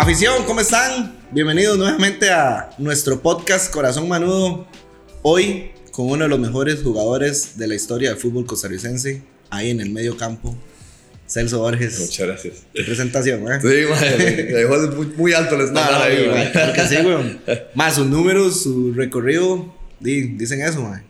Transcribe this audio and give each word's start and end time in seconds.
Afición, 0.00 0.44
¿cómo 0.46 0.60
están? 0.62 1.14
Bienvenidos 1.30 1.76
nuevamente 1.76 2.30
a 2.30 2.70
nuestro 2.78 3.20
podcast 3.20 3.70
Corazón 3.70 4.08
Manudo. 4.08 4.66
Hoy 5.20 5.72
con 5.92 6.06
uno 6.08 6.22
de 6.24 6.30
los 6.30 6.38
mejores 6.38 6.82
jugadores 6.82 7.58
de 7.58 7.66
la 7.66 7.74
historia 7.74 8.08
del 8.08 8.18
fútbol 8.18 8.46
costarricense, 8.46 9.22
ahí 9.50 9.68
en 9.68 9.78
el 9.82 9.90
medio 9.90 10.16
campo, 10.16 10.56
Celso 11.26 11.58
Borges. 11.58 12.00
Muchas 12.00 12.26
gracias. 12.26 12.54
Qué 12.72 12.82
presentación, 12.82 13.42
¿eh? 13.52 13.58
Sí, 13.60 13.90
madre, 13.90 14.44
dejó 14.44 14.78
muy, 14.96 15.06
muy 15.18 15.32
alto 15.34 15.56
el 15.56 15.66
estándar 15.66 15.92
no, 15.92 16.02
ahí, 16.02 16.24
no, 16.26 16.32
madre. 16.32 16.52
claro 16.52 16.72
que 16.72 16.86
sí, 16.88 16.96
weón. 16.96 17.40
Más 17.74 17.94
sus 17.96 18.06
números, 18.06 18.62
su 18.62 18.94
recorrido, 18.94 19.70
di- 19.98 20.28
dicen 20.28 20.62
eso, 20.62 20.80
man. 20.80 21.04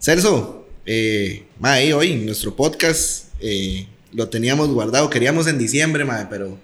Celso, 0.00 0.66
eh, 0.86 1.44
ma, 1.60 1.72
ahí 1.74 1.92
hoy 1.92 2.14
nuestro 2.16 2.56
podcast 2.56 3.26
eh, 3.40 3.86
lo 4.14 4.30
teníamos 4.30 4.70
guardado, 4.70 5.10
queríamos 5.10 5.46
en 5.46 5.58
diciembre, 5.58 6.06
ma, 6.06 6.28
pero 6.30 6.58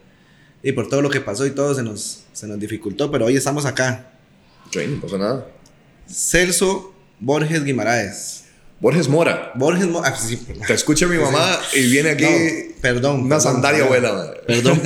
y 0.62 0.72
por 0.72 0.88
todo 0.88 1.02
lo 1.02 1.10
que 1.10 1.20
pasó 1.20 1.46
y 1.46 1.50
todo 1.50 1.74
se 1.74 1.82
nos, 1.82 2.24
se 2.32 2.46
nos 2.46 2.58
dificultó, 2.58 3.10
pero 3.10 3.26
hoy 3.26 3.36
estamos 3.36 3.64
acá. 3.66 4.10
Ok, 4.66 4.76
no 4.88 5.00
pasa 5.00 5.18
nada. 5.18 5.46
Celso 6.08 6.94
Borges 7.20 7.64
Guimaraes. 7.64 8.44
Borges 8.80 9.08
Mora. 9.08 9.50
Borges, 9.56 9.86
Mo- 9.88 10.02
ah, 10.04 10.14
sí, 10.16 10.36
Te 10.66 10.72
escucha 10.72 11.06
mi 11.06 11.16
mamá 11.18 11.58
y 11.74 11.90
viene 11.90 12.10
aquí 12.10 12.22
No, 12.24 12.80
perdón. 12.80 13.20
una 13.22 13.40
sandalia 13.40 13.84
madre. 13.86 14.40
Perdón. 14.46 14.80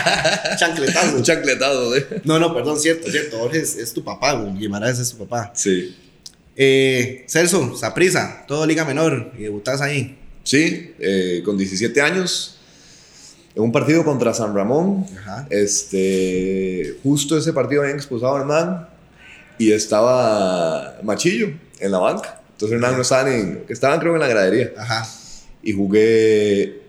Chancletazo. 0.58 1.16
Un 1.16 1.22
chancletado, 1.22 1.94
¿eh? 1.96 2.06
No, 2.24 2.38
no, 2.38 2.54
perdón, 2.54 2.78
cierto, 2.80 3.10
cierto. 3.10 3.38
Borges 3.38 3.76
es 3.76 3.92
tu 3.92 4.02
papá. 4.02 4.42
Guimaraes 4.56 4.98
es 4.98 5.10
tu 5.10 5.18
papá. 5.18 5.52
Sí. 5.54 5.94
Eh, 6.56 7.26
Celso, 7.28 7.76
Saprisa, 7.76 8.44
todo 8.48 8.64
Liga 8.66 8.84
Menor, 8.86 9.32
y 9.38 9.42
debutás 9.42 9.82
ahí. 9.82 10.16
Sí, 10.42 10.94
eh, 10.98 11.42
con 11.44 11.58
17 11.58 12.00
años, 12.00 12.55
en 13.56 13.62
un 13.62 13.72
partido 13.72 14.04
contra 14.04 14.32
San 14.34 14.54
Ramón. 14.54 15.04
Ajá. 15.18 15.46
Este, 15.50 16.96
justo 17.02 17.36
ese 17.36 17.52
partido 17.52 17.82
habían 17.82 17.96
expulsado 17.96 18.36
a 18.36 18.40
Hernán 18.40 18.88
y 19.58 19.72
estaba 19.72 20.98
Machillo 21.02 21.50
en 21.80 21.90
la 21.90 21.98
banca. 21.98 22.40
Entonces 22.52 22.76
Hernán 22.76 22.94
no 22.96 23.02
estaba 23.02 23.28
ni, 23.28 23.56
que 23.66 23.72
estaban 23.72 23.98
creo 23.98 24.14
en 24.14 24.20
la 24.20 24.28
gradería. 24.28 24.72
Ajá, 24.78 25.06
Y 25.62 25.72
jugué 25.72 26.82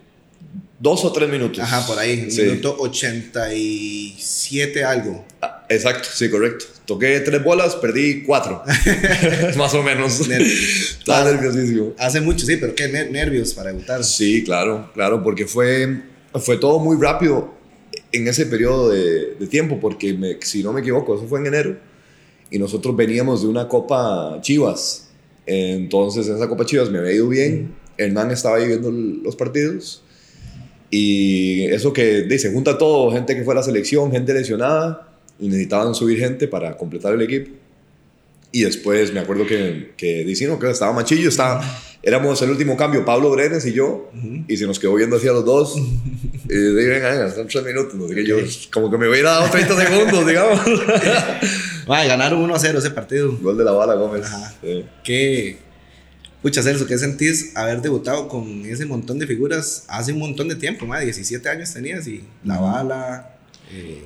dos 0.80 1.04
o 1.06 1.12
tres 1.12 1.30
minutos. 1.30 1.60
ajá, 1.64 1.86
por 1.88 1.98
ahí. 2.00 2.30
Sí. 2.30 2.44
Minuto 2.44 2.76
87 2.80 4.84
algo. 4.84 5.26
Ah, 5.42 5.66
Exacto, 5.70 6.08
sí, 6.14 6.30
correcto. 6.30 6.66
Toqué 6.86 7.20
tres 7.20 7.44
bolas, 7.44 7.76
perdí 7.76 8.24
cuatro. 8.24 8.64
Más 9.58 9.74
o 9.74 9.84
menos. 9.84 10.22
Estaba 10.22 11.30
nerviosísimo. 11.32 11.94
Hace 11.98 12.22
mucho, 12.22 12.46
sí, 12.46 12.56
pero 12.58 12.74
qué 12.76 12.90
ner- 12.92 13.12
nervios 13.12 13.54
para 13.54 13.72
debutar. 13.72 14.04
Sí, 14.04 14.44
claro, 14.46 14.90
claro, 14.94 15.22
porque 15.24 15.46
fue, 15.46 16.02
fue 16.36 16.58
todo 16.58 16.80
muy 16.80 16.98
rápido 16.98 17.54
en 18.12 18.28
ese 18.28 18.46
periodo 18.46 18.90
de, 18.90 19.36
de 19.36 19.48
tiempo, 19.48 19.80
porque 19.80 20.14
me- 20.14 20.38
si 20.42 20.64
no 20.64 20.74
me 20.74 20.82
equivoco, 20.82 21.16
eso 21.16 21.28
fue 21.28 21.40
en 21.40 21.48
enero, 21.48 21.78
y 22.50 22.60
nosotros 22.60 22.96
veníamos 22.96 23.42
de 23.42 23.48
una 23.50 23.68
Copa 23.68 24.40
Chivas. 24.42 25.10
Entonces, 25.46 26.28
en 26.28 26.36
esa 26.36 26.48
Copa 26.48 26.66
Chivas 26.66 26.90
me 26.90 27.00
había 27.00 27.14
ido 27.14 27.28
bien, 27.30 27.76
Hernán 27.98 28.32
estaba 28.32 28.58
ahí 28.58 28.68
viendo 28.68 28.92
los 28.92 29.36
partidos, 29.36 30.04
y 30.90 31.66
eso 31.66 31.92
que 31.92 32.24
dice, 32.24 32.52
junta 32.52 32.78
todo, 32.78 33.12
gente 33.12 33.36
que 33.36 33.44
fue 33.44 33.54
a 33.54 33.58
la 33.58 33.64
selección, 33.64 34.12
gente 34.12 34.34
lesionada, 34.34 35.18
y 35.40 35.48
necesitaban 35.48 35.94
subir 35.94 36.18
gente 36.20 36.48
para 36.48 36.78
completar 36.78 37.14
el 37.14 37.22
equipo. 37.22 37.52
Y 38.52 38.64
después 38.64 39.14
me 39.14 39.20
acuerdo 39.20 39.46
que, 39.46 39.94
que 39.98 40.24
diciendo 40.24 40.58
que 40.58 40.70
estaba 40.70 40.94
Machillo, 40.94 41.30
estaba, 41.30 41.64
éramos 42.02 42.42
el 42.42 42.50
último 42.50 42.78
cambio, 42.78 43.04
Pablo 43.04 43.30
Brenes 43.32 43.66
y 43.66 43.74
yo, 43.74 44.10
y 44.48 44.58
se 44.58 44.66
nos 44.66 44.80
quedó 44.80 44.96
viendo 44.96 45.18
hacia 45.18 45.34
los 45.34 45.46
dos. 45.46 45.76
y 46.50 46.54
dije, 46.54 46.88
venga, 46.88 47.10
venga, 47.10 47.28
están 47.28 47.48
tres 47.48 47.64
minutos. 47.64 47.94
No 47.96 48.08
yo, 48.10 48.38
como 48.72 48.90
que 48.90 48.98
me 48.98 49.10
hubiera 49.10 49.32
dado 49.32 49.50
30 49.50 49.86
segundos, 49.86 50.28
digamos. 50.28 50.60
Ay, 51.88 52.08
ganaron 52.08 52.40
1 52.40 52.56
a 52.56 52.60
0 52.60 52.80
ese 52.80 52.92
partido. 52.92 53.38
Gol 53.42 53.58
de 53.58 53.64
la 53.64 53.72
bala, 53.72 53.96
Gómez. 53.96 54.26
Ajá. 54.26 54.54
Sí. 54.62 54.86
¿Qué, 55.04 55.58
pucha 56.42 56.64
Celso, 56.64 56.88
qué 56.88 56.98
sentís 56.98 57.56
haber 57.56 57.82
debutado 57.82 58.28
con 58.28 58.66
ese 58.66 58.86
montón 58.86 59.20
de 59.20 59.28
figuras 59.28 59.86
hace 59.88 60.14
un 60.14 60.20
montón 60.20 60.48
de 60.48 60.56
tiempo, 60.56 60.86
ma? 60.86 61.00
17 61.00 61.50
años 61.50 61.74
tenías 61.74 62.08
y 62.08 62.24
La 62.44 62.60
Bala, 62.60 63.38
eh, 63.72 64.04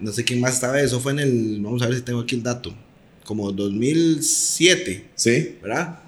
no 0.00 0.12
sé 0.12 0.24
quién 0.24 0.40
más 0.40 0.54
estaba, 0.54 0.80
eso 0.80 1.00
fue 1.00 1.12
en 1.12 1.20
el, 1.20 1.60
vamos 1.62 1.82
a 1.82 1.86
ver 1.86 1.96
si 1.96 2.02
tengo 2.02 2.20
aquí 2.20 2.34
el 2.34 2.42
dato, 2.42 2.74
como 3.28 3.52
2007, 3.52 5.10
Sí, 5.14 5.58
¿verdad? 5.62 5.98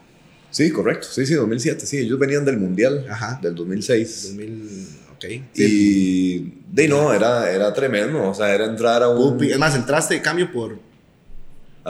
sí, 0.50 0.70
correcto. 0.70 1.06
Sí, 1.12 1.26
sí, 1.26 1.34
2007. 1.34 1.84
Sí, 1.86 1.98
ellos 1.98 2.18
venían 2.18 2.46
del 2.46 2.56
Mundial 2.56 3.04
Ajá. 3.10 3.38
del 3.42 3.54
2006. 3.54 4.22
2000, 4.36 4.86
ok. 5.14 5.24
Y 5.54 6.38
de 6.72 6.88
no, 6.88 7.12
era, 7.12 7.52
era 7.52 7.74
tremendo. 7.74 8.30
O 8.30 8.34
sea, 8.34 8.54
era 8.54 8.64
entrar 8.64 9.02
a 9.02 9.10
un. 9.10 9.32
Pupi, 9.34 9.52
es 9.52 9.58
más, 9.58 9.74
entraste 9.74 10.14
de 10.14 10.22
cambio 10.22 10.50
por, 10.50 10.78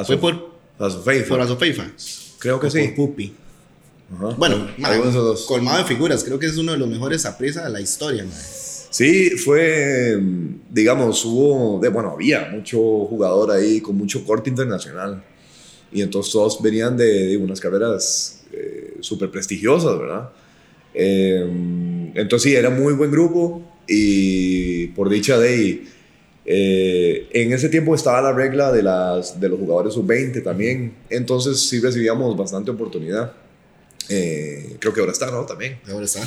fue 0.04 0.18
por, 0.18 0.50
a 0.80 0.90
su 0.90 1.00
Facebook. 1.00 1.28
por 1.28 1.40
Azofeifa. 1.40 1.86
Creo 2.40 2.58
que 2.58 2.66
O 2.66 2.70
sí. 2.70 2.88
Por 2.88 2.94
Pupi. 2.96 3.32
Ajá. 4.12 4.34
Bueno, 4.36 4.68
ma, 4.78 4.88
alguno 4.88 5.04
de 5.04 5.10
esos 5.10 5.24
dos. 5.24 5.46
colmado 5.46 5.78
de 5.78 5.84
figuras, 5.84 6.24
creo 6.24 6.40
que 6.40 6.46
es 6.46 6.56
uno 6.56 6.72
de 6.72 6.78
los 6.78 6.88
mejores 6.88 7.24
aprisa 7.24 7.62
de 7.62 7.70
la 7.70 7.80
historia, 7.80 8.24
ma. 8.24 8.32
Sí, 8.90 9.30
fue, 9.30 10.18
digamos, 10.68 11.24
hubo, 11.24 11.80
de, 11.80 11.88
bueno, 11.88 12.10
había 12.10 12.48
mucho 12.50 12.78
jugador 13.06 13.52
ahí 13.52 13.80
con 13.80 13.96
mucho 13.96 14.24
corte 14.24 14.50
internacional. 14.50 15.22
Y 15.92 16.02
entonces 16.02 16.32
todos 16.32 16.60
venían 16.60 16.96
de, 16.96 17.28
de 17.28 17.36
unas 17.36 17.60
carreras 17.60 18.44
eh, 18.52 18.96
súper 19.00 19.30
prestigiosas, 19.30 19.98
¿verdad? 19.98 20.30
Eh, 20.92 21.48
entonces 22.14 22.50
sí, 22.50 22.56
era 22.56 22.70
muy 22.70 22.94
buen 22.94 23.10
grupo 23.10 23.62
y 23.86 24.88
por 24.88 25.08
dicha 25.08 25.38
de 25.38 25.48
ahí, 25.48 25.88
eh, 26.44 27.28
en 27.32 27.52
ese 27.52 27.68
tiempo 27.68 27.94
estaba 27.94 28.20
la 28.20 28.32
regla 28.32 28.72
de, 28.72 28.82
las, 28.82 29.38
de 29.40 29.48
los 29.48 29.58
jugadores 29.60 29.94
sub-20 29.94 30.42
también. 30.42 30.94
Entonces 31.08 31.60
sí 31.60 31.80
recibíamos 31.80 32.36
bastante 32.36 32.70
oportunidad. 32.70 33.32
Eh, 34.12 34.76
creo 34.80 34.92
que 34.92 34.98
ahora 35.00 35.12
está, 35.12 35.30
¿no? 35.30 35.46
También. 35.46 35.78
Ahora 35.88 36.04
está. 36.04 36.26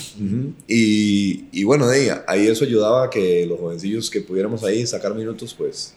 Y, 0.68 1.46
y 1.52 1.64
bueno, 1.66 1.86
ahí, 1.90 2.08
ahí 2.28 2.48
eso 2.48 2.64
ayudaba 2.64 3.06
a 3.06 3.10
que 3.10 3.46
los 3.46 3.60
jovencillos 3.60 4.10
que 4.10 4.22
pudiéramos 4.22 4.64
ahí 4.64 4.88
sacar 4.88 5.14
minutos, 5.14 5.54
pues, 5.54 5.94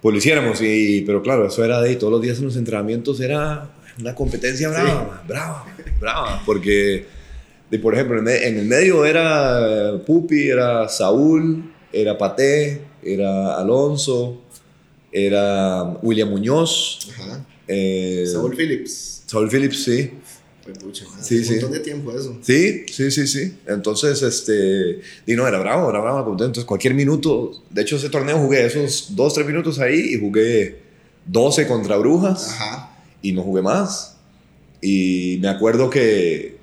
pues 0.00 0.12
lo 0.12 0.18
hiciéramos. 0.18 0.60
Y, 0.62 1.02
pero 1.02 1.22
claro, 1.22 1.46
eso 1.46 1.62
era 1.64 1.80
de 1.82 1.90
ahí, 1.90 1.96
todos 1.96 2.12
los 2.12 2.22
días 2.22 2.38
en 2.38 2.44
los 2.46 2.56
entrenamientos 2.56 3.20
era 3.20 3.70
una 3.98 4.14
competencia 4.14 4.70
brava, 4.70 5.22
brava, 5.28 5.66
brava. 6.00 6.42
Porque, 6.46 7.04
de, 7.70 7.78
por 7.78 7.92
ejemplo, 7.94 8.18
en 8.18 8.28
el- 8.28 8.42
en 8.42 8.58
el 8.60 8.66
medio 8.66 9.04
era 9.04 10.00
Pupi, 10.06 10.48
era 10.48 10.88
Saúl, 10.88 11.70
era 11.92 12.16
Paté, 12.16 12.80
era 13.02 13.58
Alonso, 13.58 14.40
era 15.12 15.82
William 16.02 16.30
Muñoz. 16.30 17.10
Ajá. 17.12 17.44
eh, 17.68 18.24
Saúl 18.32 18.56
Phillips. 18.56 19.24
Saúl 19.26 19.48
Phillips, 19.50 19.84
sí. 19.84 20.10
Pucha, 20.74 21.04
Sí, 21.20 21.38
un 21.38 21.44
sí. 21.44 21.50
montón 21.52 21.72
de 21.72 21.80
tiempo 21.80 22.12
eso. 22.12 22.36
Sí, 22.42 22.84
sí, 22.90 23.10
sí, 23.10 23.26
sí. 23.26 23.54
Entonces, 23.66 24.22
este, 24.22 25.00
y 25.26 25.34
no, 25.34 25.46
era 25.48 25.58
bravo, 25.58 25.90
era 25.90 26.00
bravo. 26.00 26.18
contento. 26.24 26.44
Entonces, 26.44 26.64
cualquier 26.64 26.94
minuto, 26.94 27.62
de 27.70 27.82
hecho, 27.82 27.96
ese 27.96 28.08
torneo 28.10 28.38
jugué 28.38 28.66
esos 28.66 29.14
dos, 29.16 29.34
tres 29.34 29.46
minutos 29.46 29.78
ahí 29.78 30.14
y 30.14 30.20
jugué 30.20 30.78
12 31.26 31.66
contra 31.66 31.96
Brujas 31.96 32.48
Ajá. 32.50 32.96
y 33.22 33.32
no 33.32 33.42
jugué 33.42 33.62
más. 33.62 34.16
Y 34.82 35.38
me 35.42 35.48
acuerdo 35.48 35.90
que, 35.90 36.56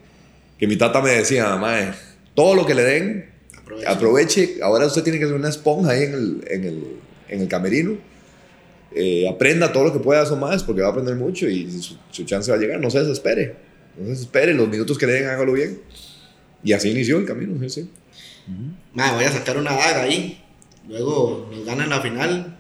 que 0.57 0.67
mi 0.67 0.75
tata 0.77 1.01
me 1.01 1.11
decía, 1.11 1.55
mae, 1.57 1.91
todo 2.33 2.55
lo 2.55 2.65
que 2.65 2.73
le 2.75 2.83
den, 2.83 3.29
Aprovecha. 3.57 3.91
aproveche. 3.91 4.55
Ahora 4.61 4.85
usted 4.87 5.03
tiene 5.03 5.19
que 5.19 5.25
ser 5.25 5.35
una 5.35 5.49
esponja 5.49 5.91
ahí 5.91 6.03
en 6.03 6.13
el, 6.13 6.43
en 6.49 6.63
el, 6.63 6.83
en 7.29 7.41
el 7.41 7.47
camerino. 7.47 7.97
Eh, 8.95 9.27
aprenda 9.29 9.71
todo 9.73 9.83
lo 9.83 9.93
que 9.93 9.99
pueda 9.99 10.23
eso 10.23 10.35
más 10.37 10.63
porque 10.63 10.81
va 10.81 10.87
a 10.87 10.91
aprender 10.91 11.15
mucho 11.15 11.47
y 11.47 11.69
su, 11.71 11.97
su 12.09 12.23
chance 12.23 12.49
va 12.49 12.57
a 12.57 12.59
llegar. 12.59 12.79
No 12.79 12.89
se 12.89 12.99
desespere. 12.99 13.55
No 13.97 14.03
se 14.05 14.09
desespere. 14.11 14.53
Los 14.53 14.67
minutos 14.69 14.97
que 14.97 15.05
le 15.07 15.13
den, 15.13 15.27
hágalo 15.27 15.53
bien. 15.53 15.79
Y 16.63 16.73
así 16.73 16.89
inició 16.89 17.17
el 17.17 17.25
camino. 17.25 17.59
Sí, 17.61 17.69
sí. 17.69 17.89
Ma, 18.93 19.13
voy 19.13 19.25
a 19.25 19.31
sacar 19.31 19.57
una 19.57 19.71
daga 19.73 20.03
ahí. 20.03 20.41
Luego 20.87 21.49
nos 21.51 21.65
ganan 21.65 21.89
la 21.89 22.01
final 22.01 22.57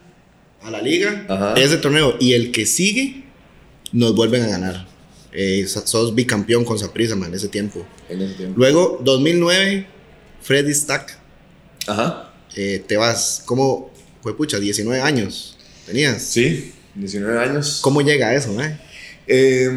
a 0.61 0.71
la 0.71 0.81
liga. 0.81 1.25
Ajá. 1.29 1.53
Ese 1.55 1.77
torneo. 1.77 2.15
Y 2.19 2.33
el 2.33 2.51
que 2.51 2.65
sigue, 2.65 3.23
nos 3.91 4.15
vuelven 4.15 4.43
a 4.43 4.47
ganar. 4.47 4.87
Eh, 5.31 5.65
so- 5.67 5.85
sos 5.85 6.13
bicampeón 6.15 6.65
con 6.65 6.77
Saprissa, 6.79 7.15
man, 7.15 7.33
ese 7.33 7.47
tiempo. 7.47 7.85
En 8.09 8.21
ese 8.21 8.33
tiempo. 8.35 8.57
Luego, 8.57 8.99
2009, 9.03 9.87
Freddy 10.41 10.73
Stack. 10.73 11.17
Ajá. 11.87 12.33
eh, 12.55 12.83
te 12.85 12.97
vas. 12.97 13.43
¿Cómo 13.45 13.91
fue, 14.21 14.35
pucha? 14.35 14.59
19 14.59 14.99
años 15.01 15.57
tenías. 15.85 16.21
Sí, 16.23 16.73
19 16.95 17.39
años. 17.39 17.79
¿Cómo 17.81 18.01
llega 18.01 18.33
eso, 18.33 18.59
eh? 18.61 18.77
Eh, 19.27 19.69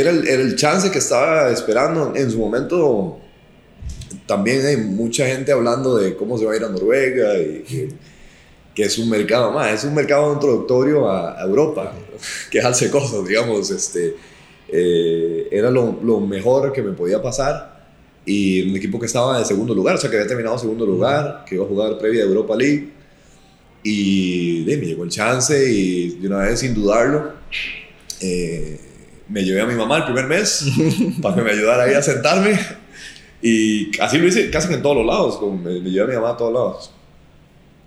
era, 0.00 0.10
el, 0.10 0.26
era 0.26 0.42
el 0.42 0.56
chance 0.56 0.90
que 0.90 0.98
estaba 0.98 1.50
esperando. 1.50 2.12
En 2.14 2.30
su 2.30 2.38
momento 2.38 3.18
también 4.26 4.64
hay 4.66 4.76
mucha 4.76 5.26
gente 5.26 5.52
hablando 5.52 5.96
de 5.96 6.16
cómo 6.16 6.38
se 6.38 6.44
va 6.44 6.52
a 6.52 6.56
ir 6.56 6.64
a 6.64 6.68
Noruega 6.68 7.38
y 7.38 7.62
que, 7.62 7.88
que 8.74 8.82
es 8.82 8.98
un 8.98 9.08
mercado 9.08 9.52
más, 9.52 9.72
es 9.72 9.84
un 9.84 9.94
mercado 9.94 10.32
introductorio 10.32 11.08
a, 11.08 11.40
a 11.40 11.44
Europa, 11.44 11.92
que 12.50 12.60
hace 12.60 12.90
cosas, 12.90 13.26
digamos, 13.26 13.70
este, 13.70 14.16
eh, 14.68 15.48
era 15.50 15.70
lo, 15.70 16.00
lo 16.02 16.20
mejor 16.20 16.72
que 16.72 16.82
me 16.82 16.92
podía 16.92 17.22
pasar. 17.22 17.72
y 18.26 18.68
un 18.68 18.76
equipo 18.76 18.98
que 18.98 19.06
estaba 19.06 19.38
en 19.38 19.44
segundo 19.44 19.74
lugar, 19.74 19.96
o 19.96 19.98
sea, 19.98 20.10
que 20.10 20.16
había 20.16 20.28
terminado 20.28 20.58
segundo 20.58 20.86
lugar, 20.86 21.44
que 21.46 21.56
iba 21.56 21.64
a 21.64 21.68
jugar 21.68 21.98
previa 21.98 22.22
de 22.22 22.28
Europa 22.28 22.56
League. 22.56 22.92
Y 23.82 24.64
de, 24.64 24.78
me 24.78 24.86
llegó 24.86 25.04
el 25.04 25.10
chance 25.10 25.70
y 25.70 26.18
de 26.18 26.26
una 26.26 26.38
vez, 26.38 26.60
sin 26.60 26.72
dudarlo, 26.74 27.32
eh, 28.20 28.80
me 29.28 29.42
llevé 29.44 29.60
a 29.60 29.66
mi 29.66 29.74
mamá 29.74 29.98
el 29.98 30.04
primer 30.04 30.26
mes 30.26 30.66
para 31.22 31.34
que 31.36 31.42
me 31.42 31.50
ayudara 31.52 31.84
ahí 31.84 31.94
a 31.94 32.02
sentarme. 32.02 32.58
Y 33.42 33.90
así 34.00 34.18
lo 34.18 34.26
hice 34.26 34.50
casi 34.50 34.72
en 34.72 34.82
todos 34.82 34.96
los 34.96 35.06
lados, 35.06 35.36
como 35.36 35.56
me, 35.56 35.80
me, 35.80 35.90
llevé 35.90 36.04
a 36.04 36.08
mi 36.08 36.14
mamá 36.14 36.30
a 36.30 36.36
todos 36.36 36.52
lados. 36.52 36.90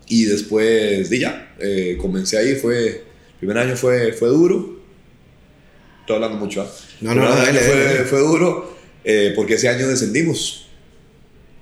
Y 0.07 0.25
después 0.25 1.09
de 1.09 1.19
ya, 1.19 1.55
eh, 1.59 1.97
comencé 1.99 2.37
ahí, 2.37 2.55
fue, 2.55 2.87
el 2.87 3.03
primer 3.39 3.57
año 3.57 3.75
fue, 3.75 4.13
fue 4.13 4.29
duro. 4.29 4.77
Estoy 6.01 6.15
hablando 6.15 6.37
mucho, 6.37 6.63
¿eh? 6.63 6.67
No, 7.01 7.13
no, 7.15 7.23
no, 7.25 7.35
dale, 7.35 7.59
fue, 7.59 7.83
dale. 7.83 7.99
fue 8.05 8.19
duro 8.19 8.77
eh, 9.03 9.33
porque 9.35 9.55
ese 9.55 9.67
año 9.67 9.87
descendimos. 9.87 10.67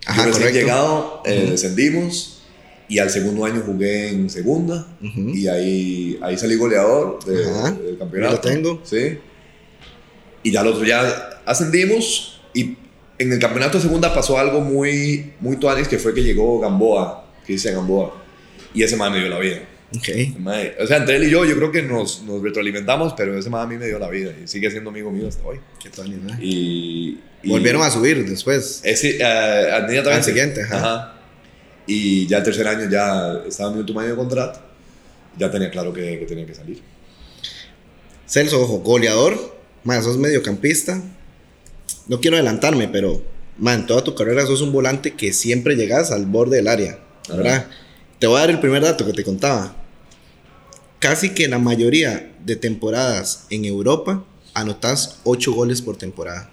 Ajá, 0.06 0.26
Yo 0.28 0.34
correcto. 0.34 0.54
llegado, 0.60 1.24
eh, 1.26 1.42
Ujú. 1.44 1.52
descendimos 1.52 2.44
y 2.88 3.00
al 3.00 3.10
segundo 3.10 3.44
año 3.46 3.64
jugué 3.66 4.10
en 4.10 4.30
segunda 4.30 4.86
Ujú. 5.02 5.30
y 5.30 5.48
ahí, 5.48 6.20
ahí 6.22 6.38
salí 6.38 6.56
goleador 6.58 7.24
de- 7.26 7.82
del 7.82 7.98
campeonato. 7.98 8.34
lo 8.36 8.40
tengo. 8.42 8.82
Sí. 8.84 9.18
Y 10.46 10.52
ya 10.52 10.62
al 10.62 10.68
otro 10.68 10.86
ya 10.86 11.42
ascendimos 11.46 12.40
y 12.54 12.78
en 13.18 13.34
el 13.34 13.40
campeonato 13.40 13.78
de 13.80 13.84
segunda 13.84 14.14
pasó 14.14 14.38
algo 14.38 14.62
muy, 14.62 15.34
muy 15.40 15.58
tuanis 15.58 15.88
que 15.88 15.98
fue 15.98 16.14
que 16.14 16.22
llegó 16.22 16.60
Gamboa, 16.60 17.26
Cristian 17.46 17.74
Gamboa. 17.76 18.24
Y 18.74 18.84
ese 18.84 18.96
man 18.96 19.12
me 19.12 19.20
dio 19.20 19.28
la 19.30 19.40
vida. 19.40 19.62
Ok. 19.98 20.08
Ese 20.10 20.36
mae- 20.40 20.76
o 20.80 20.86
sea, 20.86 20.98
entre 20.98 21.16
él 21.16 21.24
y 21.24 21.30
yo, 21.32 21.46
yo 21.46 21.56
creo 21.56 21.72
que 21.72 21.82
nos, 21.82 22.22
nos 22.24 22.42
retroalimentamos, 22.44 23.14
pero 23.14 23.38
ese 23.38 23.50
man 23.50 23.62
a 23.64 23.68
mí 23.68 23.78
me 23.78 23.88
dio 23.88 23.98
la 23.98 24.10
vida 24.10 24.32
y 24.44 24.48
sigue 24.48 24.70
siendo 24.70 24.90
amigo 24.92 25.10
mío 25.12 25.28
hasta 25.28 25.44
hoy. 25.46 25.60
Qué 25.82 25.90
tuanis, 25.90 26.18
¿no? 26.22 26.34
Y, 26.42 27.20
y- 27.42 27.50
Volvieron 27.50 27.82
a 27.82 27.90
subir 27.90 28.24
después. 28.30 28.82
ese, 28.84 29.18
eh, 29.20 29.70
inmediatamente. 29.80 30.12
Al 30.12 30.24
siguiente, 30.24 30.62
ajá. 30.62 31.14
Y 31.88 32.28
ya 32.28 32.38
el 32.40 32.44
tercer 32.44 32.68
año 32.68 32.90
ya 32.90 33.42
estaba 33.48 33.70
en 33.70 33.76
mi 33.76 33.80
último 33.82 34.00
año 34.02 34.10
de 34.10 34.16
contrato. 34.16 34.60
Ya 35.38 35.50
tenía 35.50 35.70
claro 35.72 35.92
que, 35.94 36.20
que 36.20 36.26
tenía 36.26 36.46
que 36.46 36.54
salir. 36.56 36.82
Celso, 38.28 38.62
ojo, 38.62 38.80
goleador. 38.80 39.56
Más, 39.86 40.04
sos 40.04 40.18
mediocampista. 40.18 41.02
No 42.08 42.20
quiero 42.20 42.36
adelantarme, 42.36 42.88
pero, 42.90 43.24
man, 43.58 43.86
toda 43.88 44.04
tu 44.04 44.14
carrera 44.16 44.46
sos 44.46 44.62
un 44.62 44.74
volante 44.74 45.14
que 45.14 45.32
siempre 45.32 45.76
llegas 45.78 46.12
al 46.12 46.26
borde 46.26 46.58
del 46.58 46.68
área. 46.68 47.00
¿Verdad? 47.30 47.68
Te 48.20 48.28
voy 48.28 48.38
a 48.38 48.42
dar 48.42 48.50
el 48.50 48.60
primer 48.60 48.84
dato 48.84 49.06
que 49.06 49.14
te 49.14 49.24
contaba. 49.24 49.76
Casi 51.00 51.30
que 51.30 51.48
la 51.48 51.60
mayoría 51.60 52.32
de 52.44 52.56
temporadas 52.56 53.46
en 53.50 53.66
Europa 53.66 54.24
anotas 54.54 55.20
8 55.24 55.54
goles 55.54 55.82
por 55.82 55.98
temporada. 55.98 56.50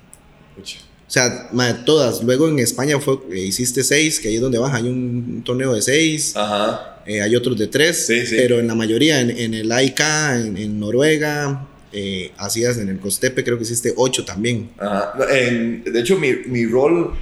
O 0.58 1.10
sea, 1.12 1.48
man, 1.52 1.84
todas. 1.84 2.22
Luego 2.22 2.48
en 2.48 2.58
España 2.58 2.98
fue, 3.00 3.18
eh, 3.32 3.40
hiciste 3.40 3.82
6, 3.84 4.20
que 4.20 4.28
ahí 4.28 4.36
es 4.36 4.40
donde 4.40 4.58
vas. 4.58 4.72
Hay 4.74 4.84
un, 4.84 5.34
un 5.36 5.44
torneo 5.44 5.74
de 5.74 5.82
6. 5.82 6.36
Ajá. 6.36 7.02
Eh, 7.06 7.20
hay 7.20 7.34
otros 7.34 7.58
de 7.58 7.66
tres, 7.66 8.06
Sí, 8.06 8.24
sí. 8.26 8.36
pero 8.36 8.60
en 8.60 8.68
la 8.68 8.74
mayoría, 8.76 9.20
en, 9.20 9.30
en 9.30 9.54
el 9.54 9.72
AIK, 9.72 10.00
en, 10.36 10.56
en 10.56 10.78
Noruega, 10.78 11.66
eh, 11.92 12.32
hacías 12.38 12.78
en 12.78 12.88
el 12.88 12.98
Costepe, 12.98 13.44
creo 13.44 13.56
que 13.58 13.64
hiciste 13.64 13.92
ocho 13.96 14.24
también. 14.24 14.70
Ajá. 14.78 15.12
En- 15.30 15.84
de 15.84 16.00
hecho, 16.00 16.18
mi, 16.18 16.32
mi 16.46 16.64
rol 16.66 17.12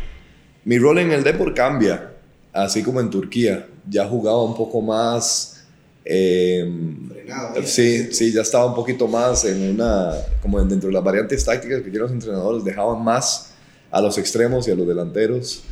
mi 0.65 0.79
rol 0.79 0.99
en 0.99 1.11
el 1.13 1.25
Depor 1.25 1.55
cambia. 1.55 2.13
Así 2.53 2.83
como 2.83 3.01
en 3.01 3.11
Turquía. 3.11 3.67
Ya 3.89 4.07
jugaba 4.07 4.43
un 4.45 4.55
poco 4.57 4.81
más. 4.83 5.65
eh, 6.05 6.69
Sí, 7.65 8.13
sí, 8.13 8.33
ya 8.33 8.43
estaba 8.43 8.67
un 8.67 8.75
poquito 8.75 9.07
más 9.07 9.45
en 9.45 9.71
una, 9.75 10.13
como 10.43 10.63
dentro 10.65 10.89
de 10.89 10.95
las 10.95 11.05
variantes 11.05 11.45
tácticas 11.45 11.81
que 11.83 11.91
los 11.91 12.11
entrenadores 12.11 12.65
dejaban 12.65 13.03
más 13.05 13.53
a 13.91 14.01
los 14.01 14.19
extremos 14.19 14.67
y 14.69 14.73
a 14.73 14.75
los 14.75 14.87
delanteros 14.87 15.63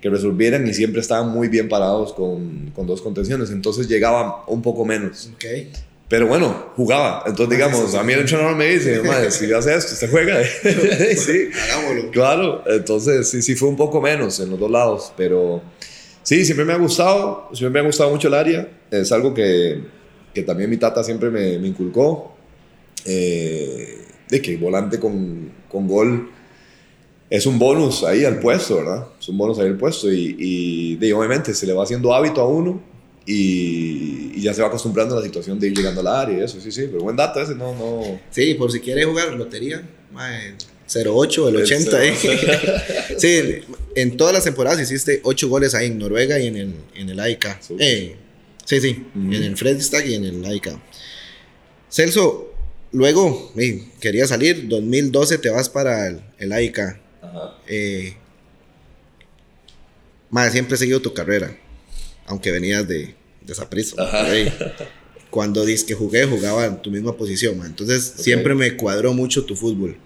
que 0.00 0.10
resolvieran 0.10 0.66
y 0.66 0.74
siempre 0.74 1.00
estaban 1.00 1.30
muy 1.30 1.48
bien 1.48 1.68
parados 1.68 2.12
con, 2.12 2.70
con 2.74 2.86
dos 2.86 3.00
contenciones, 3.00 3.50
entonces 3.50 3.88
llegaban 3.88 4.30
un 4.46 4.60
poco 4.60 4.84
menos. 4.84 5.30
Ok. 5.34 5.44
Pero 6.08 6.28
bueno, 6.28 6.72
jugaba. 6.76 7.24
Entonces, 7.26 7.58
digamos, 7.58 7.94
a 7.94 8.02
mí 8.04 8.12
el 8.12 8.20
entrenador 8.20 8.54
me 8.54 8.66
dice, 8.66 9.02
"Mae, 9.02 9.30
si 9.30 9.52
hace 9.52 9.74
esto, 9.74 9.94
usted 9.94 10.10
juega. 10.10 10.38
sí, 11.16 11.48
Hagámoslo. 11.64 12.10
Claro, 12.12 12.62
entonces 12.66 13.28
sí, 13.28 13.42
sí 13.42 13.56
fue 13.56 13.68
un 13.68 13.76
poco 13.76 14.00
menos 14.00 14.38
en 14.38 14.50
los 14.50 14.60
dos 14.60 14.70
lados, 14.70 15.12
pero 15.16 15.62
sí, 16.22 16.44
siempre 16.44 16.64
me 16.64 16.72
ha 16.74 16.76
gustado, 16.76 17.48
siempre 17.52 17.70
me 17.70 17.80
ha 17.80 17.88
gustado 17.88 18.10
mucho 18.10 18.28
el 18.28 18.34
área, 18.34 18.68
es 18.90 19.10
algo 19.10 19.34
que, 19.34 19.80
que 20.32 20.42
también 20.42 20.70
mi 20.70 20.76
tata 20.76 21.02
siempre 21.02 21.28
me, 21.28 21.58
me 21.58 21.66
inculcó, 21.68 22.36
eh, 23.04 23.98
de 24.28 24.42
que 24.42 24.56
volante 24.56 25.00
con, 25.00 25.50
con 25.68 25.88
gol 25.88 26.30
es 27.28 27.46
un 27.46 27.58
bonus 27.58 28.04
ahí 28.04 28.24
al 28.24 28.38
puesto, 28.38 28.76
¿verdad? 28.76 29.06
Es 29.18 29.28
un 29.28 29.36
bonus 29.38 29.58
ahí 29.58 29.66
al 29.66 29.76
puesto 29.76 30.12
y, 30.12 30.36
y 30.38 30.96
de, 30.96 31.12
obviamente 31.12 31.52
se 31.52 31.66
le 31.66 31.72
va 31.72 31.82
haciendo 31.82 32.14
hábito 32.14 32.40
a 32.40 32.46
uno 32.46 32.80
y, 33.26 34.32
y 34.34 34.40
ya 34.40 34.54
se 34.54 34.62
va 34.62 34.68
acostumbrando 34.68 35.16
a 35.16 35.20
la 35.20 35.26
situación 35.26 35.58
de 35.58 35.66
ir 35.66 35.76
llegando 35.76 36.00
al 36.00 36.06
área 36.06 36.38
y 36.38 36.42
eso, 36.42 36.60
sí, 36.60 36.70
sí, 36.70 36.82
pero 36.90 37.02
buen 37.02 37.16
dato 37.16 37.40
ese, 37.40 37.54
no, 37.54 37.74
no... 37.74 38.20
Sí, 38.30 38.54
por 38.54 38.70
si 38.70 38.80
quiere 38.80 39.04
jugar 39.04 39.34
lotería, 39.34 39.82
mae, 40.12 40.54
08, 40.88 41.48
el 41.48 41.56
El 41.56 41.62
80. 41.62 42.04
¿eh? 42.04 42.14
08. 42.14 43.18
sí, 43.18 43.40
en 43.96 44.16
todas 44.16 44.32
las 44.32 44.44
temporadas 44.44 44.80
hiciste 44.80 45.20
ocho 45.24 45.48
goles 45.48 45.74
ahí 45.74 45.86
en 45.88 45.98
Noruega 45.98 46.38
y 46.38 46.46
en 46.46 46.56
el, 46.56 46.74
en 46.94 47.08
el 47.08 47.18
AIK. 47.18 47.58
Eh, 47.78 48.16
sí, 48.64 48.80
sí, 48.80 49.06
en 49.14 49.32
el 49.32 49.56
Fredstag 49.56 50.06
y 50.06 50.14
en 50.14 50.24
el 50.24 50.44
AIK. 50.44 50.78
Celso, 51.90 52.54
luego 52.92 53.52
eh, 53.56 53.84
quería 54.00 54.26
salir, 54.26 54.68
2012 54.68 55.38
te 55.38 55.50
vas 55.50 55.68
para 55.68 56.06
el, 56.08 56.20
el 56.38 56.52
AIK. 56.52 56.78
Ajá. 56.78 57.58
Eh, 57.66 58.14
mae, 60.30 60.50
siempre 60.50 60.76
he 60.76 60.78
seguido 60.78 61.00
tu 61.00 61.12
carrera, 61.12 61.56
aunque 62.26 62.50
venías 62.52 62.86
de, 62.86 63.14
de 63.42 63.54
Saprissa. 63.54 64.02
Ajá. 64.02 64.34
Ey, 64.34 64.52
Cuando 65.30 65.64
que 65.64 65.94
jugué, 65.94 66.24
jugaba 66.24 66.66
en 66.66 66.80
tu 66.82 66.90
misma 66.90 67.16
posición, 67.16 67.58
mae. 67.58 67.68
Entonces 67.68 68.12
Ok. 68.16 68.22
siempre 68.22 68.54
me 68.54 68.76
cuadró 68.76 69.12
mucho 69.12 69.44
tu 69.44 69.54
fútbol. 69.56 69.96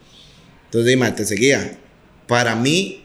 Entonces, 0.67 0.89
dime, 0.91 1.11
te 1.13 1.25
seguía. 1.25 1.79
Para 2.27 2.55
mí, 2.57 3.05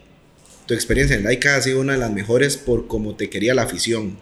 tu 0.66 0.74
experiencia 0.74 1.16
en 1.16 1.24
Laika 1.24 1.56
ha 1.56 1.62
sido 1.62 1.80
una 1.80 1.92
de 1.94 1.98
las 1.98 2.10
mejores 2.12 2.56
por 2.56 2.86
cómo 2.88 3.14
te 3.16 3.28
quería 3.30 3.54
la 3.54 3.62
afición. 3.62 4.18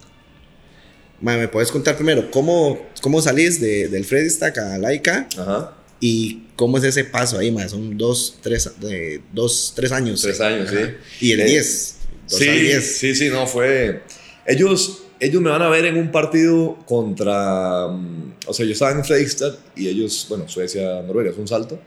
Mae, 1.20 1.38
¿Me 1.38 1.49
puedes 1.49 1.70
contar 1.70 1.97
primero 1.97 2.31
cómo, 2.31 2.87
cómo 3.00 3.23
salís 3.23 3.61
de, 3.61 3.88
del 3.88 4.05
Freddy 4.05 4.29
Stack 4.29 4.58
a 4.58 4.79
Laika 4.79 5.29
Ajá. 5.38 5.76
y 6.00 6.43
cómo 6.56 6.76
es 6.79 6.85
ese 6.85 7.05
paso 7.05 7.38
ahí, 7.38 7.50
mae? 7.50 7.69
Son 7.69 7.97
dos, 7.97 8.38
tres, 8.43 8.70
de, 8.81 9.23
dos, 9.32 9.73
tres 9.76 9.93
años. 9.93 10.20
Tres 10.20 10.40
eh. 10.40 10.44
años, 10.44 10.69
Ajá. 10.70 10.87
sí. 11.19 11.26
Y 11.26 11.32
el 11.32 11.40
Eh, 11.40 11.44
10. 11.47 11.97
Dos 12.29 12.40
al 12.40 12.47
Sí, 12.47 12.61
10. 12.61 12.97
sí, 12.97 13.14
sí, 13.14 13.29
no, 13.31 13.47
fue... 13.47 14.02
Ellos, 14.46 15.04
ellos 15.21 15.40
me 15.42 15.50
van 15.50 15.62
a 15.62 15.68
ver 15.68 15.87
en 15.87 15.97
un 15.97 16.11
partido 16.11 16.76
contra... 16.87 17.88
mm, 17.88 18.35
O 18.47 18.52
sea, 18.52 18.66
yo 18.66 18.73
estaba 18.73 18.92
en 18.92 19.04
Fredrikstad 19.04 19.54
y 19.76 19.88
ellos, 19.88 20.26
bueno, 20.28 20.49
Suecia, 20.49 21.02
Noruega, 21.02 21.30
es 21.30 21.38
un 21.38 21.49
salto. 21.49 21.78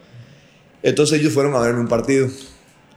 Entonces 0.82 1.20
ellos 1.20 1.32
fueron 1.32 1.54
a 1.54 1.60
verme 1.60 1.80
un 1.80 1.88
partido. 1.88 2.28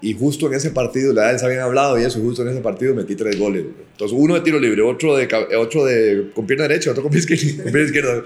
Y 0.04 0.14
justo 0.16 0.48
en 0.48 0.56
ese 0.56 0.72
partido, 0.72 1.14
la 1.14 1.32
les 1.32 1.44
habían 1.44 1.60
hablado 1.62 2.00
y 2.00 2.04
eso, 2.04 2.20
justo 2.20 2.42
en 2.42 2.48
ese 2.50 2.62
partido 2.62 2.96
metí 2.96 3.16
tres 3.16 3.38
goles. 3.38 3.64
güey. 3.64 3.76
Entonces, 3.92 4.18
uno 4.20 4.34
de 4.34 4.42
tiro 4.42 4.60
libre, 4.60 4.82
otro 4.82 5.16
de, 5.16 5.28
otro 5.56 5.86
de 5.86 6.32
con 6.34 6.48
pierna 6.48 6.68
derecha, 6.68 6.90
otro 6.90 7.04
con 7.04 7.12
pie 7.12 7.20
izquierdo. 7.20 7.46
Con 7.64 7.72
pierna 7.72 7.86
izquierda. 7.88 8.24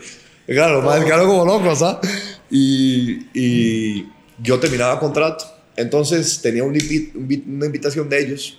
Claro, 0.48 0.82
más 0.82 1.04
claro 1.04 1.26
como 1.26 1.44
locos, 1.44 1.82
¿ah? 1.82 2.00
Y, 2.50 3.26
y 3.34 4.06
yo 4.42 4.58
terminaba 4.60 5.00
contrato. 5.00 5.44
Entonces 5.76 6.40
tenía 6.42 6.64
un 6.64 6.78
una 7.48 7.66
invitación 7.66 8.08
de 8.08 8.22
ellos 8.22 8.58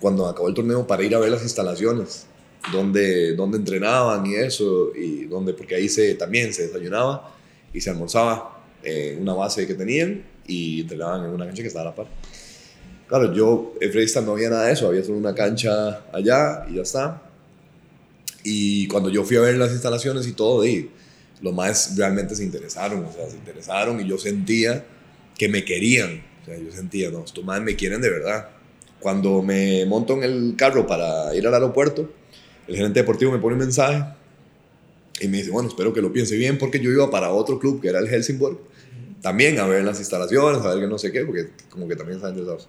cuando 0.00 0.26
acabó 0.26 0.48
el 0.48 0.54
torneo 0.54 0.86
para 0.86 1.02
ir 1.02 1.14
a 1.14 1.18
ver 1.18 1.30
las 1.30 1.42
instalaciones, 1.42 2.26
donde, 2.72 3.34
donde 3.34 3.58
entrenaban 3.58 4.26
y 4.26 4.34
eso, 4.34 4.92
y 4.94 5.26
donde, 5.26 5.52
porque 5.54 5.74
ahí 5.74 5.88
se, 5.88 6.14
también 6.14 6.52
se 6.52 6.66
desayunaba 6.66 7.34
y 7.72 7.80
se 7.80 7.90
almorzaba 7.90 8.62
en 8.82 9.20
una 9.20 9.34
base 9.34 9.66
que 9.66 9.74
tenían 9.74 10.24
y 10.46 10.82
entrenaban 10.82 11.24
en 11.24 11.30
una 11.30 11.46
cancha 11.46 11.62
que 11.62 11.68
estaba 11.68 11.88
a 11.88 11.90
la 11.90 11.94
par. 11.94 12.06
Claro, 13.06 13.34
yo 13.34 13.74
Fredrikstad 13.78 14.22
no 14.22 14.32
había 14.32 14.50
nada 14.50 14.66
de 14.66 14.72
eso, 14.72 14.88
había 14.88 15.04
solo 15.04 15.18
una 15.18 15.34
cancha 15.34 16.04
allá 16.12 16.66
y 16.70 16.76
ya 16.76 16.82
está. 16.82 17.22
Y 18.42 18.88
cuando 18.88 19.08
yo 19.08 19.24
fui 19.24 19.36
a 19.36 19.40
ver 19.40 19.56
las 19.56 19.72
instalaciones 19.72 20.26
y 20.26 20.32
todo, 20.32 20.64
y 20.66 20.90
los 21.40 21.52
más 21.54 21.96
realmente 21.96 22.34
se 22.34 22.44
interesaron, 22.44 23.04
o 23.04 23.12
sea, 23.12 23.28
se 23.28 23.36
interesaron 23.36 24.00
y 24.00 24.08
yo 24.08 24.18
sentía 24.18 24.84
que 25.36 25.48
me 25.48 25.64
querían. 25.64 26.24
O 26.42 26.44
sea, 26.44 26.58
yo 26.58 26.70
sentía, 26.70 27.10
no, 27.10 27.24
estos 27.24 27.44
más 27.44 27.60
me 27.62 27.76
quieren 27.76 28.00
de 28.00 28.10
verdad. 28.10 28.48
Cuando 29.04 29.42
me 29.42 29.84
monto 29.84 30.14
en 30.14 30.22
el 30.22 30.54
carro 30.56 30.86
para 30.86 31.34
ir 31.34 31.46
al 31.46 31.52
aeropuerto, 31.52 32.10
el 32.66 32.74
gerente 32.74 33.00
deportivo 33.00 33.32
me 33.32 33.38
pone 33.38 33.52
un 33.52 33.58
mensaje 33.58 34.02
y 35.20 35.28
me 35.28 35.36
dice, 35.36 35.50
bueno, 35.50 35.68
espero 35.68 35.92
que 35.92 36.00
lo 36.00 36.10
piense 36.10 36.36
bien 36.36 36.56
porque 36.56 36.80
yo 36.80 36.90
iba 36.90 37.10
para 37.10 37.30
otro 37.30 37.58
club 37.58 37.82
que 37.82 37.88
era 37.88 37.98
el 37.98 38.08
Helsingborg, 38.08 38.56
también 39.20 39.60
a 39.60 39.66
ver 39.66 39.84
las 39.84 39.98
instalaciones, 39.98 40.62
a 40.62 40.70
ver 40.70 40.80
que 40.80 40.86
no 40.86 40.96
sé 40.96 41.12
qué, 41.12 41.22
porque 41.26 41.50
como 41.68 41.86
que 41.86 41.96
también 41.96 42.16
están 42.16 42.30
interesados. 42.30 42.66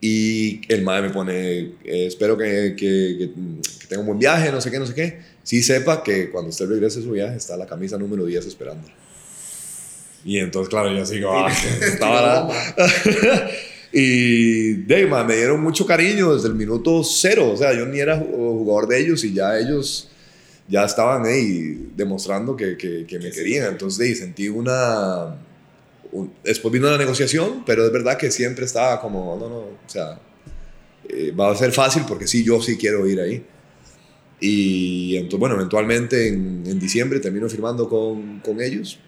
Y 0.00 0.62
el 0.72 0.80
madre 0.84 1.08
me 1.08 1.10
pone, 1.12 1.58
eh, 1.58 2.06
espero 2.06 2.38
que, 2.38 2.74
que, 2.74 3.16
que, 3.18 3.30
que 3.78 3.86
tenga 3.88 4.00
un 4.00 4.06
buen 4.06 4.18
viaje, 4.18 4.50
no 4.50 4.62
sé 4.62 4.70
qué, 4.70 4.78
no 4.78 4.86
sé 4.86 4.94
qué. 4.94 5.18
Sí 5.42 5.62
sepa 5.62 6.02
que 6.02 6.30
cuando 6.30 6.48
usted 6.48 6.66
regrese 6.66 7.00
de 7.00 7.04
su 7.04 7.10
viaje 7.10 7.36
está 7.36 7.58
la 7.58 7.66
camisa 7.66 7.98
número 7.98 8.24
10 8.24 8.46
esperando. 8.46 8.88
Y 10.24 10.38
entonces, 10.38 10.70
claro, 10.70 10.90
yo 10.90 11.04
como, 11.26 11.38
ah, 11.46 11.52
estaba 11.82 12.22
la... 12.22 13.50
Y 13.92 14.72
de, 14.84 15.06
me 15.06 15.36
dieron 15.36 15.62
mucho 15.62 15.86
cariño 15.86 16.34
desde 16.34 16.48
el 16.48 16.54
minuto 16.54 17.02
cero. 17.04 17.50
O 17.52 17.56
sea, 17.56 17.74
yo 17.74 17.84
ni 17.86 17.98
era 18.00 18.16
jugador 18.18 18.88
de 18.88 19.00
ellos 19.00 19.22
y 19.24 19.34
ya 19.34 19.58
ellos 19.58 20.08
ya 20.68 20.84
estaban 20.84 21.26
ahí 21.26 21.90
demostrando 21.94 22.56
que, 22.56 22.76
que, 22.76 23.04
que 23.06 23.18
me 23.18 23.30
querían. 23.30 23.72
Entonces 23.72 23.98
de, 23.98 24.14
sentí 24.14 24.48
una... 24.48 25.36
un- 26.10 26.32
después 26.42 26.72
vino 26.72 26.88
la 26.90 26.96
negociación, 26.96 27.64
pero 27.66 27.84
es 27.84 27.92
verdad 27.92 28.16
que 28.16 28.30
siempre 28.30 28.64
estaba 28.64 29.00
como, 29.00 29.36
no, 29.38 29.48
no, 29.48 29.56
o 29.58 29.78
sea, 29.86 30.18
eh, 31.08 31.32
va 31.32 31.50
a 31.50 31.56
ser 31.56 31.72
fácil 31.72 32.04
porque 32.08 32.26
sí, 32.26 32.42
yo 32.44 32.62
sí 32.62 32.76
quiero 32.78 33.06
ir 33.06 33.20
ahí. 33.20 33.44
Y 34.40 35.16
entonces, 35.16 35.38
bueno, 35.38 35.54
eventualmente 35.56 36.28
en, 36.28 36.62
en 36.66 36.78
diciembre 36.80 37.20
termino 37.20 37.48
firmando 37.48 37.88
con, 37.88 38.40
con 38.40 38.60
ellos. 38.60 38.98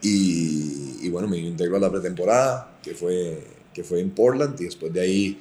Y, 0.00 0.98
y 1.02 1.08
bueno, 1.10 1.26
me 1.28 1.38
integro 1.38 1.76
a 1.76 1.80
la 1.80 1.90
pretemporada, 1.90 2.78
que 2.82 2.94
fue, 2.94 3.42
que 3.74 3.84
fue 3.84 4.00
en 4.00 4.10
Portland. 4.10 4.60
Y 4.60 4.64
después 4.64 4.92
de 4.92 5.00
ahí 5.00 5.38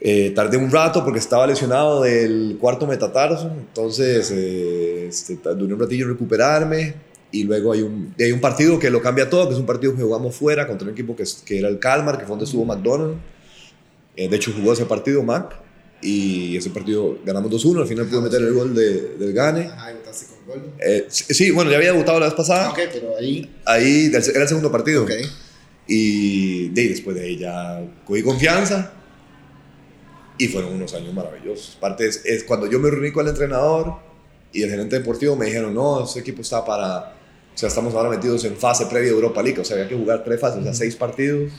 eh, 0.00 0.30
tardé 0.34 0.56
un 0.58 0.70
rato 0.70 1.02
porque 1.04 1.18
estaba 1.18 1.46
lesionado 1.46 2.02
del 2.02 2.56
cuarto 2.60 2.86
metatarso. 2.86 3.50
Entonces 3.50 4.30
eh, 4.34 5.06
este, 5.08 5.38
duré 5.56 5.74
un 5.74 5.80
ratillo 5.80 6.04
en 6.06 6.12
recuperarme. 6.12 6.94
Y 7.32 7.42
luego 7.42 7.72
hay 7.72 7.82
un, 7.82 8.14
hay 8.18 8.32
un 8.32 8.40
partido 8.40 8.78
que 8.78 8.88
lo 8.88 9.02
cambia 9.02 9.28
todo, 9.28 9.48
que 9.48 9.54
es 9.54 9.60
un 9.60 9.66
partido 9.66 9.94
que 9.94 10.02
jugamos 10.02 10.34
fuera 10.36 10.66
contra 10.66 10.86
un 10.86 10.92
equipo 10.94 11.14
que, 11.16 11.24
que 11.44 11.58
era 11.58 11.68
el 11.68 11.78
Calmar, 11.78 12.16
que 12.16 12.22
fue 12.24 12.30
donde 12.30 12.44
estuvo 12.44 12.64
McDonald. 12.64 13.16
Eh, 14.16 14.28
de 14.28 14.36
hecho, 14.36 14.52
jugó 14.56 14.72
ese 14.72 14.86
partido 14.86 15.22
Mac. 15.22 15.60
Y 16.02 16.56
ese 16.56 16.70
partido 16.70 17.18
ganamos 17.24 17.50
2-1. 17.50 17.80
Al 17.80 17.88
final 17.88 18.06
pude 18.06 18.20
meter 18.20 18.40
el 18.42 18.52
gol 18.52 18.74
de- 18.74 19.16
del 19.16 19.32
Gane. 19.32 19.62
Votaste 19.64 20.26
con 20.26 20.46
gol. 20.46 20.72
Eh, 20.78 21.06
sí, 21.08 21.50
bueno, 21.50 21.70
ya 21.70 21.78
había 21.78 21.92
debutado 21.92 22.20
la 22.20 22.26
vez 22.26 22.34
pasada. 22.34 22.66
Ah, 22.66 22.70
ok, 22.70 22.78
pero 22.92 23.16
ahí. 23.18 23.50
Ahí 23.64 24.06
era 24.12 24.18
el 24.42 24.48
segundo 24.48 24.70
partido. 24.70 25.04
Ok. 25.04 25.10
Y 25.86 26.68
de 26.68 26.88
después 26.88 27.16
de 27.16 27.22
ahí 27.22 27.38
ya 27.38 27.82
cogí 28.04 28.22
confianza. 28.22 28.92
Y 30.38 30.48
fueron 30.48 30.74
unos 30.74 30.92
años 30.94 31.14
maravillosos. 31.14 31.76
Parte 31.80 32.06
es, 32.06 32.24
es 32.24 32.44
cuando 32.44 32.66
yo 32.66 32.78
me 32.78 32.90
reuní 32.90 33.12
con 33.12 33.24
el 33.24 33.30
entrenador 33.30 33.94
y 34.52 34.62
el 34.62 34.70
gerente 34.70 34.98
deportivo 34.98 35.36
me 35.36 35.46
dijeron, 35.46 35.74
no, 35.74 36.04
ese 36.04 36.20
equipo 36.20 36.42
está 36.42 36.64
para... 36.64 37.14
O 37.54 37.58
sea, 37.58 37.68
estamos 37.68 37.94
ahora 37.94 38.10
metidos 38.10 38.44
en 38.44 38.56
fase 38.56 38.84
previa 38.86 39.08
de 39.08 39.14
Europa 39.14 39.42
League. 39.42 39.60
O 39.60 39.64
sea, 39.64 39.76
había 39.76 39.88
que 39.88 39.96
jugar 39.96 40.22
tres 40.24 40.40
fases, 40.40 40.60
o 40.60 40.62
sea, 40.62 40.74
seis 40.74 40.94
partidos 40.94 41.52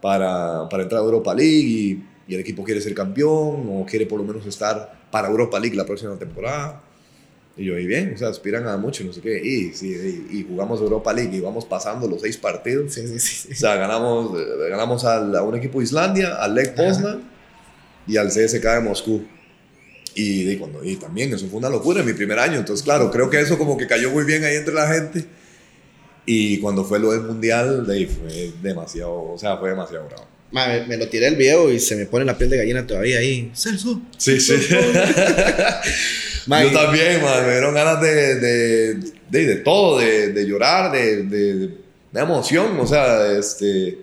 para, 0.00 0.68
para 0.68 0.82
entrar 0.82 1.02
a 1.02 1.04
Europa 1.04 1.34
League. 1.34 1.68
Y, 1.68 2.04
y 2.26 2.34
el 2.34 2.40
equipo 2.40 2.64
quiere 2.64 2.80
ser 2.80 2.94
campeón 2.94 3.68
o 3.70 3.86
quiere 3.88 4.06
por 4.06 4.18
lo 4.18 4.24
menos 4.24 4.44
estar 4.46 5.08
para 5.10 5.28
Europa 5.28 5.58
League 5.60 5.76
la 5.76 5.84
próxima 5.84 6.16
temporada. 6.16 6.82
Y 7.60 7.66
yo, 7.66 7.78
y 7.78 7.84
bien, 7.86 8.12
o 8.14 8.18
sea, 8.18 8.28
aspiran 8.28 8.66
a 8.66 8.78
mucho, 8.78 9.04
no 9.04 9.12
sé 9.12 9.20
qué. 9.20 9.38
Y, 9.38 9.74
sí, 9.74 9.88
y, 10.30 10.38
y 10.38 10.46
jugamos 10.48 10.80
Europa 10.80 11.12
League 11.12 11.36
y 11.36 11.40
vamos 11.40 11.66
pasando 11.66 12.08
los 12.08 12.22
seis 12.22 12.38
partidos. 12.38 12.94
Sí, 12.94 13.02
sí, 13.06 13.18
sí. 13.18 13.48
O 13.52 13.54
sea, 13.54 13.74
ganamos, 13.76 14.40
eh, 14.40 14.44
ganamos 14.70 15.04
al- 15.04 15.36
a 15.36 15.42
un 15.42 15.56
equipo 15.56 15.78
de 15.78 15.84
Islandia, 15.84 16.36
al 16.36 16.54
Lech 16.54 16.74
Poznan 16.74 17.20
y 18.06 18.16
al 18.16 18.28
CSK 18.30 18.64
de 18.64 18.80
Moscú. 18.80 19.22
Y, 20.14 20.44
de 20.44 20.58
cuando, 20.58 20.82
y 20.82 20.96
también 20.96 21.34
eso 21.34 21.46
fue 21.48 21.58
una 21.58 21.68
locura 21.68 22.00
en 22.00 22.06
mi 22.06 22.14
primer 22.14 22.38
año. 22.38 22.58
Entonces, 22.58 22.82
claro, 22.82 23.10
creo 23.10 23.28
que 23.28 23.38
eso 23.38 23.58
como 23.58 23.76
que 23.76 23.86
cayó 23.86 24.10
muy 24.10 24.24
bien 24.24 24.42
ahí 24.42 24.56
entre 24.56 24.72
la 24.72 24.88
gente. 24.92 25.26
Y 26.24 26.58
cuando 26.60 26.84
fue 26.84 26.98
lo 26.98 27.12
del 27.12 27.22
mundial, 27.22 27.86
de 27.86 27.94
ahí 27.94 28.06
fue 28.06 28.52
demasiado, 28.62 29.12
o 29.32 29.36
sea, 29.38 29.58
fue 29.58 29.68
demasiado 29.68 30.06
bravo. 30.06 30.26
Ma, 30.52 30.66
me, 30.66 30.86
me 30.86 30.96
lo 30.96 31.08
tiré 31.08 31.26
el 31.28 31.36
video 31.36 31.70
y 31.70 31.78
se 31.78 31.94
me 31.94 32.06
pone 32.06 32.24
la 32.24 32.36
piel 32.38 32.48
de 32.50 32.56
gallina 32.56 32.86
todavía 32.86 33.18
ahí. 33.18 33.52
Celso. 33.54 34.00
Sí, 34.16 34.40
sí. 34.40 34.54
Ma, 36.50 36.64
Yo 36.64 36.72
también, 36.72 37.22
man, 37.22 37.46
me 37.46 37.52
dieron 37.52 37.72
ganas 37.72 38.00
de, 38.00 38.34
de, 38.40 38.94
de, 39.30 39.46
de 39.46 39.56
todo, 39.58 40.00
de, 40.00 40.32
de 40.32 40.46
llorar, 40.46 40.90
de, 40.90 41.22
de, 41.22 41.56
de 42.10 42.20
emoción, 42.20 42.76
o 42.80 42.86
sea, 42.88 43.30
este, 43.38 43.98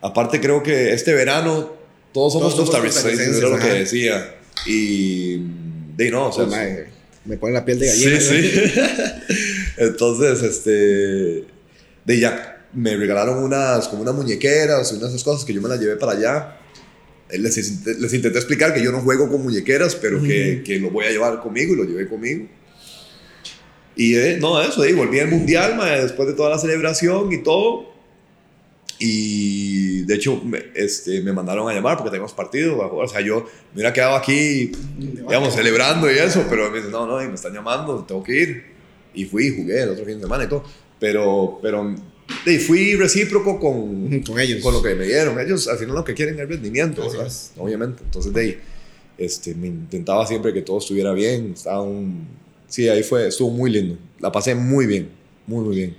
aparte 0.00 0.40
creo 0.40 0.62
que 0.62 0.92
este 0.92 1.12
verano 1.12 1.72
todos 2.12 2.34
somos 2.34 2.54
costarricenses, 2.54 3.38
era 3.38 3.48
lo 3.48 3.58
que 3.58 3.72
decía, 3.72 4.36
y 4.66 5.38
de 5.96 6.10
no, 6.12 6.28
o 6.28 6.32
sea, 6.32 6.46
Pues, 6.46 6.56
ma, 6.56 6.92
me 7.24 7.36
pone 7.38 7.54
la 7.54 7.64
piel 7.64 7.80
de 7.80 7.86
gallina. 7.88 8.20
sí, 8.20 8.42
sí, 8.48 8.72
entonces, 9.78 10.42
este, 10.44 10.70
de 12.04 12.18
ya, 12.20 12.66
me 12.72 12.96
regalaron 12.96 13.42
unas, 13.42 13.88
como 13.88 14.02
unas 14.02 14.14
muñequeras, 14.14 14.92
unas 14.92 15.08
esas 15.10 15.24
cosas 15.24 15.44
que 15.44 15.52
yo 15.52 15.60
me 15.60 15.68
las 15.68 15.80
llevé 15.80 15.96
para 15.96 16.12
allá, 16.12 16.56
les, 17.38 17.86
les 17.86 18.14
intenté 18.14 18.38
explicar 18.38 18.74
que 18.74 18.82
yo 18.82 18.92
no 18.92 19.00
juego 19.00 19.28
con 19.30 19.42
muñequeras, 19.42 19.96
pero 19.96 20.22
que, 20.22 20.62
que 20.64 20.78
lo 20.78 20.90
voy 20.90 21.06
a 21.06 21.10
llevar 21.10 21.40
conmigo 21.40 21.74
y 21.74 21.76
lo 21.76 21.84
llevé 21.84 22.08
conmigo. 22.08 22.46
Y 23.96 24.16
eh, 24.16 24.38
no, 24.40 24.60
eso, 24.60 24.84
eh, 24.84 24.92
volví 24.94 25.20
al 25.20 25.28
mundial 25.28 25.76
ma, 25.76 25.90
después 25.90 26.28
de 26.28 26.34
toda 26.34 26.50
la 26.50 26.58
celebración 26.58 27.32
y 27.32 27.42
todo. 27.42 27.92
Y 28.98 30.02
de 30.02 30.14
hecho, 30.14 30.40
me, 30.44 30.62
este, 30.74 31.22
me 31.22 31.32
mandaron 31.32 31.68
a 31.68 31.74
llamar 31.74 31.96
porque 31.96 32.10
teníamos 32.10 32.32
partido. 32.32 32.78
O 32.78 33.08
sea, 33.08 33.20
yo 33.20 33.40
me 33.40 33.74
hubiera 33.74 33.92
quedado 33.92 34.14
aquí, 34.14 34.72
digamos, 34.96 35.54
celebrando 35.54 36.10
y 36.10 36.16
eso, 36.18 36.46
pero 36.48 36.70
me 36.70 36.76
dicen, 36.76 36.92
no, 36.92 37.06
no, 37.06 37.16
me 37.16 37.34
están 37.34 37.52
llamando, 37.52 38.04
tengo 38.04 38.22
que 38.22 38.40
ir. 38.40 38.64
Y 39.14 39.24
fui, 39.24 39.54
jugué 39.54 39.82
el 39.82 39.90
otro 39.90 40.04
fin 40.04 40.16
de 40.16 40.22
semana 40.22 40.44
y 40.44 40.48
todo. 40.48 40.64
Pero, 40.98 41.58
pero 41.60 41.94
y 42.46 42.58
fui 42.58 42.96
recíproco 42.96 43.58
con, 43.58 44.20
Con 44.26 44.40
ellos. 44.40 44.62
con 44.62 44.74
lo 44.74 44.82
que 44.82 44.94
me 44.94 45.06
dieron. 45.06 45.38
Ellos 45.40 45.68
al 45.68 45.78
final 45.78 45.94
lo 45.94 46.04
que 46.04 46.14
quieren 46.14 46.38
es 46.38 46.48
rendimiento. 46.48 47.02
Obviamente. 47.56 48.02
Entonces, 48.04 48.32
de 48.32 48.40
ahí, 48.40 48.58
este, 49.18 49.54
me 49.54 49.68
intentaba 49.68 50.26
siempre 50.26 50.52
que 50.52 50.62
todo 50.62 50.78
estuviera 50.78 51.12
bien. 51.12 51.52
Estaba 51.54 51.82
un... 51.82 52.26
Sí, 52.68 52.88
ahí 52.88 53.02
fue, 53.02 53.28
estuvo 53.28 53.50
muy 53.50 53.70
lindo. 53.70 53.98
La 54.18 54.32
pasé 54.32 54.54
muy 54.54 54.86
bien, 54.86 55.10
muy, 55.46 55.64
muy 55.64 55.76
bien. 55.76 55.96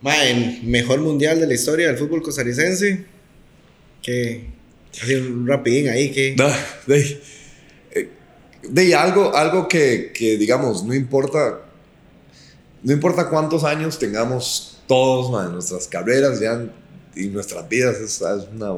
Ma, 0.00 0.22
el 0.26 0.62
mejor 0.64 1.00
mundial 1.00 1.40
de 1.40 1.46
la 1.46 1.54
historia 1.54 1.86
del 1.86 1.96
fútbol 1.96 2.22
costarricense. 2.22 3.04
Que. 4.02 4.52
Así 5.00 5.14
un 5.14 5.46
rapidín 5.46 5.88
ahí 5.88 6.10
que. 6.10 6.34
No, 6.36 6.46
de, 6.86 6.94
ahí, 6.94 7.20
eh, 7.92 8.08
de 8.68 8.94
algo, 8.94 9.34
algo 9.34 9.68
que, 9.68 10.12
que, 10.12 10.36
digamos, 10.36 10.84
no 10.84 10.94
importa, 10.94 11.62
no 12.82 12.92
importa 12.92 13.30
cuántos 13.30 13.64
años 13.64 13.98
tengamos 13.98 14.73
todos 14.86 15.30
man, 15.30 15.52
nuestras 15.52 15.86
carreras 15.88 16.40
ya 16.40 16.64
y 17.16 17.26
nuestras 17.28 17.68
vidas, 17.68 17.96
es, 17.96 18.20
es 18.20 18.48
una, 18.54 18.72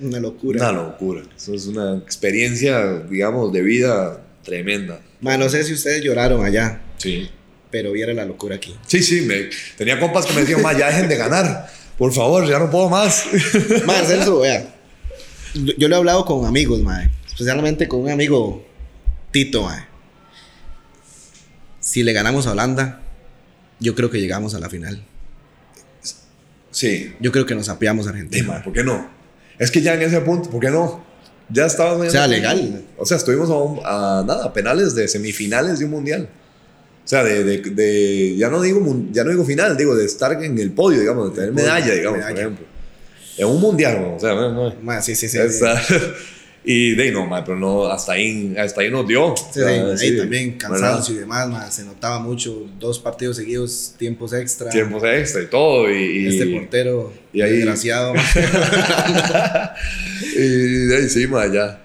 Una 0.00 0.20
locura. 0.20 0.70
una 0.70 0.82
locura. 0.82 1.22
Eso 1.36 1.54
es 1.54 1.66
una 1.66 1.96
experiencia, 1.98 2.98
digamos, 3.08 3.52
de 3.52 3.62
vida 3.62 4.22
tremenda. 4.42 5.00
Ma, 5.20 5.36
no 5.36 5.48
sé 5.48 5.62
si 5.64 5.72
ustedes 5.72 6.02
lloraron 6.02 6.44
allá, 6.44 6.80
Sí. 6.98 7.30
pero 7.70 7.92
viera 7.92 8.12
la 8.12 8.24
locura 8.24 8.56
aquí. 8.56 8.74
Sí, 8.86 9.02
sí, 9.02 9.20
me, 9.22 9.48
tenía 9.78 9.98
compas 10.00 10.26
que 10.26 10.34
me 10.34 10.40
decían, 10.40 10.60
ma, 10.62 10.76
ya 10.76 10.88
dejen 10.88 11.08
de 11.08 11.16
ganar. 11.16 11.68
Por 11.96 12.12
favor, 12.12 12.48
ya 12.48 12.58
no 12.58 12.70
puedo 12.70 12.88
más. 12.88 13.24
Ma, 13.86 13.94
Celso, 14.04 14.40
vea. 14.40 14.74
Yo, 15.54 15.72
yo 15.78 15.88
lo 15.88 15.94
he 15.94 15.98
hablado 15.98 16.24
con 16.24 16.46
amigos, 16.46 16.80
ma. 16.80 17.08
Especialmente 17.26 17.86
con 17.86 18.00
un 18.00 18.10
amigo 18.10 18.64
Tito, 19.30 19.62
ma. 19.62 19.86
Si 21.80 22.02
le 22.02 22.12
ganamos 22.12 22.46
a 22.46 22.52
Holanda, 22.52 23.02
yo 23.78 23.94
creo 23.94 24.10
que 24.10 24.20
llegamos 24.20 24.54
a 24.54 24.58
la 24.60 24.68
final. 24.68 25.04
Sí. 26.72 27.14
Yo 27.20 27.30
creo 27.30 27.46
que 27.46 27.54
nos 27.54 27.68
apiamos 27.68 28.06
a 28.06 28.10
Sí, 28.10 28.16
Argentina. 28.16 28.60
¿por 28.64 28.72
qué 28.72 28.82
no? 28.82 29.08
Es 29.58 29.70
que 29.70 29.80
ya 29.80 29.94
en 29.94 30.02
ese 30.02 30.20
punto, 30.22 30.50
¿por 30.50 30.60
qué 30.60 30.70
no? 30.70 31.04
Ya 31.48 31.66
estábamos... 31.66 32.08
O 32.08 32.10
sea, 32.10 32.26
legal. 32.26 32.82
O 32.98 33.06
sea, 33.06 33.16
estuvimos 33.18 33.48
a, 33.50 33.54
un- 33.58 33.80
a 33.84 34.24
nada, 34.26 34.52
penales 34.52 34.94
de 34.96 35.06
semifinales 35.06 35.78
de 35.78 35.84
un 35.84 35.90
mundial. 35.92 36.28
O 37.04 37.08
sea, 37.08 37.22
de, 37.24 37.44
de, 37.44 37.58
de- 37.58 38.36
ya, 38.36 38.48
no 38.48 38.60
digo, 38.62 38.80
ya 39.12 39.22
no 39.22 39.30
digo 39.30 39.44
final, 39.44 39.76
digo 39.76 39.94
de 39.94 40.06
estar 40.06 40.32
en 40.42 40.58
el 40.58 40.72
podio, 40.72 40.98
digamos, 41.00 41.30
de 41.30 41.36
tener 41.36 41.52
medalla, 41.54 41.92
digamos, 41.94 42.18
medalla. 42.18 42.34
por 42.34 42.40
ejemplo. 42.42 42.66
En 43.36 43.46
un 43.46 43.60
mundial, 43.60 44.14
o 44.16 44.20
sea, 44.20 44.34
no, 44.34 44.72
no. 44.72 45.02
Sí, 45.02 45.14
sí, 45.14 45.28
sí. 45.28 45.38
Esa- 45.38 45.80
y 46.64 46.94
de 46.94 47.02
ahí 47.04 47.10
no, 47.10 47.26
ma, 47.26 47.44
pero 47.44 47.58
no, 47.58 47.86
hasta 47.86 48.12
ahí, 48.12 48.54
hasta 48.56 48.82
ahí 48.82 48.90
nos 48.90 49.06
dio. 49.08 49.34
Sí, 49.36 49.60
O 49.60 49.64
sea, 49.64 49.68
ahí 49.68 49.98
sí, 49.98 50.16
también 50.16 50.58
¿verdad? 50.58 50.68
cansancio 50.80 51.14
y 51.16 51.18
demás, 51.18 51.48
ma, 51.48 51.70
se 51.70 51.84
notaba 51.84 52.18
mucho, 52.20 52.66
dos 52.78 52.98
partidos 53.00 53.36
seguidos, 53.36 53.94
tiempos 53.98 54.32
extra. 54.32 54.70
Tiempos 54.70 55.02
extra 55.04 55.42
y 55.42 55.46
todo. 55.46 55.90
Y, 55.90 55.94
y, 56.24 56.26
Este 56.28 56.46
portero, 56.46 57.12
y 57.32 57.40
ahí- 57.42 57.52
desgraciado. 57.56 58.14
y 60.36 60.86
de 60.86 60.96
ahí 60.96 61.08
sí, 61.08 61.26
ma, 61.26 61.46
ya, 61.52 61.82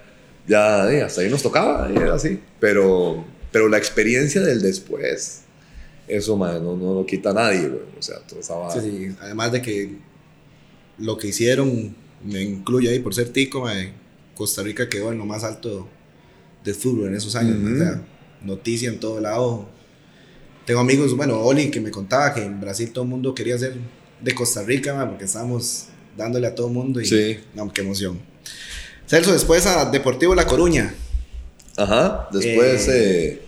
ya, 0.48 0.84
hasta 1.06 1.22
ahí 1.22 1.30
nos 1.30 1.42
tocaba, 1.44 1.90
y 1.92 1.98
era 1.98 2.16
así. 2.16 2.40
Pero, 2.60 3.26
pero 3.52 3.68
la 3.70 3.78
experiencia 3.78 4.42
del 4.42 4.62
después, 4.62 5.42
eso, 6.08 6.38
ma, 6.38 6.54
no, 6.54 6.76
no 6.78 6.94
lo 6.94 7.06
quita 7.06 7.34
nadie, 7.34 7.68
güey. 7.68 7.82
O 7.98 8.02
sea, 8.02 8.18
todo 8.28 8.40
estaba... 8.40 8.72
Sí, 8.72 8.80
sí, 8.82 9.16
Además 9.22 9.52
de 9.52 9.62
que 9.62 9.96
lo 11.00 11.18
que 11.18 11.28
hicieron, 11.28 11.96
me 12.24 12.42
incluye 12.42 12.90
ahí 12.90 13.00
por 13.00 13.14
ser 13.14 13.30
tico, 13.30 13.62
ma, 13.62 13.74
Costa 14.38 14.62
Rica 14.62 14.88
quedó 14.88 15.12
en 15.12 15.18
lo 15.18 15.26
más 15.26 15.44
alto 15.44 15.88
de 16.64 16.74
fútbol 16.74 17.08
en 17.08 17.16
esos 17.16 17.36
años. 17.36 17.58
o 17.64 17.78
sea, 17.78 18.02
noticia 18.44 18.90
en 18.90 19.00
todo 19.00 19.20
lado. 19.20 19.68
Tengo 20.66 20.80
amigos, 20.82 21.16
bueno, 21.18 21.40
Oli, 21.42 21.72
que 21.72 21.80
me 21.82 21.90
contaba 21.92 22.34
que 22.34 22.44
en 22.44 22.60
Brasil 22.62 22.92
todo 22.92 23.04
el 23.06 23.10
mundo 23.10 23.34
quería 23.34 23.58
ser 23.58 23.74
de 24.22 24.36
Costa 24.36 24.64
Rica, 24.64 25.08
porque 25.10 25.26
estábamos 25.26 25.86
dándole 26.18 26.46
a 26.48 26.54
todo 26.56 26.68
el 26.68 26.74
mundo 26.74 27.00
y 27.02 27.06
Sí. 27.06 27.40
no, 27.56 27.72
qué 27.72 27.82
emoción. 27.82 28.20
Celso, 29.08 29.32
después 29.32 29.66
a 29.66 29.90
Deportivo 29.90 30.36
La 30.36 30.46
Coruña. 30.46 30.94
Ajá, 31.78 32.28
después 32.34 32.88
Eh. 32.90 32.92
eh, 33.34 33.42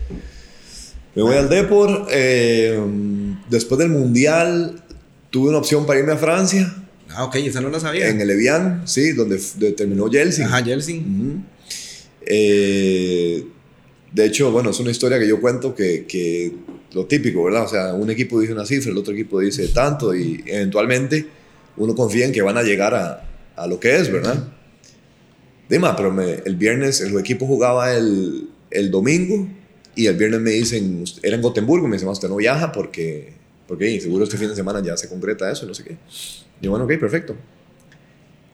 me 1.16 1.22
voy 1.24 1.36
al 1.36 1.50
Depor. 1.50 2.08
eh, 2.10 2.80
después 3.50 3.78
del 3.80 3.90
Mundial 3.90 4.82
tuve 5.30 5.50
una 5.50 5.58
opción 5.58 5.86
para 5.86 6.00
irme 6.00 6.14
a 6.14 6.18
Francia, 6.18 6.74
Ah, 7.10 7.26
ok, 7.26 7.36
esa 7.38 7.62
no 7.62 7.70
la 7.70 7.80
sabía. 7.80 8.08
En 8.08 8.22
el 8.22 8.30
Evian, 8.30 8.84
sí, 8.88 9.12
donde, 9.14 9.38
donde 9.38 9.72
terminó 9.74 10.10
Chelsea. 10.10 10.46
Ajá, 10.46 10.64
Chelsea. 10.64 10.98
Ujú. 10.98 11.42
Eh, 12.26 13.46
de 14.14 14.26
hecho, 14.26 14.52
bueno, 14.52 14.70
es 14.72 14.80
una 14.80 14.92
historia 14.92 15.20
que 15.20 15.28
yo 15.28 15.40
cuento 15.42 15.74
que, 15.76 16.06
que 16.08 16.52
lo 16.94 17.06
típico, 17.06 17.44
¿verdad? 17.44 17.64
O 17.66 17.68
sea, 17.68 17.94
un 17.94 18.10
equipo 18.10 18.40
dice 18.40 18.54
una 18.54 18.66
cifra, 18.66 18.92
el 18.92 18.98
otro 18.98 19.14
equipo 19.14 19.40
dice 19.40 19.68
tanto 19.70 20.16
y 20.16 20.44
eventualmente 20.46 21.28
uno 21.78 21.96
confía 21.96 22.26
en 22.26 22.32
que 22.32 22.42
van 22.42 22.58
a 22.58 22.64
llegar 22.64 22.94
a, 22.96 23.28
a 23.56 23.68
lo 23.68 23.80
que 23.80 23.96
es, 23.96 24.12
¿verdad? 24.12 24.48
Dima, 25.70 25.96
pero 25.96 26.12
me- 26.12 26.42
el 26.46 26.56
viernes 26.56 27.02
el 27.02 27.18
equipo 27.20 27.46
jugaba 27.46 27.94
el, 27.96 28.50
el 28.72 28.90
domingo 28.92 29.48
y 29.96 30.08
el 30.08 30.16
viernes 30.16 30.42
me 30.42 30.52
dicen, 30.52 31.02
"Usted- 31.04 31.24
era 31.26 31.36
en 31.36 31.42
Gotemburgo, 31.42 31.88
me 31.88 31.96
dicen, 31.96 32.10
"Ah, 32.10 32.12
usted 32.14 32.28
no 32.30 32.36
viaja 32.38 32.72
porque, 32.72 33.34
porque 33.68 33.90
"y 33.92 34.00
seguro 34.02 34.24
este 34.24 34.38
fin 34.38 34.50
de 34.50 34.56
semana 34.56 34.82
ya 34.84 34.98
se 34.98 35.08
concreta 35.08 35.52
eso, 35.52 35.66
no 35.68 35.74
sé 35.76 35.84
qué. 35.84 35.98
Yo, 36.62 36.72
bueno, 36.72 36.86
ok, 36.86 36.98
perfecto. 37.00 37.36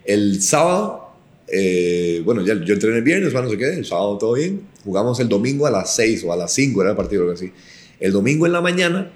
El 0.04 0.42
sábado, 0.42 1.10
eh, 1.48 2.22
bueno, 2.24 2.44
ya, 2.44 2.54
yo 2.64 2.74
entrené 2.74 2.98
el 2.98 3.04
viernes, 3.04 3.34
bueno, 3.34 3.48
no 3.48 3.52
sé 3.52 3.58
qué, 3.58 3.74
el 3.74 3.86
sábado 3.86 4.18
todo 4.18 4.34
bien. 4.34 4.62
Jugamos 4.84 5.20
el 5.20 5.30
domingo 5.30 5.66
a 5.66 5.72
las 5.72 5.96
6 5.96 6.24
o 6.26 6.34
a 6.34 6.36
las 6.36 6.54
5, 6.54 6.82
era 6.82 6.92
el 6.92 6.98
partido, 6.98 7.24
algo 7.24 7.34
así. 7.34 7.52
El 8.00 8.12
domingo 8.12 8.46
en 8.46 8.52
la 8.52 8.62
mañana 8.62 9.12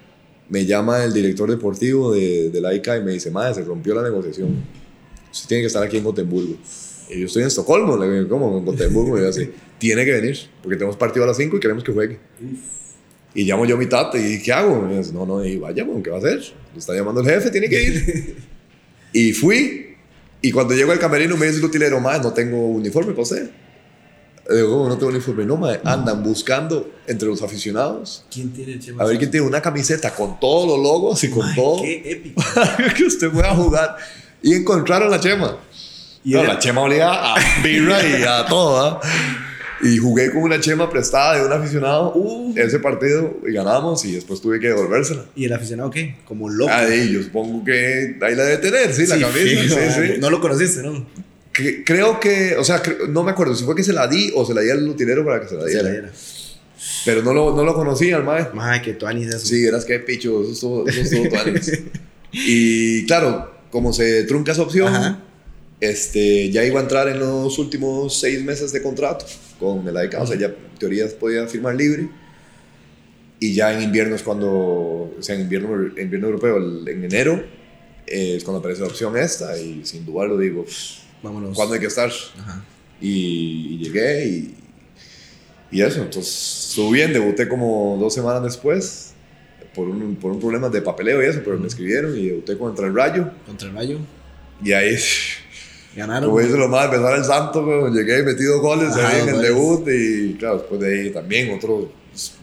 me 0.48 0.66
llama 0.66 1.04
el 1.04 1.12
director 1.12 1.48
deportivo 1.48 2.12
de, 2.12 2.50
de 2.50 2.60
la 2.60 2.74
ICA 2.74 2.96
y 2.96 3.02
me 3.02 3.12
dice, 3.12 3.30
madre, 3.30 3.54
se 3.54 3.62
rompió 3.62 3.94
la 3.94 4.02
negociación. 4.02 4.64
Usted 5.30 5.48
tiene 5.48 5.62
que 5.62 5.66
estar 5.68 5.82
aquí 5.82 5.96
en 5.96 6.04
Gotemburgo. 6.04 6.56
Y 7.08 7.20
yo 7.20 7.26
estoy 7.26 7.42
en 7.42 7.48
Estocolmo, 7.48 7.96
le 7.96 8.10
digo, 8.10 8.28
¿cómo? 8.28 8.58
En 8.58 8.64
Gotemburgo. 8.64 9.16
Y 9.18 9.22
yo 9.22 9.28
así, 9.28 9.50
tiene 9.78 10.04
que 10.04 10.12
venir, 10.12 10.38
porque 10.62 10.76
tenemos 10.76 10.96
partido 10.96 11.24
a 11.24 11.28
las 11.28 11.36
5 11.36 11.56
y 11.56 11.60
queremos 11.60 11.84
que 11.84 11.92
juegue. 11.92 12.18
Y 13.34 13.44
llamo 13.44 13.64
yo 13.64 13.76
a 13.76 13.78
mi 13.78 13.86
tata 13.86 14.18
y 14.18 14.42
¿qué 14.42 14.52
hago? 14.52 14.88
Y 14.90 14.96
dice, 14.96 15.12
no, 15.12 15.24
no, 15.24 15.44
y 15.44 15.56
vaya, 15.56 15.86
¿qué 16.02 16.10
va 16.10 16.16
a 16.16 16.18
hacer? 16.18 16.38
Le 16.72 16.78
está 16.78 16.94
llamando 16.94 17.20
el 17.20 17.28
jefe, 17.28 17.50
tiene 17.50 17.68
que 17.68 17.82
ir. 17.82 18.36
y 19.12 19.32
fui. 19.32 19.96
Y 20.42 20.52
cuando 20.52 20.74
llego 20.74 20.92
al 20.92 20.98
camerino 20.98 21.36
me 21.36 21.46
dice 21.46 21.58
el 21.58 21.64
utilero, 21.64 22.00
más 22.00 22.22
no 22.22 22.32
tengo 22.32 22.56
uniforme 22.68 23.12
para 23.12 23.22
usted. 23.22 23.50
Le 24.48 24.56
digo, 24.56 24.70
¿cómo 24.70 24.88
no 24.88 24.96
tengo 24.96 25.10
uniforme? 25.12 25.44
No, 25.44 25.56
mae, 25.56 25.80
andan 25.84 26.22
buscando 26.22 26.90
entre 27.06 27.28
los 27.28 27.40
aficionados 27.42 28.24
¿Quién 28.32 28.50
tiene 28.52 28.80
Chema? 28.80 29.04
a 29.04 29.06
ver 29.06 29.18
quién 29.18 29.30
tiene 29.30 29.46
una 29.46 29.60
camiseta 29.62 30.12
con 30.14 30.40
todos 30.40 30.66
los 30.66 30.78
logos 30.78 31.22
y 31.22 31.30
con 31.30 31.46
Ay, 31.46 31.54
todo 31.54 31.82
Qué 31.82 32.02
épico. 32.10 32.42
que 32.96 33.04
usted 33.04 33.30
pueda 33.30 33.54
jugar. 33.54 33.96
Y 34.42 34.54
encontraron 34.54 35.10
la 35.10 35.20
chema. 35.20 35.58
Y 36.24 36.32
No, 36.32 36.42
la 36.42 36.58
chema 36.58 36.80
olía 36.80 37.34
a 37.34 37.62
birra 37.62 38.02
y 38.02 38.22
a 38.24 38.46
todo. 38.46 38.80
¿ah? 38.80 39.00
Y 39.82 39.96
jugué 39.96 40.30
con 40.30 40.42
una 40.42 40.60
chema 40.60 40.90
prestada 40.90 41.38
de 41.38 41.46
un 41.46 41.52
aficionado 41.52 42.12
Uh. 42.14 42.54
ese 42.56 42.78
partido 42.80 43.38
y 43.48 43.52
ganamos 43.52 44.04
y 44.04 44.12
después 44.12 44.40
tuve 44.40 44.60
que 44.60 44.68
devolvérsela. 44.68 45.24
¿Y 45.34 45.46
el 45.46 45.52
aficionado 45.54 45.90
qué? 45.90 46.16
Como 46.26 46.48
loco. 46.50 46.70
Ahí, 46.72 47.12
yo 47.12 47.22
supongo 47.22 47.64
que 47.64 48.16
ahí 48.20 48.34
la 48.34 48.44
debe 48.44 48.58
tener, 48.58 48.92
sí, 48.92 49.06
la 49.06 49.14
Sí, 49.16 49.20
camisa. 49.22 49.40
fijo, 49.40 49.74
sí, 49.76 50.12
sí. 50.14 50.20
No 50.20 50.28
lo 50.30 50.40
conociste, 50.40 50.82
¿no? 50.82 51.06
Que- 51.52 51.82
creo 51.82 52.20
que, 52.20 52.56
o 52.56 52.64
sea, 52.64 52.82
no 53.08 53.22
me 53.22 53.30
acuerdo 53.30 53.54
si 53.54 53.64
fue 53.64 53.74
que 53.74 53.82
se 53.82 53.92
la 53.94 54.06
di 54.06 54.30
o 54.34 54.44
se 54.44 54.52
la 54.54 54.60
di 54.60 54.70
al 54.70 54.86
utilero 54.86 55.24
para 55.24 55.40
que 55.40 55.48
se 55.48 55.54
la 55.56 55.62
Se 55.62 55.68
diera. 55.70 55.82
la 55.84 55.90
diera. 55.90 56.12
Pero 57.06 57.22
no 57.22 57.32
lo, 57.32 57.56
no 57.56 57.64
lo 57.64 57.74
conocía 57.74 58.18
el 58.18 58.24
mae. 58.24 58.48
Ay, 58.58 58.82
que 58.82 58.92
tú 58.92 59.06
anís 59.06 59.28
eso. 59.28 59.46
Sí, 59.46 59.64
eras 59.64 59.84
que 59.86 59.98
picho, 60.00 60.42
eso 60.42 60.52
estuvo, 60.52 60.86
eso 60.88 61.00
estuvo 61.00 61.28
tuanis. 61.28 61.72
Y 62.32 63.06
claro, 63.06 63.50
como 63.70 63.92
se 63.92 64.24
trunca 64.24 64.52
esa 64.52 64.62
opción, 64.62 64.94
Ajá. 64.94 65.20
este, 65.80 66.50
ya 66.50 66.64
iba 66.64 66.80
a 66.80 66.82
entrar 66.82 67.08
en 67.08 67.18
los 67.18 67.58
últimos 67.58 68.20
seis 68.20 68.42
meses 68.44 68.72
de 68.72 68.82
contrato 68.82 69.24
con 69.60 69.86
el 69.86 69.96
AICA, 69.96 70.22
o 70.22 70.26
sea, 70.26 70.36
ya 70.36 70.46
en 70.46 70.54
teoría 70.78 71.06
podía 71.20 71.46
firmar 71.46 71.76
libre. 71.76 72.08
Y 73.38 73.54
ya 73.54 73.72
en 73.72 73.82
invierno 73.82 74.16
es 74.16 74.22
cuando, 74.22 74.48
o 74.50 75.16
sea, 75.20 75.34
en 75.36 75.42
invierno, 75.42 75.74
en 75.96 76.02
invierno 76.04 76.26
europeo, 76.26 76.56
el- 76.58 76.88
en 76.88 77.04
enero, 77.04 77.42
eh, 78.06 78.34
es 78.36 78.44
cuando 78.44 78.58
aparece 78.58 78.80
la 78.82 78.88
opción 78.88 79.16
esta 79.16 79.56
y 79.58 79.82
sin 79.84 80.04
duda 80.04 80.26
lo 80.26 80.36
digo, 80.36 80.64
pff, 80.64 80.98
Vámonos. 81.22 81.54
¿cuándo 81.56 81.74
hay 81.74 81.80
que 81.80 81.86
estar? 81.86 82.10
Ajá. 82.38 82.64
Y, 83.00 83.76
y 83.76 83.78
llegué 83.84 84.26
y, 84.26 84.54
y 85.70 85.80
eso, 85.82 86.02
entonces 86.02 86.66
estuvo 86.70 86.90
bien, 86.90 87.12
debuté 87.12 87.48
como 87.48 87.96
dos 88.00 88.12
semanas 88.12 88.42
después 88.42 89.12
por 89.74 89.88
un, 89.88 90.16
por 90.16 90.32
un 90.32 90.40
problema 90.40 90.68
de 90.68 90.82
papeleo 90.82 91.22
y 91.22 91.26
eso, 91.26 91.40
pero 91.44 91.58
me 91.58 91.68
escribieron 91.68 92.18
y 92.18 92.26
debuté 92.26 92.58
contra 92.58 92.86
el 92.88 92.94
Rayo 92.94 93.30
Contra 93.46 93.68
el 93.68 93.74
Rayo. 93.74 93.98
y 94.62 94.72
ahí, 94.72 94.96
Ganaron. 95.94 96.30
como 96.30 96.40
dice 96.40 96.56
lo 96.56 96.68
más, 96.68 96.84
empezar 96.84 97.16
el 97.16 97.24
santo, 97.24 97.64
weón, 97.64 97.92
llegué 97.92 98.22
metido 98.22 98.60
goles 98.60 98.96
Ajá, 98.96 99.08
ahí 99.08 99.22
en 99.22 99.28
el 99.30 99.42
debut 99.42 99.88
y 99.88 100.34
claro, 100.34 100.58
después 100.58 100.80
de 100.80 101.00
ahí 101.00 101.10
también 101.10 101.52
otro 101.52 101.90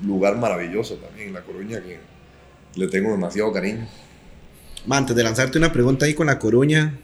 lugar 0.06 0.38
maravilloso 0.38 0.96
también, 0.96 1.34
La 1.34 1.44
Coruña, 1.44 1.82
que 1.82 2.00
le 2.76 2.88
tengo 2.88 3.12
demasiado 3.12 3.52
cariño. 3.54 3.88
Ma, 4.86 4.98
antes 4.98 5.16
de 5.16 5.24
lanzarte 5.24 5.58
una 5.58 5.72
pregunta 5.72 6.06
ahí 6.06 6.14
con 6.14 6.28
La 6.28 6.40
Coruña, 6.40 7.00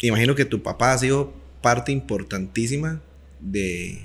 imagino 0.00 0.34
que 0.34 0.44
tu 0.44 0.62
papá 0.62 0.92
ha 0.92 0.98
sido 0.98 1.32
parte 1.60 1.92
importantísima 1.92 3.00
de, 3.40 3.98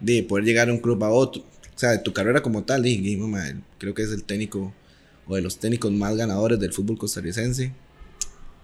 de 0.00 0.22
poder 0.22 0.44
llegar 0.44 0.68
a 0.68 0.72
un 0.72 0.78
club 0.78 1.02
a 1.04 1.10
otro. 1.10 1.42
O 1.74 1.78
sea, 1.78 1.90
de 1.90 1.98
tu 1.98 2.12
carrera 2.12 2.42
como 2.42 2.64
tal, 2.64 2.86
y, 2.86 3.12
y, 3.12 3.16
ma, 3.16 3.42
creo 3.78 3.94
que 3.94 4.02
es 4.02 4.12
el 4.12 4.24
técnico 4.24 4.72
o 5.26 5.36
de 5.36 5.42
los 5.42 5.58
técnicos 5.58 5.92
más 5.92 6.16
ganadores 6.16 6.58
del 6.58 6.72
fútbol 6.72 6.98
costarricense. 6.98 7.72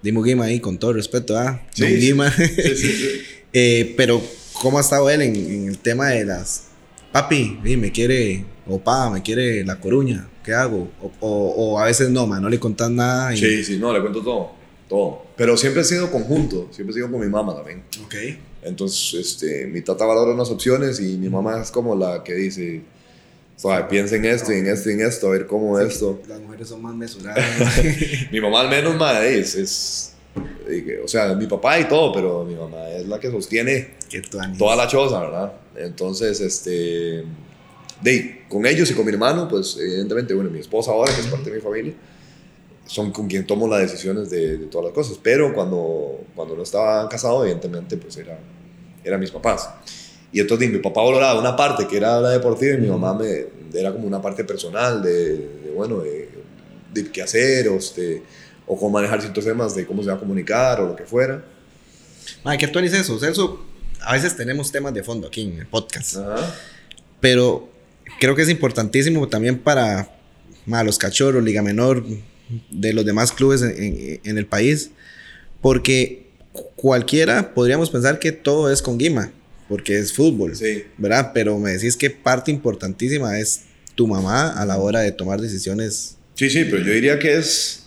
Dimo 0.02 0.22
Guima 0.22 0.44
ahí, 0.44 0.60
con 0.60 0.78
todo 0.78 0.92
respeto, 0.92 1.36
¿ah? 1.36 1.60
Don 1.76 1.88
sí. 1.88 1.94
Guima. 1.96 2.30
Sí, 2.30 2.46
sí, 2.46 2.76
sí. 2.76 3.08
Eh, 3.54 3.94
pero, 3.96 4.20
¿cómo 4.60 4.76
ha 4.76 4.82
estado 4.82 5.08
él 5.08 5.22
en, 5.22 5.34
en 5.34 5.68
el 5.68 5.78
tema 5.78 6.08
de 6.10 6.26
las... 6.26 6.64
Papi, 7.12 7.58
me 7.62 7.90
quiere, 7.90 8.44
o 8.66 8.78
pa, 8.78 9.08
me 9.08 9.22
quiere 9.22 9.64
La 9.64 9.80
Coruña, 9.80 10.28
¿qué 10.44 10.52
hago? 10.52 10.90
O, 11.00 11.10
o- 11.20 11.54
o 11.72 11.78
a 11.80 11.86
veces 11.86 12.10
no, 12.10 12.26
man, 12.26 12.42
no 12.42 12.50
le 12.50 12.60
contás 12.60 12.90
nada. 12.90 13.34
Y... 13.34 13.38
Sí, 13.38 13.64
sí, 13.64 13.78
no, 13.78 13.90
le 13.94 14.00
cuento 14.02 14.20
todo, 14.22 14.50
todo. 14.86 15.22
Pero 15.34 15.56
siempre 15.56 15.80
he 15.80 15.84
sido 15.84 16.10
conjunto, 16.12 16.68
siempre 16.70 16.90
he 16.92 16.94
sido 16.96 17.10
con 17.10 17.20
mi 17.22 17.26
mamá 17.28 17.56
también. 17.56 17.82
Ok. 18.04 18.14
Entonces, 18.62 19.14
este, 19.14 19.66
mi 19.66 19.80
tata 19.80 20.04
valora 20.04 20.32
unas 20.34 20.50
opciones 20.50 21.00
y 21.00 21.16
mi 21.16 21.30
mamá 21.30 21.62
es 21.62 21.70
como 21.70 21.96
la 21.96 22.22
que 22.22 22.34
dice, 22.34 22.82
o 23.58 23.60
sea, 23.60 23.88
piensa 23.88 24.14
en 24.14 24.24
esto 24.24 24.52
y 24.52 24.58
en 24.58 24.68
esto 24.68 24.88
y 24.88 24.92
en 24.92 25.00
esto, 25.00 25.26
a 25.26 25.30
ver 25.30 25.48
cómo 25.48 25.80
esto. 25.80 26.20
Las 26.28 26.40
mujeres 26.40 26.68
son 26.68 26.80
más 26.80 26.94
mesuradas. 26.94 27.44
Mi 28.30 28.40
mamá 28.40 28.60
al 28.60 28.68
menos, 28.68 28.94
madre, 28.94 29.36
es, 29.40 29.56
es, 29.56 30.14
o 31.02 31.08
sea, 31.08 31.34
mi 31.34 31.48
papá 31.48 31.80
y 31.80 31.88
todo, 31.88 32.12
pero 32.12 32.44
mi 32.44 32.54
mamá 32.54 32.88
es 32.90 33.08
la 33.08 33.18
que 33.18 33.28
sostiene 33.32 33.94
toda 34.56 34.76
la 34.76 34.86
choza, 34.86 35.18
¿verdad? 35.20 35.52
Entonces, 35.74 36.40
este, 36.40 37.24
de, 38.00 38.44
con 38.48 38.64
ellos 38.64 38.88
y 38.92 38.94
con 38.94 39.04
mi 39.04 39.10
hermano, 39.10 39.48
pues 39.48 39.76
evidentemente, 39.76 40.34
bueno, 40.34 40.50
mi 40.50 40.60
esposa 40.60 40.92
ahora, 40.92 41.12
que 41.12 41.20
es 41.20 41.26
parte 41.26 41.50
de 41.50 41.56
mi 41.56 41.62
familia, 41.62 41.94
son 42.86 43.10
con 43.10 43.26
quien 43.26 43.44
tomo 43.44 43.66
las 43.66 43.80
decisiones 43.80 44.30
de, 44.30 44.56
de 44.56 44.66
todas 44.66 44.84
las 44.84 44.94
cosas. 44.94 45.18
Pero 45.20 45.52
cuando, 45.52 46.20
cuando 46.36 46.54
no 46.54 46.62
estaba 46.62 47.08
casado, 47.08 47.42
evidentemente, 47.42 47.96
pues 47.96 48.16
era, 48.18 48.38
eran 49.02 49.18
mis 49.18 49.32
papás. 49.32 49.68
Y 50.32 50.40
entonces 50.40 50.70
mi 50.70 50.78
papá 50.78 51.02
valoraba 51.02 51.40
una 51.40 51.56
parte 51.56 51.86
que 51.86 51.96
era 51.96 52.20
la 52.20 52.30
deportiva 52.30 52.74
y 52.74 52.78
mi 52.78 52.88
mamá 52.88 53.14
me, 53.14 53.46
era 53.74 53.92
como 53.92 54.06
una 54.06 54.20
parte 54.20 54.44
personal 54.44 55.02
de, 55.02 55.36
de, 55.36 55.70
bueno, 55.74 56.00
de, 56.00 56.28
de 56.92 57.10
qué 57.10 57.22
hacer 57.22 57.68
o, 57.68 57.76
este, 57.76 58.22
o 58.66 58.76
cómo 58.76 58.90
manejar 58.90 59.20
ciertos 59.22 59.44
temas 59.44 59.74
de 59.74 59.86
cómo 59.86 60.02
se 60.02 60.08
va 60.10 60.16
a 60.16 60.18
comunicar 60.18 60.80
o 60.80 60.88
lo 60.88 60.96
que 60.96 61.04
fuera. 61.04 61.42
Ma, 62.44 62.56
¿qué 62.58 62.68
tú 62.68 62.78
Ani, 62.78 62.88
eso? 62.88 63.18
Celso, 63.18 63.64
a 64.02 64.12
veces 64.12 64.36
tenemos 64.36 64.70
temas 64.70 64.92
de 64.92 65.02
fondo 65.02 65.28
aquí 65.28 65.42
en 65.42 65.60
el 65.60 65.66
podcast. 65.66 66.16
Ajá. 66.18 66.54
Pero 67.20 67.68
creo 68.20 68.34
que 68.36 68.42
es 68.42 68.48
importantísimo 68.50 69.28
también 69.28 69.58
para 69.58 70.10
ma, 70.66 70.84
los 70.84 70.98
cachorros, 70.98 71.42
Liga 71.42 71.62
Menor, 71.62 72.04
de 72.70 72.92
los 72.92 73.04
demás 73.06 73.32
clubes 73.32 73.62
en, 73.62 73.70
en- 73.82 74.20
en 74.24 74.38
el 74.38 74.44
país. 74.46 74.90
Porque 75.62 76.26
cu- 76.52 76.64
cualquiera 76.76 77.54
podríamos 77.54 77.88
pensar 77.90 78.18
que 78.18 78.32
todo 78.32 78.70
es 78.70 78.82
con 78.82 78.98
Guima, 78.98 79.32
porque 79.68 79.98
es 79.98 80.12
fútbol, 80.12 80.56
Sí. 80.56 80.84
¿verdad? 80.96 81.32
Pero 81.34 81.58
me 81.58 81.72
decís 81.72 81.96
que 81.96 82.10
parte 82.10 82.50
importantísima 82.50 83.38
es 83.38 83.62
tu 83.94 84.06
mamá 84.06 84.50
a 84.60 84.64
la 84.64 84.78
hora 84.78 85.00
de 85.00 85.12
tomar 85.12 85.40
decisiones 85.40 86.16
Sí, 86.34 86.48
sí, 86.50 86.64
pero 86.70 86.78
yo 86.84 86.92
diría 86.92 87.18
que 87.18 87.36
es 87.36 87.82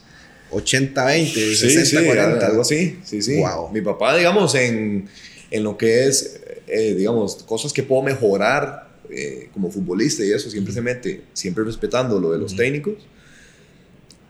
80-20, 0.52 1.26
Sí, 1.56 1.68
60-40. 1.68 2.40
sí, 2.40 2.46
algo 2.46 2.62
así. 2.62 3.00
Sí, 3.06 3.22
sí. 3.22 3.38
Wow. 3.40 3.70
Mi 3.72 3.80
papá, 3.82 4.16
digamos, 4.18 4.54
en, 4.56 5.08
en 5.50 5.64
lo 5.64 5.78
que 5.78 6.06
es, 6.08 6.42
eh, 6.68 6.94
digamos, 6.96 7.36
cosas 7.44 7.72
que 7.72 7.82
puedo 7.84 8.02
mejorar 8.04 8.90
eh, 9.10 9.50
como 9.54 9.72
futbolista 9.72 10.24
y 10.26 10.32
eso, 10.32 10.50
siempre 10.50 10.74
se 10.74 10.82
mete, 10.82 11.22
siempre 11.34 11.64
respetando 11.64 12.20
lo 12.20 12.32
de 12.34 12.40
los 12.40 12.56
técnicos. 12.56 12.96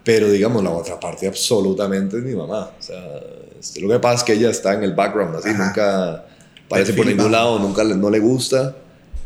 Pero, 0.04 0.32
digamos, 0.32 0.64
la 0.64 0.72
otra 0.72 1.00
parte 1.00 1.28
absolutamente 1.28 2.18
es 2.18 2.24
mi 2.24 2.34
mamá. 2.36 2.72
O 2.80 2.82
sea, 2.82 3.00
lo 3.82 3.90
que 3.90 4.00
pasa 4.00 4.18
es 4.18 4.24
que 4.24 4.34
ella 4.34 4.50
está 4.50 4.74
en 4.74 4.84
el 4.84 4.94
background, 4.94 5.36
así, 5.36 5.50
Ajá. 5.50 5.66
nunca 5.68 6.26
parece 6.72 6.94
por 6.94 7.06
ningún 7.06 7.32
lado, 7.32 7.60
nunca 7.60 7.84
le- 7.84 7.96
no 7.96 8.10
le 8.10 8.20
gusta. 8.20 8.78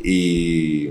Y, 0.04 0.90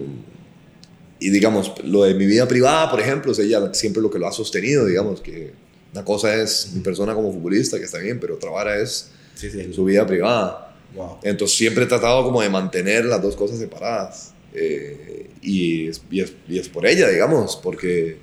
y, 1.20 1.30
digamos, 1.30 1.72
lo 1.84 2.04
de 2.04 2.14
mi 2.14 2.26
vida 2.26 2.46
privada, 2.48 2.90
por 2.90 3.00
ejemplo, 3.00 3.32
es 3.32 3.38
ella 3.38 3.72
siempre 3.74 4.02
lo 4.02 4.10
que 4.10 4.18
lo 4.18 4.26
ha 4.26 4.32
sostenido, 4.32 4.86
digamos, 4.86 5.20
que 5.20 5.52
una 5.92 6.04
cosa 6.04 6.34
es 6.34 6.70
mi 6.74 6.80
persona 6.80 7.14
como 7.14 7.32
futbolista, 7.32 7.78
que 7.78 7.84
está 7.84 7.98
bien, 7.98 8.18
pero 8.20 8.34
otra 8.34 8.50
vara 8.50 8.78
es 8.80 9.10
Sí, 9.34 9.50
sí. 9.50 9.72
su 9.72 9.84
vida 9.84 10.06
privada. 10.06 10.74
Wow. 10.94 11.18
Entonces 11.22 11.56
siempre 11.56 11.84
he 11.84 11.86
tratado 11.86 12.24
como 12.24 12.40
de 12.42 12.48
mantener 12.48 13.04
las 13.04 13.20
dos 13.22 13.36
cosas 13.36 13.58
separadas. 13.58 14.32
Eh, 14.54 15.30
y, 15.42 15.88
es, 15.88 16.00
y, 16.10 16.20
es, 16.20 16.32
y 16.48 16.58
es 16.58 16.68
por 16.68 16.86
ella, 16.86 17.08
digamos, 17.08 17.56
porque 17.56 18.18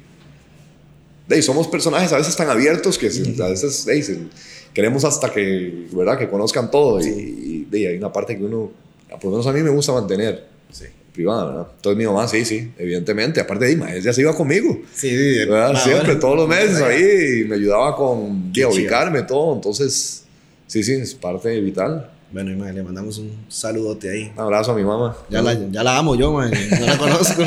de, 1.28 1.41
somos 1.41 1.67
personajes 1.67 2.12
a 2.13 2.17
veces 2.17 2.36
tan 2.36 2.50
abiertos 2.50 2.98
que 2.98 3.08
a 3.08 3.48
veces 3.48 3.86
de, 3.86 4.28
queremos 4.74 5.04
hasta 5.06 5.32
que, 5.32 5.88
¿verdad? 5.92 6.18
que 6.18 6.30
conozcan 6.30 6.72
todo 6.72 7.02
y, 7.02 7.68
y, 7.72 7.86
hay 7.86 7.98
una 7.98 8.12
parte 8.12 8.38
que 8.38 8.44
uno, 8.44 8.72
por 9.10 9.26
lo 9.26 9.32
menos 9.32 9.48
a 9.48 9.54
mí 9.54 9.62
me 9.62 9.70
gusta 9.70 9.94
mantener. 9.94 10.46
Sí 10.72 10.86
privada, 11.12 11.46
¿verdad? 11.46 11.68
Entonces 11.76 11.98
mi 11.98 12.06
mamá, 12.06 12.28
sí, 12.28 12.46
sí, 12.46 12.72
evidentemente. 12.78 13.40
Aparte 13.40 13.66
de 13.66 13.74
Ima, 13.74 13.94
ella 13.94 14.14
se 14.14 14.22
iba 14.22 14.36
conmigo. 14.36 14.80
Sí, 14.94 15.10
sí. 15.10 15.40
Siempre, 15.84 16.16
todos 16.16 16.36
los 16.36 16.48
meses 16.48 16.82
ahí, 16.82 17.42
y 17.42 17.44
me 17.46 17.56
ayudaba 17.56 17.96
con 17.96 18.52
a 18.56 18.68
ubicarme, 18.68 19.24
todo. 19.24 19.56
Entonces, 19.56 20.24
sí, 20.68 20.84
sí, 20.84 20.94
es 20.94 21.14
parte 21.14 21.60
vital. 21.60 22.10
Bueno, 22.32 22.52
Ima, 22.52 22.72
le 22.72 22.82
mandamos 22.82 23.18
un 23.18 23.46
saludote 23.50 24.10
ahí. 24.10 24.32
Un 24.34 24.42
abrazo 24.42 24.72
a 24.72 24.76
mi 24.76 24.84
mamá. 24.84 25.18
Ya, 25.30 25.42
la, 25.42 25.54
ya 25.70 25.84
la 25.84 25.98
amo 25.98 26.16
yo, 26.16 26.32
man. 26.32 26.52
no 26.80 26.86
la 26.86 26.98
conozco. 26.98 27.44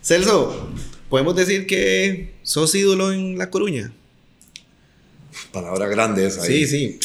Celso, 0.00 0.70
¿podemos 1.08 1.36
decir 1.36 1.66
que 1.66 2.34
sos 2.42 2.74
ídolo 2.74 3.12
en 3.12 3.38
La 3.38 3.50
Coruña? 3.50 3.92
Palabra 5.52 5.86
grande 5.88 6.26
esa. 6.26 6.42
Sí, 6.42 6.66
sí. 6.66 6.98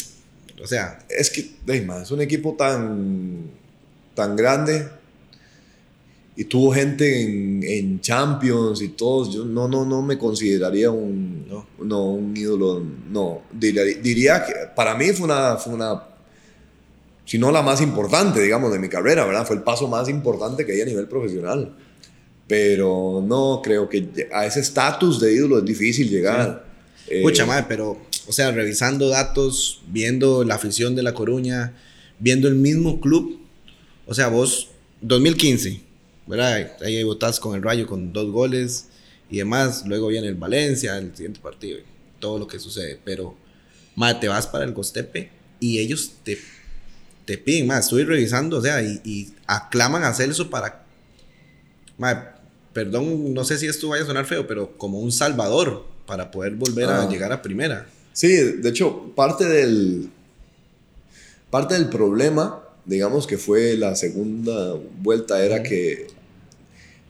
O 0.61 0.67
sea. 0.67 0.99
Es 1.09 1.29
que, 1.29 1.49
Ima, 1.75 2.01
es 2.01 2.11
un 2.11 2.21
equipo 2.21 2.55
tan, 2.57 3.51
tan 4.13 4.35
grande 4.35 4.87
y 6.39 6.43
tuvo 6.45 6.71
gente 6.71 7.23
en, 7.23 7.63
en, 7.63 7.99
Champions 7.99 8.83
y 8.83 8.89
todos, 8.89 9.33
yo 9.33 9.43
no, 9.43 9.67
no, 9.67 9.85
no 9.85 10.03
me 10.03 10.19
consideraría 10.19 10.91
un, 10.91 11.47
no. 11.47 11.65
no 11.83 12.11
un 12.11 12.37
ídolo, 12.37 12.79
no. 13.09 13.41
Diría, 13.51 13.83
diría, 13.83 14.45
que 14.45 14.53
para 14.75 14.93
mí 14.93 15.07
fue 15.13 15.25
una, 15.25 15.55
fue 15.57 15.73
una, 15.73 16.03
si 17.25 17.39
no 17.39 17.51
la 17.51 17.63
más 17.63 17.81
importante, 17.81 18.39
digamos, 18.39 18.71
de 18.71 18.77
mi 18.77 18.87
carrera, 18.87 19.25
¿verdad? 19.25 19.47
Fue 19.47 19.55
el 19.55 19.63
paso 19.63 19.87
más 19.87 20.09
importante 20.09 20.63
que 20.63 20.73
hay 20.73 20.81
a 20.81 20.85
nivel 20.85 21.07
profesional. 21.07 21.75
Pero 22.47 23.23
no 23.27 23.59
creo 23.63 23.89
que 23.89 24.29
a 24.31 24.45
ese 24.45 24.59
estatus 24.59 25.19
de 25.19 25.33
ídolo 25.33 25.57
es 25.57 25.65
difícil 25.65 26.07
llegar. 26.07 26.65
Sí. 27.07 27.15
Eh, 27.15 27.45
madre, 27.47 27.65
pero, 27.67 27.97
o 28.27 28.31
sea, 28.31 28.51
revisando 28.51 29.09
datos, 29.09 29.81
viendo 29.87 30.43
la 30.43 30.55
afición 30.55 30.95
de 30.95 31.03
La 31.03 31.13
Coruña, 31.13 31.73
viendo 32.19 32.47
el 32.47 32.55
mismo 32.55 32.99
club, 32.99 33.39
o 34.05 34.13
sea, 34.13 34.27
vos, 34.27 34.69
2015 35.01 35.87
¿verdad? 36.27 36.73
Ahí 36.81 37.01
votás 37.03 37.39
con 37.39 37.55
el 37.55 37.63
Rayo 37.63 37.87
con 37.87 38.13
dos 38.13 38.31
goles 38.31 38.89
y 39.31 39.37
demás. 39.37 39.83
Luego 39.87 40.07
viene 40.07 40.27
el 40.27 40.35
Valencia, 40.35 40.97
el 40.97 41.15
siguiente 41.15 41.39
partido, 41.39 41.79
todo 42.19 42.37
lo 42.37 42.47
que 42.47 42.59
sucede. 42.59 42.99
Pero, 43.03 43.35
madre, 43.95 44.19
te 44.21 44.27
vas 44.27 44.45
para 44.45 44.65
el 44.65 44.73
Costepe 44.73 45.31
y 45.59 45.79
ellos 45.79 46.11
te, 46.23 46.37
te 47.25 47.37
piden, 47.37 47.67
más 47.67 47.85
estoy 47.85 48.03
revisando, 48.03 48.57
o 48.57 48.61
sea, 48.61 48.81
y, 48.81 49.33
aclaman 49.47 50.03
a 50.03 50.13
Celso 50.13 50.49
para, 50.49 50.85
madre, 51.97 52.29
perdón, 52.73 53.33
no 53.33 53.43
sé 53.43 53.57
si 53.57 53.65
esto 53.65 53.87
vaya 53.87 54.03
a 54.03 54.05
sonar 54.05 54.25
feo, 54.25 54.45
pero 54.45 54.77
como 54.77 54.99
un 54.99 55.11
salvador 55.11 55.87
para 56.05 56.29
poder 56.29 56.55
volver 56.55 56.89
a 56.89 57.03
ah. 57.03 57.09
llegar 57.09 57.31
a 57.31 57.41
primera. 57.41 57.87
Sí, 58.17 58.29
de 58.29 58.69
hecho, 58.69 59.13
parte 59.15 59.45
del, 59.45 60.09
parte 61.51 61.75
del 61.75 61.87
problema 61.87 62.63
digamos 62.87 63.27
que 63.27 63.37
fue 63.37 63.77
la 63.77 63.95
segunda 63.95 64.75
vuelta, 65.01 65.43
era 65.43 65.61
que 65.61 66.07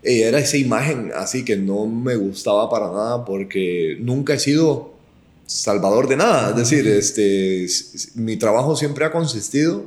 era 0.04 0.40
esa 0.40 0.58
imagen 0.58 1.12
así 1.16 1.46
que 1.46 1.56
no 1.56 1.86
me 1.86 2.16
gustaba 2.16 2.70
para 2.70 2.88
nada 2.88 3.26
porque 3.26 3.98
nunca 4.00 4.34
he 4.34 4.40
sido 4.40 4.94
salvador 5.46 6.08
de 6.10 6.18
nada. 6.18 6.50
Es 6.50 6.56
decir, 6.56 6.88
este, 6.88 7.68
mi 8.16 8.38
trabajo 8.38 8.76
siempre 8.76 9.06
ha 9.06 9.12
consistido 9.12 9.86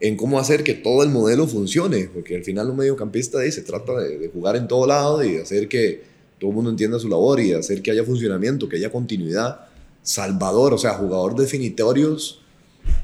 en 0.00 0.16
cómo 0.16 0.38
hacer 0.38 0.62
que 0.64 0.74
todo 0.74 1.02
el 1.02 1.10
modelo 1.10 1.46
funcione, 1.46 2.10
porque 2.12 2.36
al 2.36 2.44
final 2.44 2.70
un 2.70 2.76
mediocampista 2.76 3.38
se 3.50 3.62
trata 3.62 3.98
de, 4.00 4.28
jugar 4.28 4.56
en 4.56 4.68
todo 4.68 4.86
lado 4.86 5.24
y 5.24 5.36
hacer 5.36 5.68
que 5.68 6.02
todo 6.38 6.50
el 6.50 6.56
mundo 6.56 6.70
entienda 6.70 6.98
su 6.98 7.08
labor 7.08 7.40
y 7.40 7.52
hacer 7.52 7.82
que 7.82 7.90
haya 7.90 8.04
funcionamiento, 8.04 8.68
que 8.68 8.76
haya 8.76 8.90
continuidad. 8.90 9.65
Salvador, 10.06 10.72
o 10.72 10.78
sea, 10.78 10.94
jugador 10.94 11.34
definitorios 11.34 12.40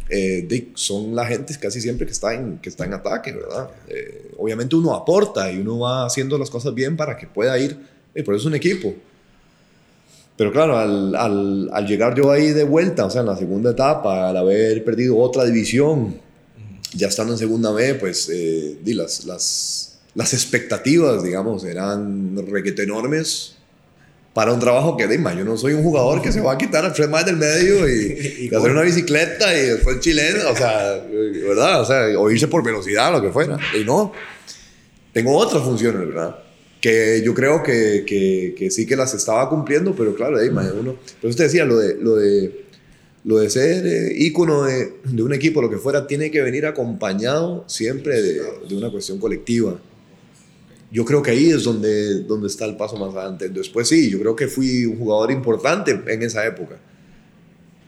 eh, 0.09 0.71
son 0.75 1.17
la 1.17 1.27
gente 1.27 1.53
casi 1.61 1.81
siempre 1.81 2.07
que 2.07 2.13
está 2.13 2.33
en, 2.33 2.59
que 2.59 2.69
está 2.69 2.85
en 2.85 2.95
ataque, 2.95 3.33
¿verdad? 3.33 3.71
Eh, 3.89 4.31
obviamente 4.39 4.77
uno 4.77 4.95
aporta 4.95 5.51
y 5.51 5.59
uno 5.59 5.81
va 5.81 6.07
haciendo 6.07 6.39
las 6.39 6.49
cosas 6.49 6.73
bien 6.75 6.97
para 6.97 7.17
que 7.17 7.27
pueda 7.27 7.59
ir, 7.59 7.77
eh, 8.15 8.23
por 8.23 8.35
eso 8.35 8.43
es 8.43 8.47
un 8.47 8.55
equipo. 8.55 8.95
Pero 10.37 10.53
claro, 10.53 10.79
al, 10.79 11.69
al, 11.73 11.87
llegar 11.89 12.15
yo 12.15 12.31
ahí 12.31 12.53
de 12.53 12.63
vuelta, 12.63 13.05
o 13.05 13.11
sea, 13.11 13.23
en 13.23 13.27
la 13.27 13.37
segunda 13.37 13.73
etapa, 13.73 14.29
al 14.29 14.37
haber 14.37 14.85
perdido 14.85 15.19
otra 15.19 15.45
división, 15.45 16.15
ya 16.95 17.09
estando 17.09 17.33
en 17.33 17.39
segunda 17.39 17.73
B, 17.73 17.95
pues 17.95 18.29
di, 18.29 18.95
las, 18.95 19.25
las, 19.25 19.99
las 20.15 20.33
expectativas, 20.35 21.25
digamos, 21.25 21.65
eran 21.65 22.37
requete 22.47 22.85
enormes 22.85 23.57
para 24.35 24.53
un 24.53 24.61
trabajo 24.61 24.97
que, 24.97 25.07
Dima, 25.07 25.35
yo 25.35 25.45
no 25.45 25.57
soy 25.57 25.75
un 25.75 25.83
jugador 25.83 26.23
que 26.23 26.33
se 26.33 26.41
va 26.41 26.53
a 26.53 26.59
quitar 26.59 26.85
al 26.85 26.93
tres 26.95 27.09
más 27.09 27.27
del 27.27 27.37
medio 27.37 27.89
y, 27.89 28.49
hacer 28.55 28.71
una 28.71 28.83
bicicleta 28.83 29.55
y 29.57 29.67
después 29.67 30.01
chileno, 30.01 30.51
o 30.51 30.57
sea, 30.57 31.05
¿verdad? 31.47 31.83
O 31.83 31.85
sea, 31.85 32.19
o 32.19 32.31
irse 32.31 32.49
por 32.49 32.65
velocidad, 32.65 33.13
lo 33.13 33.21
que 33.21 33.31
fuera. 33.31 33.59
Y 33.79 33.85
no, 33.85 34.13
tengo 35.13 35.37
otras 35.37 35.63
funciones, 35.63 36.09
¿verdad? 36.09 36.37
Que 36.81 37.23
yo 37.25 37.35
creo 37.35 37.63
que, 37.63 38.05
que, 38.07 38.55
que 38.57 38.71
sí 38.71 38.87
que 38.87 38.97
las 38.97 39.13
estaba 39.13 39.49
cumpliendo, 39.51 39.95
pero 39.95 40.15
claro, 40.15 40.41
Dima, 40.41 40.63
uno. 40.79 40.97
Pero 41.21 41.31
usted 41.31 41.45
decía, 41.45 41.67
lo 41.67 41.77
de, 41.77 41.97
lo 41.97 42.17
de, 42.17 42.65
lo 43.25 43.39
de 43.39 43.51
ser 43.51 43.87
eh, 43.87 44.15
ícono 44.17 44.65
de, 44.65 44.95
de, 45.05 45.23
un 45.23 45.35
equipo, 45.35 45.61
lo 45.61 45.69
que 45.69 45.77
fuera, 45.77 46.07
tiene 46.07 46.31
que 46.31 46.41
venir 46.41 46.65
acompañado 46.65 47.65
siempre 47.69 48.23
de, 48.23 48.43
de 48.67 48.75
una 48.75 48.91
cuestión 48.91 49.19
colectiva 49.19 49.79
yo 50.93 51.07
creo 51.07 51.23
que 51.23 51.31
ahí 51.31 51.51
es 51.51 51.65
donde, 51.65 52.23
donde 52.25 52.49
está 52.49 52.67
el 52.67 52.77
paso 52.77 52.97
más 52.97 53.15
adelante. 53.15 53.49
Después 53.49 53.89
sí, 53.89 54.11
yo 54.11 54.21
creo 54.21 54.37
que 54.37 54.47
fui 54.47 54.85
un 54.85 54.99
jugador 54.99 55.31
importante 55.31 55.99
en 56.07 56.23
esa 56.23 56.47
época. 56.47 56.77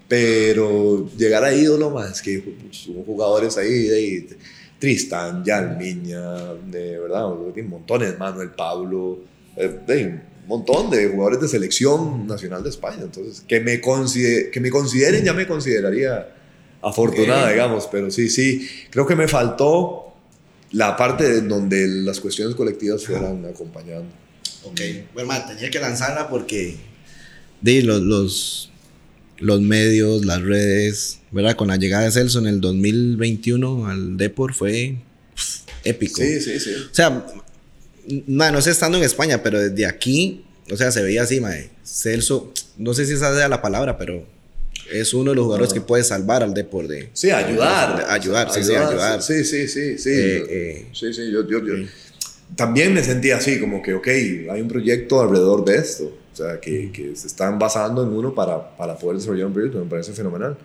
Pero 0.08 1.10
llegar 1.16 1.44
a 1.44 1.54
ídolo 1.54 1.90
más 1.90 2.22
que 2.22 2.38
pues, 2.38 2.86
hubo 2.86 3.04
jugadores 3.04 3.58
ahí, 3.58 3.82
de, 3.88 4.36
Tristan, 4.78 5.44
Yalmiña, 5.44 6.54
de 6.70 6.98
verdad, 6.98 7.28
montones, 7.68 8.18
Manuel 8.18 8.50
Pablo, 8.50 9.20
eh, 9.56 9.80
de, 9.86 10.04
un 10.06 10.48
montón 10.48 10.90
de 10.90 11.08
jugadores 11.08 11.40
de 11.42 11.48
selección 11.48 12.26
nacional 12.26 12.62
de 12.62 12.70
España. 12.70 13.02
Entonces, 13.02 13.42
que 13.46 13.60
me, 13.60 13.80
que 13.80 14.60
me 14.60 14.70
consideren 14.70 15.24
ya 15.24 15.34
me 15.34 15.46
consideraría 15.46 16.34
afortunada, 16.80 17.50
digamos, 17.50 17.86
pero 17.90 18.10
sí, 18.10 18.28
sí, 18.30 18.68
creo 18.90 19.06
que 19.06 19.16
me 19.16 19.28
faltó 19.28 20.03
la 20.74 20.96
parte 20.96 21.40
donde 21.42 21.86
las 21.86 22.20
cuestiones 22.20 22.54
colectivas 22.56 23.04
fueran 23.04 23.46
acompañando. 23.46 24.12
Ok, 24.64 24.80
bueno, 25.14 25.32
tenía 25.46 25.70
que 25.70 25.78
lanzarla 25.78 26.28
porque 26.28 26.76
de 27.60 27.82
los, 27.82 28.02
los, 28.02 28.70
los, 29.38 29.60
medios, 29.60 30.24
las 30.24 30.42
redes, 30.42 31.20
¿verdad? 31.30 31.54
Con 31.54 31.68
la 31.68 31.76
llegada 31.76 32.04
de 32.04 32.10
Celso 32.10 32.40
en 32.40 32.46
el 32.46 32.60
2021 32.60 33.86
al 33.86 34.16
Deport 34.16 34.54
fue 34.54 34.96
épico. 35.84 36.20
Sí, 36.20 36.40
sí, 36.40 36.58
sí. 36.58 36.70
O 36.90 36.94
sea, 36.94 37.24
no 38.26 38.60
sé 38.60 38.70
estando 38.70 38.98
en 38.98 39.04
España, 39.04 39.42
pero 39.42 39.60
desde 39.60 39.86
aquí, 39.86 40.44
o 40.70 40.76
sea, 40.76 40.90
se 40.90 41.02
veía 41.02 41.22
así, 41.22 41.40
mae. 41.40 41.70
Celso, 41.84 42.52
no 42.78 42.94
sé 42.94 43.06
si 43.06 43.12
esa 43.12 43.34
sea 43.36 43.48
la 43.48 43.62
palabra, 43.62 43.96
pero 43.96 44.26
es 45.00 45.14
uno 45.14 45.30
de 45.30 45.36
los 45.36 45.44
jugadores 45.44 45.72
que 45.72 45.80
puede 45.80 46.04
salvar 46.04 46.42
al 46.42 46.54
deporte. 46.54 47.10
Sí, 47.12 47.30
ayudar. 47.30 48.06
ayudar, 48.08 48.50
sí, 48.50 48.62
sí, 48.62 48.74
ayudar. 48.74 49.22
Sí, 49.22 49.44
sí, 49.44 49.68
sí, 49.68 49.98
sí. 49.98 50.10
Eh, 50.10 50.46
eh, 50.48 50.86
sí, 50.92 51.12
sí, 51.12 51.30
yo, 51.30 51.46
yo, 51.48 51.64
yo 51.64 51.74
también 52.56 52.94
me 52.94 53.02
sentía 53.02 53.36
así, 53.36 53.58
como 53.60 53.82
que, 53.82 53.94
ok, 53.94 54.06
hay 54.06 54.60
un 54.60 54.68
proyecto 54.68 55.20
alrededor 55.20 55.64
de 55.64 55.76
esto. 55.76 56.04
O 56.32 56.36
sea, 56.36 56.58
que, 56.60 56.90
que 56.90 57.14
se 57.14 57.28
están 57.28 57.58
basando 57.58 58.02
en 58.02 58.08
uno 58.08 58.34
para, 58.34 58.76
para 58.76 58.96
poder 58.96 59.18
desarrollar 59.18 59.46
un 59.46 59.52
proyecto, 59.52 59.78
me 59.78 59.88
parece 59.90 60.12
fenomenal. 60.12 60.56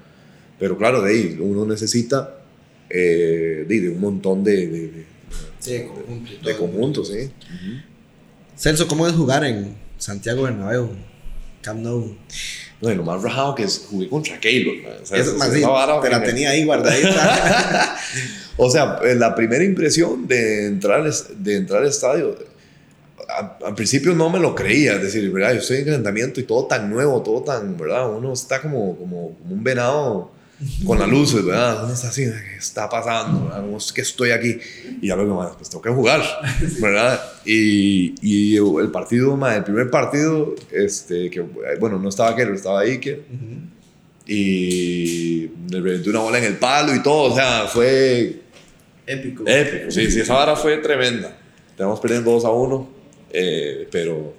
Pero 0.60 0.78
claro, 0.78 1.02
de 1.02 1.12
ahí 1.12 1.38
uno 1.40 1.66
necesita 1.66 2.38
eh, 2.90 3.66
de, 3.68 3.82
de, 3.82 3.90
un 3.90 4.02
montón 4.02 4.44
de, 4.44 4.68
de, 4.68 5.06
sí, 5.60 5.84
de 6.44 6.58
conjuntos, 6.58 7.10
sí. 7.10 7.32
Celso, 8.58 8.88
¿cómo 8.88 9.08
es 9.08 9.14
jugar 9.14 9.44
en 9.46 9.76
Santiago 9.98 10.44
Bernabéu? 10.44 10.90
Camp 11.62 11.82
Nou. 11.82 12.16
No, 12.82 12.92
y 12.92 12.96
lo 12.96 13.04
más 13.04 13.22
rajado 13.22 13.56
que 13.56 13.64
es 13.64 13.88
jugué 13.90 14.08
contra 14.08 14.40
Keylor. 14.40 14.76
O 15.02 15.06
sea, 15.06 15.18
es 15.18 15.34
más, 15.36 15.52
sí, 15.52 15.62
te 16.02 16.10
la 16.10 16.24
tenía 16.24 16.52
ahí 16.52 16.64
guardadita. 16.64 17.98
o 18.58 18.70
sea, 18.70 19.00
eh, 19.04 19.16
la 19.16 19.36
primera 19.36 19.64
impresión 19.64 20.28
de 20.28 20.68
entrar, 20.68 21.12
de 21.12 21.56
entrar 21.58 21.82
al 21.82 21.90
estadio, 21.90 22.38
al 23.66 23.76
principio 23.76 24.14
no 24.14 24.30
me 24.30 24.40
lo 24.40 24.56
creía, 24.56 24.96
es 24.96 25.04
decir, 25.04 25.30
¿verdad? 25.32 25.54
Yo 25.54 25.60
estoy 25.60 25.78
en 25.78 25.86
calentamiento 25.86 26.40
y 26.40 26.44
todo 26.44 26.66
tan 26.66 26.90
nuevo, 26.90 27.22
todo 27.22 27.44
tan, 27.44 27.78
¿verdad? 27.78 28.10
Uno 28.10 28.34
está 28.34 28.62
como, 28.62 28.98
como, 28.98 29.38
como 29.38 29.54
un 29.54 29.64
venado 29.64 30.32
con 30.86 31.00
las 31.00 31.08
luces, 31.08 31.46
¿verdad? 31.46 31.86
Uno 31.86 31.94
está 31.94 32.10
así, 32.10 32.26
¿qué 32.26 32.58
está 32.58 32.90
pasando? 32.90 33.46
¿verdad? 33.46 33.64
es 33.78 33.94
que 33.94 34.02
estoy 34.02 34.32
aquí? 34.32 34.58
Y 35.02 35.08
ya 35.08 35.16
luego, 35.16 35.36
más, 35.36 35.56
pues 35.56 35.70
tengo 35.70 35.82
que 35.82 35.90
jugar, 35.90 36.22
¿verdad? 36.82 37.22
Y, 37.46 38.16
y 38.22 38.58
el 38.58 38.92
partido, 38.92 39.38
más, 39.38 39.56
el 39.56 39.64
primer 39.64 39.90
partido, 39.90 40.56
este, 40.72 41.30
que, 41.30 41.42
bueno, 41.80 41.98
no 41.98 42.10
estaba 42.10 42.36
Keller, 42.36 42.56
estaba 42.56 42.82
Iker. 42.82 43.24
Y 44.28 45.48
le 45.70 45.82
reventó 45.82 46.10
una 46.12 46.20
bola 46.20 46.38
en 46.38 46.44
el 46.44 46.58
palo 46.58 46.94
y 46.94 47.02
todo, 47.02 47.32
o 47.32 47.36
sea, 47.36 47.68
fue... 47.68 48.42
Épico. 49.08 49.44
Épico, 49.48 49.90
sí, 49.90 50.12
sí, 50.12 50.20
esa 50.20 50.36
vara 50.36 50.56
fue 50.56 50.78
tremenda. 50.78 51.36
Tenemos 51.76 52.00
perdiendo 52.00 52.32
2 52.32 52.46
a 52.46 52.52
1, 52.52 52.90
eh, 53.32 53.88
pero 53.92 54.36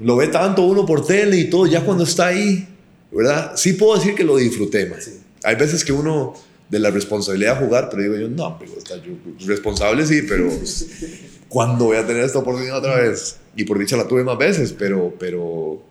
lo 0.00 0.16
ve 0.16 0.28
tanto 0.28 0.62
uno 0.62 0.86
por 0.86 1.06
tele 1.06 1.36
y 1.36 1.50
todo, 1.50 1.66
ya 1.66 1.82
cuando 1.82 2.04
está 2.04 2.28
ahí, 2.28 2.66
¿verdad? 3.12 3.52
Sí 3.56 3.74
puedo 3.74 3.98
decir 3.98 4.14
que 4.14 4.24
lo 4.24 4.36
disfruté, 4.36 4.86
man. 4.86 4.98
Hay 5.42 5.56
veces 5.56 5.84
que 5.84 5.92
uno 5.92 6.34
de 6.68 6.78
la 6.78 6.90
responsabilidad 6.90 7.58
de 7.58 7.66
jugar, 7.66 7.88
pero 7.90 8.02
digo 8.02 8.16
yo, 8.16 8.28
no, 8.28 8.58
pero 8.58 8.72
está 8.78 8.96
yo 8.96 9.12
responsable 9.46 10.06
sí, 10.06 10.22
pero 10.28 10.48
¿cuándo 11.48 11.86
voy 11.86 11.96
a 11.96 12.06
tener 12.06 12.24
esta 12.24 12.38
oportunidad 12.38 12.78
otra 12.78 12.96
vez? 13.00 13.36
Y 13.56 13.64
por 13.64 13.78
dicha 13.78 13.96
la 13.96 14.06
tuve 14.06 14.22
más 14.22 14.38
veces, 14.38 14.72
pero, 14.72 15.12
pero 15.18 15.82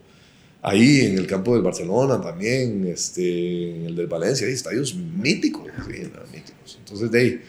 ahí 0.61 1.01
en 1.01 1.17
el 1.17 1.27
campo 1.27 1.53
del 1.53 1.63
Barcelona 1.63 2.21
también, 2.21 2.87
este, 2.87 3.75
en 3.75 3.85
el 3.87 3.95
del 3.95 4.07
Valencia, 4.07 4.47
hay 4.47 4.53
estadios 4.53 4.95
míticos, 4.95 5.65
sí, 5.85 6.03
míticos. 6.31 6.77
Entonces, 6.79 7.11
de 7.11 7.19
ahí, 7.19 7.41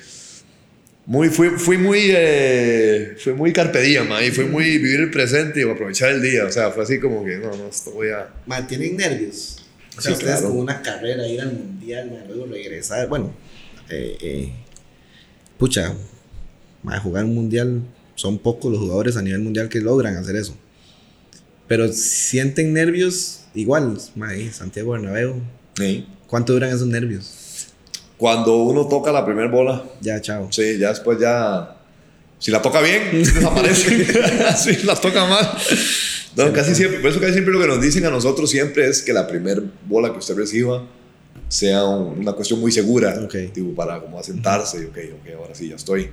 muy, 1.11 1.29
fui, 1.29 1.49
fui 1.49 1.77
muy, 1.77 2.03
eh, 2.07 3.17
fui 3.19 3.33
muy 3.33 3.53
carpe 3.53 3.81
diem 3.81 4.13
ahí, 4.13 4.31
fue 4.31 4.45
muy 4.45 4.79
vivir 4.79 5.01
el 5.01 5.11
presente 5.11 5.61
y 5.61 5.69
aprovechar 5.69 6.11
el 6.11 6.23
día, 6.23 6.45
o 6.45 6.53
sea, 6.53 6.71
fue 6.71 6.85
así 6.85 7.01
como 7.01 7.25
que, 7.25 7.37
no, 7.37 7.51
no, 7.51 7.67
esto 7.67 7.91
voy 7.91 8.11
a... 8.11 8.29
¿Mantienen 8.47 8.97
nervios? 8.97 9.57
O 9.99 10.01
sea, 10.01 10.13
Sí, 10.13 10.19
ustedes 10.19 10.39
claro. 10.39 10.51
con 10.51 10.61
una 10.61 10.81
carrera, 10.83 11.27
ir 11.27 11.41
al 11.41 11.53
mundial, 11.53 12.25
luego 12.29 12.47
regresar. 12.47 13.09
Bueno, 13.09 13.35
eh, 13.89 14.17
eh, 14.21 14.53
pucha, 15.59 15.97
jugar 17.03 17.25
un 17.25 17.35
mundial, 17.35 17.83
son 18.15 18.39
pocos 18.39 18.71
los 18.71 18.81
jugadores 18.81 19.17
a 19.17 19.23
nivel 19.23 19.41
mundial 19.41 19.69
que 19.69 19.81
logran 19.81 20.15
hacer 20.15 20.37
eso. 20.37 20.57
Pero 21.67 21.93
sienten 21.93 22.73
nervios 22.73 23.47
igual, 23.53 23.99
ma, 24.15 24.29
ahí, 24.29 24.49
Santiago 24.51 24.93
Bernabéu. 24.93 25.43
Sí. 25.77 26.07
¿Cuánto 26.29 26.53
duran 26.53 26.71
esos 26.71 26.87
nervios? 26.87 27.40
Cuando 28.21 28.57
uno 28.59 28.87
toca 28.87 29.11
la 29.11 29.25
primera 29.25 29.49
bola, 29.49 29.83
Ya, 30.01 30.21
chao. 30.21 30.47
Sí, 30.53 30.79
ya 30.79 30.91
después 30.91 31.19
ya. 31.19 31.77
Si 32.39 32.51
la 32.51 32.63
toca 32.63 32.81
bien, 32.81 33.03
desaparece. 33.13 34.07
si 34.57 34.87
la 34.87 34.95
toca 34.95 35.25
mal. 35.27 35.51
No, 36.37 36.53
casi 36.53 36.75
siempre. 36.75 37.01
Por 37.01 37.11
eso 37.11 37.19
casi 37.21 37.33
siempre 37.33 37.53
lo 37.53 37.61
que 37.61 37.67
nos 37.67 37.81
dicen 37.81 38.05
a 38.07 38.11
nosotros 38.11 38.49
siempre 38.51 38.87
es 38.89 39.03
que 39.03 39.13
la 39.13 39.27
primera 39.27 39.61
bola 39.89 40.13
que 40.13 40.19
usted 40.19 40.37
reciba 40.37 40.87
sea 41.49 41.85
un- 41.85 42.19
una 42.21 42.33
cuestión 42.33 42.61
muy 42.61 42.71
segura. 42.71 43.19
Ok. 43.25 43.35
Tipo, 43.53 43.75
para 43.75 43.99
como 44.01 44.19
asentarse. 44.19 44.85
Ok, 44.87 44.99
ok, 45.21 45.35
ahora 45.39 45.55
sí, 45.55 45.69
ya 45.69 45.77
estoy. 45.77 46.11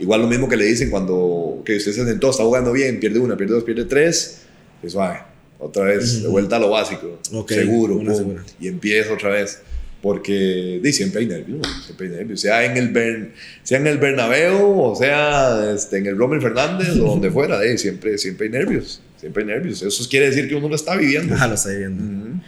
Igual 0.00 0.20
lo 0.22 0.26
mismo 0.28 0.48
que 0.48 0.56
le 0.56 0.64
dicen 0.64 0.90
cuando 0.90 1.62
que 1.64 1.76
usted 1.76 1.92
se 1.92 2.04
sentó, 2.04 2.30
está 2.30 2.42
jugando 2.44 2.72
bien, 2.72 3.00
pierde 3.00 3.18
una, 3.20 3.36
pierde 3.36 3.54
dos, 3.54 3.64
pierde 3.64 3.84
tres. 3.84 4.42
Es 4.82 4.92
suave. 4.92 5.20
Otra 5.60 5.84
vez, 5.84 6.22
de 6.22 6.28
vuelta 6.28 6.56
a 6.56 6.58
lo 6.60 6.70
básico. 6.70 7.18
Ok, 7.32 7.50
seguro, 7.50 7.94
pum, 7.98 8.36
y 8.60 8.68
empieza 8.68 9.12
otra 9.12 9.30
vez. 9.30 9.60
Porque 10.00 10.80
siempre 10.92 11.22
hay 11.22 11.26
nervios, 11.26 11.66
siempre 11.84 12.06
hay 12.06 12.12
nervios. 12.14 12.40
Sea 12.40 12.64
en 12.64 12.76
el, 12.76 12.90
Bern, 12.90 13.32
sea 13.64 13.78
en 13.78 13.86
el 13.88 13.98
Bernabéu 13.98 14.80
o 14.80 14.94
sea 14.94 15.72
este, 15.74 15.98
en 15.98 16.06
el 16.06 16.16
Rommel 16.16 16.40
Fernández 16.40 16.90
o 16.90 17.04
donde 17.04 17.30
fuera, 17.30 17.60
di, 17.60 17.76
siempre, 17.78 18.16
siempre 18.16 18.46
hay 18.46 18.52
nervios. 18.52 19.00
Siempre 19.18 19.42
hay 19.42 19.48
nervios. 19.48 19.82
Eso 19.82 20.08
quiere 20.08 20.26
decir 20.26 20.48
que 20.48 20.54
uno 20.54 20.68
lo 20.68 20.76
está 20.76 20.94
viviendo. 20.96 21.34
Ajá, 21.34 21.48
lo 21.48 21.54
estoy 21.54 21.78
viendo. 21.78 22.04
Ujú. 22.04 22.40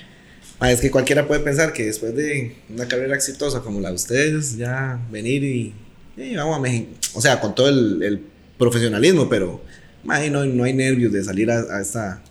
Ma, 0.61 0.71
es 0.71 0.81
que 0.81 0.91
cualquiera 0.91 1.27
puede 1.27 1.41
pensar 1.41 1.73
que 1.73 1.87
después 1.87 2.15
de 2.15 2.55
una 2.69 2.87
carrera 2.87 3.17
exitosa 3.17 3.61
como 3.61 3.81
la 3.81 3.89
de 3.89 3.95
ustedes, 3.97 4.57
ya 4.57 5.01
venir 5.11 5.43
y, 5.43 5.75
y 6.17 6.37
vamos 6.37 6.57
a 6.57 6.61
México. 6.61 6.91
O 7.15 7.21
sea, 7.21 7.41
con 7.41 7.55
todo 7.55 7.69
el, 7.69 8.03
el 8.03 8.21
profesionalismo, 8.59 9.29
pero 9.29 9.61
ma, 10.05 10.17
ahí 10.17 10.31
no, 10.31 10.45
no 10.45 10.65
hay 10.65 10.75
nervios 10.75 11.13
de 11.13 11.25
salir 11.25 11.51
a, 11.51 11.61
a 11.61 11.81
esta, 11.81 12.23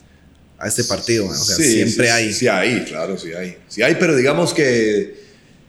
a 0.59 0.67
este 0.67 0.83
partido. 0.83 1.25
ma. 1.25 1.31
O 1.31 1.35
sea, 1.35 1.55
Sí, 1.55 1.63
siempre 1.63 2.05
sí, 2.07 2.11
hay. 2.11 2.33
Sí 2.33 2.47
hay, 2.47 2.83
claro, 2.85 3.17
sí 3.17 3.31
hay. 3.33 3.57
Sí 3.67 3.81
hay, 3.81 3.95
pero 3.99 4.15
digamos 4.15 4.53
que 4.53 5.17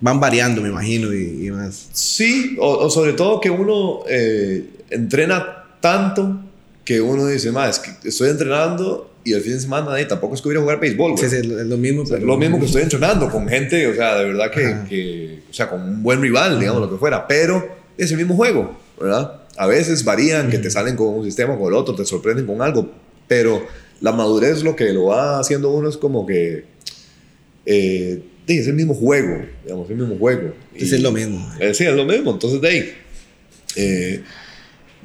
Van 0.02 0.18
variando, 0.18 0.62
me 0.62 0.70
imagino, 0.70 1.12
y, 1.12 1.46
y 1.46 1.50
más. 1.50 1.88
sí, 1.92 2.56
o, 2.58 2.70
o 2.78 2.88
sobre 2.88 3.12
todo 3.12 3.38
que 3.38 3.50
uno 3.50 4.00
eh, 4.08 4.64
entrena 4.88 5.64
tanto 5.80 6.40
que 6.86 7.02
uno 7.02 7.26
dice, 7.26 7.52
más, 7.52 7.76
es 7.76 7.78
que 8.00 8.08
estoy 8.08 8.30
entrenando 8.30 9.10
y 9.24 9.34
el 9.34 9.42
fin 9.42 9.52
de 9.52 9.60
semana 9.60 10.00
eh, 10.00 10.06
tampoco 10.06 10.34
es 10.34 10.40
que 10.40 10.48
hubiera 10.48 10.60
a 10.60 10.62
jugar 10.62 10.80
béisbol. 10.80 11.18
Sí, 11.18 11.26
güey". 11.26 11.42
sí, 11.42 11.46
es 11.52 11.66
lo 11.66 11.76
mismo. 11.76 12.02
O 12.02 12.06
sea, 12.06 12.16
pero- 12.16 12.26
lo 12.28 12.38
mismo 12.38 12.58
que 12.58 12.64
estoy 12.64 12.80
entrenando 12.80 13.28
con 13.30 13.46
gente, 13.46 13.86
o 13.88 13.94
sea, 13.94 14.14
de 14.16 14.24
verdad 14.24 14.50
que, 14.50 14.64
Ajá. 14.64 14.86
que- 14.88 15.42
o 15.50 15.52
sea, 15.52 15.68
con 15.68 15.82
un 15.82 16.02
buen 16.02 16.22
rival, 16.22 16.58
digamos, 16.58 16.80
lo 16.80 16.90
que 16.90 16.96
fuera, 16.96 17.26
pero 17.26 17.68
es 17.98 18.10
el 18.10 18.16
mismo 18.16 18.34
juego, 18.36 18.80
¿verdad? 18.98 19.42
A 19.58 19.66
veces 19.66 20.02
varían, 20.02 20.48
que 20.48 20.56
te 20.58 20.70
salen 20.70 20.96
con 20.96 21.08
un 21.08 21.24
sistema 21.26 21.52
o 21.52 21.58
con 21.58 21.68
el 21.74 21.78
otro, 21.78 21.94
te 21.94 22.06
sorprenden 22.06 22.46
con 22.46 22.62
algo, 22.62 22.90
pero 23.28 23.66
la 24.00 24.12
madurez 24.12 24.62
lo 24.62 24.76
que 24.76 24.92
lo 24.92 25.06
va 25.06 25.38
haciendo 25.38 25.70
uno 25.70 25.88
es 25.88 25.96
como 25.96 26.26
que 26.26 26.64
eh, 27.66 28.22
es 28.46 28.66
el 28.66 28.74
mismo 28.74 28.94
juego, 28.94 29.44
digamos, 29.64 29.86
es 29.86 29.90
el 29.92 29.96
mismo 29.98 30.16
juego. 30.16 30.54
Sí, 30.76 30.94
es 30.94 31.00
lo 31.00 31.12
mismo. 31.12 31.48
Eh, 31.60 31.72
sí, 31.74 31.84
es 31.84 31.94
lo 31.94 32.04
mismo, 32.04 32.32
entonces 32.32 32.60
de 32.60 32.68
ahí. 32.68 32.94
eh, 33.76 34.22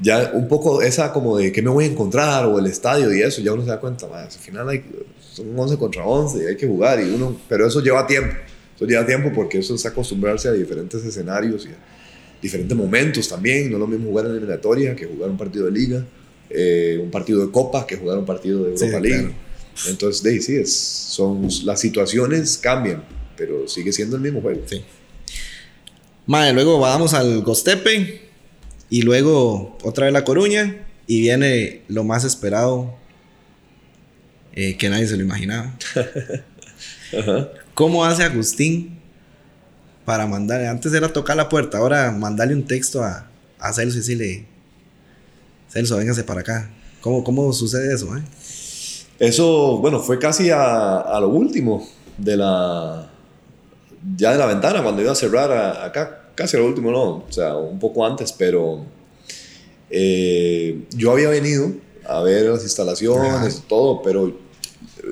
ya 0.02 0.32
un 0.34 0.48
poco 0.48 0.82
esa 0.82 1.14
como 1.14 1.38
de 1.38 1.52
qué 1.52 1.62
me 1.62 1.70
voy 1.70 1.86
a 1.86 1.88
encontrar 1.88 2.46
o 2.46 2.60
el 2.60 2.66
estadio 2.66 3.14
y 3.14 3.22
eso, 3.22 3.42
ya 3.42 3.54
uno 3.54 3.64
se 3.64 3.70
da 3.70 3.80
cuenta, 3.80 4.08
más 4.08 4.36
al 4.36 4.42
final 4.42 4.68
hay, 4.68 4.84
son 5.32 5.58
11 5.58 5.78
contra 5.78 6.06
11 6.06 6.44
y 6.44 6.48
hay 6.48 6.58
que 6.58 6.68
jugar 6.68 7.00
y 7.00 7.10
uno, 7.10 7.40
pero 7.48 7.66
eso 7.66 7.82
lleva 7.82 8.06
tiempo, 8.06 8.36
eso 8.76 8.86
lleva 8.86 9.06
tiempo 9.06 9.32
porque 9.34 9.60
eso 9.60 9.76
es 9.76 9.86
acostumbrarse 9.86 10.50
a 10.50 10.52
diferentes 10.52 11.04
escenarios 11.06 11.66
y 11.66 11.70
a 11.70 11.78
diferentes 12.42 12.76
momentos 12.76 13.30
también, 13.30 13.70
no 13.70 13.78
es 13.78 13.80
lo 13.80 13.88
mismo 13.88 14.10
jugar 14.10 14.26
en 14.26 14.32
eliminatoria 14.32 14.96
que 14.96 15.06
jugar 15.06 15.30
un 15.30 15.38
partido 15.38 15.66
de 15.66 15.72
liga, 15.72 16.06
eh, 16.50 17.00
un 17.02 17.12
partido 17.12 17.46
de 17.46 17.52
copa 17.52 17.86
que 17.88 17.98
jugar 17.98 18.18
un 18.18 18.26
partido 18.26 18.64
de 18.66 18.78
Sí, 18.78 18.86
Europa 18.86 19.02
League. 19.02 19.20
claro. 19.22 19.36
Entonces, 19.90 20.24
de 20.24 20.30
ahí 20.32 20.42
sí, 20.42 20.56
es, 20.56 20.74
son, 20.74 21.48
las 21.66 21.80
situaciones 21.82 22.58
cambian, 22.58 23.04
pero 23.36 23.68
sigue 23.68 23.92
siendo 23.92 24.16
el 24.16 24.22
mismo 24.22 24.42
juego. 24.42 24.62
Sí. 24.66 24.82
Madre, 26.26 26.54
luego 26.54 26.80
vamos 26.80 27.14
al 27.14 27.42
Gostepe 27.42 28.22
y 28.90 29.02
luego 29.02 29.78
otra 29.84 30.06
vez 30.06 30.14
La 30.14 30.24
Coruña 30.24 30.86
y 31.08 31.22
viene 31.22 31.82
lo 31.88 32.04
más 32.04 32.24
esperado 32.24 32.96
eh, 34.54 34.78
que 34.78 34.90
nadie 34.90 35.08
se 35.08 35.18
lo 35.18 35.24
imaginaba. 35.24 35.78
Ajá. 37.20 37.50
¿Cómo 37.74 38.06
hace 38.06 38.24
Agustín 38.24 38.98
para 40.06 40.26
mandarle? 40.26 40.68
Antes 40.68 40.94
era 40.94 41.12
tocar 41.12 41.36
la 41.36 41.50
puerta, 41.50 41.78
ahora 41.80 42.12
mandarle 42.12 42.56
un 42.56 42.66
texto 42.66 43.04
a, 43.04 43.30
a 43.60 43.74
Celso 43.74 43.98
y 43.98 44.00
decirle, 44.00 44.46
Celso, 45.76 45.98
véngase 45.98 46.24
para 46.24 46.40
acá. 46.40 46.70
¿Cómo, 47.02 47.22
cómo 47.24 47.52
sucede 47.52 47.94
eso? 47.94 48.16
eh? 48.16 48.24
Eso, 49.20 49.78
bueno, 49.80 50.00
fue 50.00 50.18
casi 50.20 50.50
a, 50.50 51.00
a 51.02 51.20
lo 51.20 51.28
último 51.28 51.86
de 52.18 52.38
la. 52.38 53.12
Ya 54.16 54.32
de 54.32 54.38
la 54.38 54.46
ventana, 54.46 54.82
cuando 54.84 55.02
iba 55.02 55.12
a 55.12 55.16
cerrar 55.16 55.52
a- 55.52 55.84
acá, 55.84 56.30
casi 56.34 56.56
a 56.56 56.62
lo 56.62 56.68
último, 56.68 56.92
no, 56.92 57.04
o 57.18 57.26
sea, 57.30 57.58
un 57.58 57.78
poco 57.78 58.06
antes, 58.06 58.32
pero 58.32 58.86
eh, 59.90 60.84
yo 60.96 61.12
había 61.12 61.28
venido 61.30 61.72
a 62.08 62.22
ver 62.22 62.46
las 62.46 62.64
instalaciones, 62.64 63.64
todo, 63.68 64.02
pero 64.02 64.38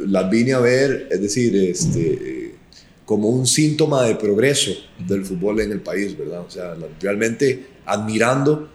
las 0.07 0.29
vine 0.29 0.53
a 0.53 0.59
ver, 0.59 1.07
es 1.11 1.21
decir, 1.21 1.55
este, 1.57 2.55
como 3.05 3.27
un 3.29 3.45
síntoma 3.47 4.03
de 4.03 4.15
progreso 4.15 4.71
del 5.07 5.25
fútbol 5.25 5.59
en 5.59 5.71
el 5.73 5.81
país, 5.81 6.17
¿verdad? 6.17 6.41
O 6.47 6.49
sea, 6.49 6.75
realmente 7.01 7.67
admirando 7.85 8.69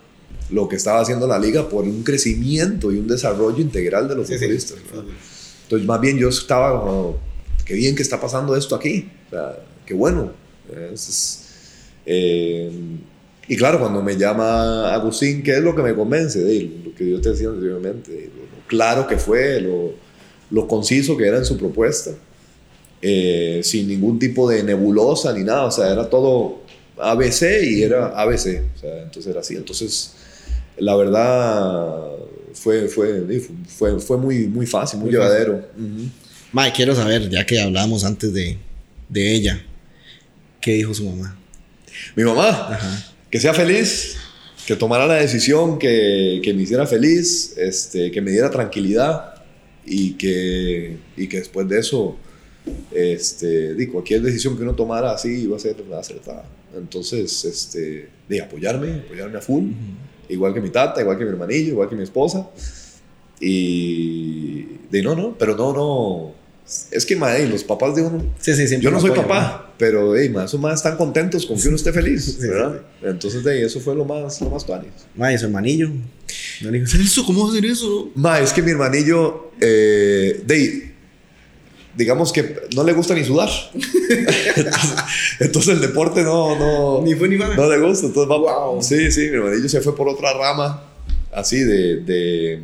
lo 0.50 0.68
que 0.68 0.76
estaba 0.76 1.00
haciendo 1.00 1.26
la 1.26 1.38
liga 1.38 1.68
por 1.68 1.84
un 1.84 2.02
crecimiento 2.02 2.90
y 2.92 2.98
un 2.98 3.06
desarrollo 3.08 3.58
integral 3.60 4.08
de 4.08 4.14
los 4.14 4.28
futbolistas. 4.46 4.78
¿verdad? 4.90 5.04
Entonces, 5.64 5.86
más 5.86 6.00
bien 6.00 6.16
yo 6.18 6.28
estaba 6.30 6.80
como, 6.80 7.18
qué 7.64 7.74
bien 7.74 7.94
que 7.94 8.02
está 8.02 8.20
pasando 8.20 8.56
esto 8.56 8.74
aquí, 8.74 9.10
o 9.26 9.30
sea, 9.30 9.58
qué 9.84 9.94
bueno. 9.94 10.32
Es- 10.92 11.08
es, 11.08 11.44
eh, 12.06 12.70
y 13.46 13.56
claro, 13.56 13.78
cuando 13.80 14.02
me 14.02 14.16
llama 14.16 14.92
Agustín, 14.94 15.42
¿qué 15.42 15.52
es 15.56 15.62
lo 15.62 15.74
que 15.74 15.82
me 15.82 15.94
convence 15.94 16.38
de 16.42 16.56
él? 16.58 16.82
Lo 16.86 16.94
que 16.94 17.10
yo 17.10 17.20
te 17.20 17.30
decía 17.30 17.48
anteriormente, 17.48 18.30
lo 18.34 18.66
claro 18.66 19.06
que 19.06 19.16
fue, 19.16 19.60
lo, 19.60 19.92
lo 20.50 20.66
conciso 20.68 21.16
que 21.16 21.26
era 21.26 21.38
en 21.38 21.44
su 21.44 21.56
propuesta, 21.58 22.10
eh, 23.00 23.60
sin 23.62 23.88
ningún 23.88 24.18
tipo 24.18 24.48
de 24.50 24.62
nebulosa 24.62 25.32
ni 25.32 25.44
nada, 25.44 25.64
o 25.64 25.70
sea, 25.70 25.92
era 25.92 26.08
todo 26.10 26.60
ABC 26.98 27.62
y 27.64 27.82
era 27.82 28.08
ABC, 28.20 28.62
o 28.74 28.78
sea, 28.80 29.02
entonces 29.04 29.26
era 29.30 29.40
así. 29.40 29.54
Entonces, 29.56 30.12
la 30.80 30.96
verdad 30.96 32.08
fue, 32.54 32.88
fue, 32.88 33.40
fue, 33.66 34.00
fue 34.00 34.16
muy, 34.16 34.46
muy 34.46 34.66
fácil, 34.66 35.00
muy, 35.00 35.10
llevadero. 35.10 35.64
Mae, 36.52 36.72
quiero 36.72 36.94
saber, 36.94 37.28
ya 37.28 37.44
que 37.44 37.60
hablamos 37.60 38.04
antes 38.04 38.32
de, 38.32 38.56
de 39.08 39.34
ella, 39.34 39.62
¿qué 40.60 40.72
dijo 40.72 40.94
su 40.94 41.08
mamá? 41.08 41.36
Mi 42.16 42.24
mamá, 42.24 42.48
Ajá. 42.48 43.12
que 43.30 43.40
sea 43.40 43.54
feliz, 43.54 44.16
que 44.66 44.76
tomara 44.76 45.06
la 45.06 45.14
decisión 45.14 45.78
que, 45.78 46.40
que 46.42 46.54
me 46.54 46.62
hiciera 46.62 46.86
feliz, 46.86 47.54
este, 47.56 48.10
que 48.10 48.20
me 48.20 48.30
diera 48.30 48.50
tranquilidad 48.50 49.34
y 49.84 50.12
que, 50.12 50.96
y 51.16 51.26
que 51.26 51.38
después 51.38 51.68
de 51.68 51.78
eso, 51.78 52.16
este, 52.92 53.74
di, 53.74 53.86
cualquier 53.86 54.22
decisión 54.22 54.56
que 54.56 54.62
uno 54.62 54.74
tomara 54.74 55.12
así 55.12 55.42
iba 55.42 55.56
a 55.56 55.60
ser 55.60 55.76
acertada. 55.98 56.44
Entonces, 56.76 57.44
este, 57.44 58.08
de 58.28 58.40
apoyarme, 58.40 59.02
apoyarme 59.06 59.38
a 59.38 59.40
full, 59.40 59.70
igual 60.28 60.54
que 60.54 60.60
mi 60.60 60.70
tata, 60.70 61.00
igual 61.00 61.18
que 61.18 61.24
mi 61.24 61.30
hermanillo, 61.30 61.72
igual 61.72 61.88
que 61.88 61.96
mi 61.96 62.02
esposa. 62.02 62.48
Y 63.40 64.64
de 64.90 65.02
no, 65.02 65.14
no, 65.14 65.36
pero 65.38 65.56
no, 65.56 65.72
no. 65.72 66.34
Es 66.90 67.06
que, 67.06 67.16
mae, 67.16 67.46
los 67.48 67.64
papás 67.64 67.96
de 67.96 68.02
uno, 68.02 68.22
Sí, 68.40 68.52
sí, 68.54 68.68
siempre 68.68 68.84
yo 68.84 68.90
no 68.90 69.00
soy 69.00 69.10
apoyan, 69.10 69.26
papá, 69.26 69.74
pero 69.78 70.14
hey, 70.14 70.28
ma, 70.28 70.44
esos 70.44 70.60
más 70.60 70.74
están 70.74 70.98
contentos 70.98 71.46
con 71.46 71.58
que 71.58 71.66
uno 71.66 71.76
esté 71.76 71.94
feliz, 71.94 72.36
Sí, 72.38 72.46
¿verdad? 72.46 72.82
Entonces, 73.02 73.42
de 73.42 73.52
ahí, 73.52 73.62
eso 73.62 73.80
fue 73.80 73.94
lo 73.94 74.04
más, 74.04 74.40
lo 74.42 74.50
más 74.50 74.66
tuanis. 74.66 74.90
Mae, 75.14 75.38
su 75.38 75.46
hermanillo. 75.46 75.88
No 76.60 76.70
le 76.70 76.80
digo, 76.80 77.24
¿cómo 77.24 77.44
vas 77.44 77.54
a 77.54 77.58
hacer 77.58 77.70
eso? 77.70 78.10
Ma, 78.14 78.40
es 78.40 78.52
que 78.52 78.60
mi 78.60 78.72
hermanillo, 78.72 79.52
eh, 79.60 80.42
de, 80.44 80.87
digamos 81.96 82.32
que 82.32 82.56
no 82.74 82.84
le 82.84 82.92
gusta 82.92 83.14
ni 83.14 83.24
sudar. 83.24 83.48
entonces, 84.56 84.94
entonces 85.40 85.74
el 85.74 85.80
deporte 85.80 86.22
no, 86.22 86.56
no, 86.58 87.02
Ni 87.02 87.14
fue 87.14 87.28
ni 87.28 87.36
va. 87.36 87.54
no 87.54 87.68
le 87.68 87.78
gusta. 87.78 88.06
Entonces 88.06 88.30
va, 88.30 88.38
Wow. 88.38 88.82
Sí, 88.82 89.10
sí, 89.10 89.20
mi 89.22 89.36
hermanillo 89.36 89.68
se 89.68 89.80
fue 89.80 89.96
por 89.96 90.08
otra 90.08 90.32
rama, 90.32 90.84
así 91.32 91.58
de, 91.60 91.96
de- 92.02 92.60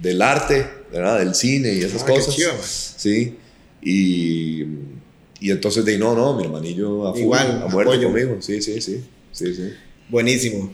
del 0.00 0.22
arte, 0.22 0.66
¿verdad? 0.92 1.18
Del 1.18 1.34
cine 1.34 1.74
y 1.74 1.80
esas 1.80 2.02
Ah, 2.02 2.06
qué 2.06 2.12
cosas. 2.14 2.34
chiva, 2.34 2.52
ma. 2.52 2.62
Sí. 2.62 3.36
Y, 3.82 4.62
y 5.40 5.50
entonces 5.50 5.84
de 5.84 5.98
no, 5.98 6.14
no, 6.14 6.34
mi 6.36 6.44
hermanillo 6.44 7.06
a 7.08 7.12
full, 7.12 7.20
Igual, 7.22 7.62
a 7.64 7.68
muerte 7.68 7.92
apoyo. 7.94 8.08
conmigo. 8.08 8.36
Sí, 8.40 8.60
sí, 8.62 8.80
sí. 8.80 9.02
Sí, 9.32 9.54
sí. 9.54 9.72
Buenísimo. 10.08 10.72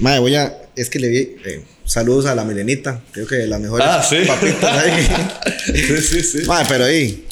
Madre, 0.00 0.20
voy 0.20 0.34
a. 0.36 0.56
Es 0.76 0.88
que 0.90 0.98
le 0.98 1.08
vi. 1.08 1.16
eh, 1.44 1.64
saludos 1.84 2.26
a 2.26 2.34
la 2.34 2.44
Milenita. 2.44 3.00
Creo 3.12 3.26
que 3.26 3.46
las 3.46 3.60
mejores 3.60 3.86
Ah, 3.88 4.02
sí. 4.08 4.16
papitas 4.26 4.64
ahí. 4.78 5.08
Sí, 5.66 6.00
sí, 6.02 6.22
sí. 6.22 6.38
Madre, 6.46 6.66
pero 6.68 6.84
ahí. 6.84 7.26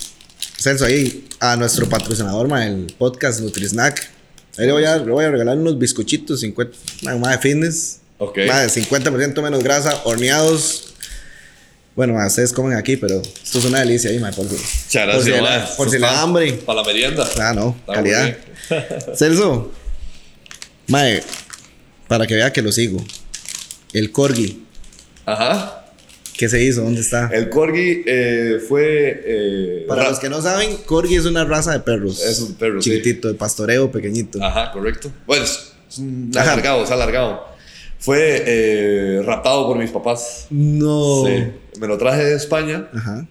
Celso, 0.58 0.84
ahí. 0.84 1.22
A 1.38 1.54
nuestro 1.56 1.86
patrocinador, 1.88 2.48
madre, 2.48 2.68
el 2.68 2.94
podcast 2.98 3.40
Nutrisnack. 3.40 4.10
Ahí 4.58 4.66
le 4.66 4.72
voy 4.72 4.84
a, 4.84 4.96
le 4.96 5.10
voy 5.12 5.24
a 5.24 5.30
regalar 5.30 5.56
unos 5.58 5.78
bizcochitos 5.78 6.40
50. 6.40 6.76
Madre, 7.02 7.18
madre, 7.18 7.38
fitness. 7.38 7.98
Ok. 8.18 8.38
Madre, 8.48 8.68
50% 8.70 9.42
menos 9.42 9.62
grasa, 9.62 10.00
horneados. 10.04 10.94
Bueno, 11.94 12.14
madre, 12.14 12.28
ustedes 12.28 12.52
comen 12.52 12.76
aquí, 12.76 12.96
pero 12.96 13.20
esto 13.22 13.58
es 13.58 13.64
una 13.66 13.80
delicia 13.80 14.10
ahí, 14.10 14.18
madre. 14.18 14.36
Por, 14.36 14.46
Muchas 14.46 14.62
por 15.14 15.22
si 15.22 15.30
gracias, 15.30 15.42
la- 15.42 15.76
por 15.76 15.90
si 15.90 15.98
la 15.98 16.08
está 16.08 16.22
hambre. 16.22 16.52
Para 16.54 16.80
la 16.80 16.86
merienda. 16.86 17.28
Ah, 17.38 17.52
no, 17.54 17.76
Está 17.80 17.92
calidad. 17.94 18.36
Celso, 19.14 19.70
mae, 20.88 21.22
para 22.08 22.26
que 22.26 22.34
vea 22.34 22.52
que 22.52 22.62
lo 22.62 22.72
sigo. 22.72 23.02
El 23.92 24.12
corgi, 24.12 24.64
Ajá. 25.24 25.84
¿qué 26.36 26.48
se 26.48 26.62
hizo? 26.62 26.82
¿Dónde 26.82 27.00
está? 27.00 27.28
El 27.32 27.48
corgi 27.50 28.02
eh, 28.06 28.58
fue. 28.66 29.22
eh, 29.24 29.84
Para 29.88 30.02
ra- 30.04 30.10
los 30.10 30.18
que 30.18 30.28
no 30.28 30.42
saben, 30.42 30.76
corgi 30.86 31.16
es 31.16 31.24
una 31.24 31.44
raza 31.44 31.72
de 31.72 31.80
perros. 31.80 32.22
Es 32.24 32.40
un 32.40 32.54
perro, 32.54 32.82
sí. 32.82 32.90
Chiquitito, 32.90 33.28
de 33.28 33.34
pastoreo, 33.34 33.90
pequeñito. 33.90 34.42
Ajá, 34.42 34.72
correcto. 34.72 35.10
Bueno, 35.26 35.44
es, 35.44 35.98
un 35.98 36.30
alargado, 36.36 36.84
es 36.84 36.90
alargado. 36.90 37.44
Fue 37.98 38.42
eh, 38.46 39.22
raptado 39.24 39.66
por 39.66 39.78
mis 39.78 39.90
papás. 39.90 40.46
No. 40.50 41.24
Sí. 41.26 41.44
Me 41.80 41.86
lo 41.86 41.96
traje 41.98 42.24
de 42.24 42.34
España 42.36 42.88
Ajá. 42.94 43.26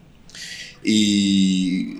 y, 0.83 1.99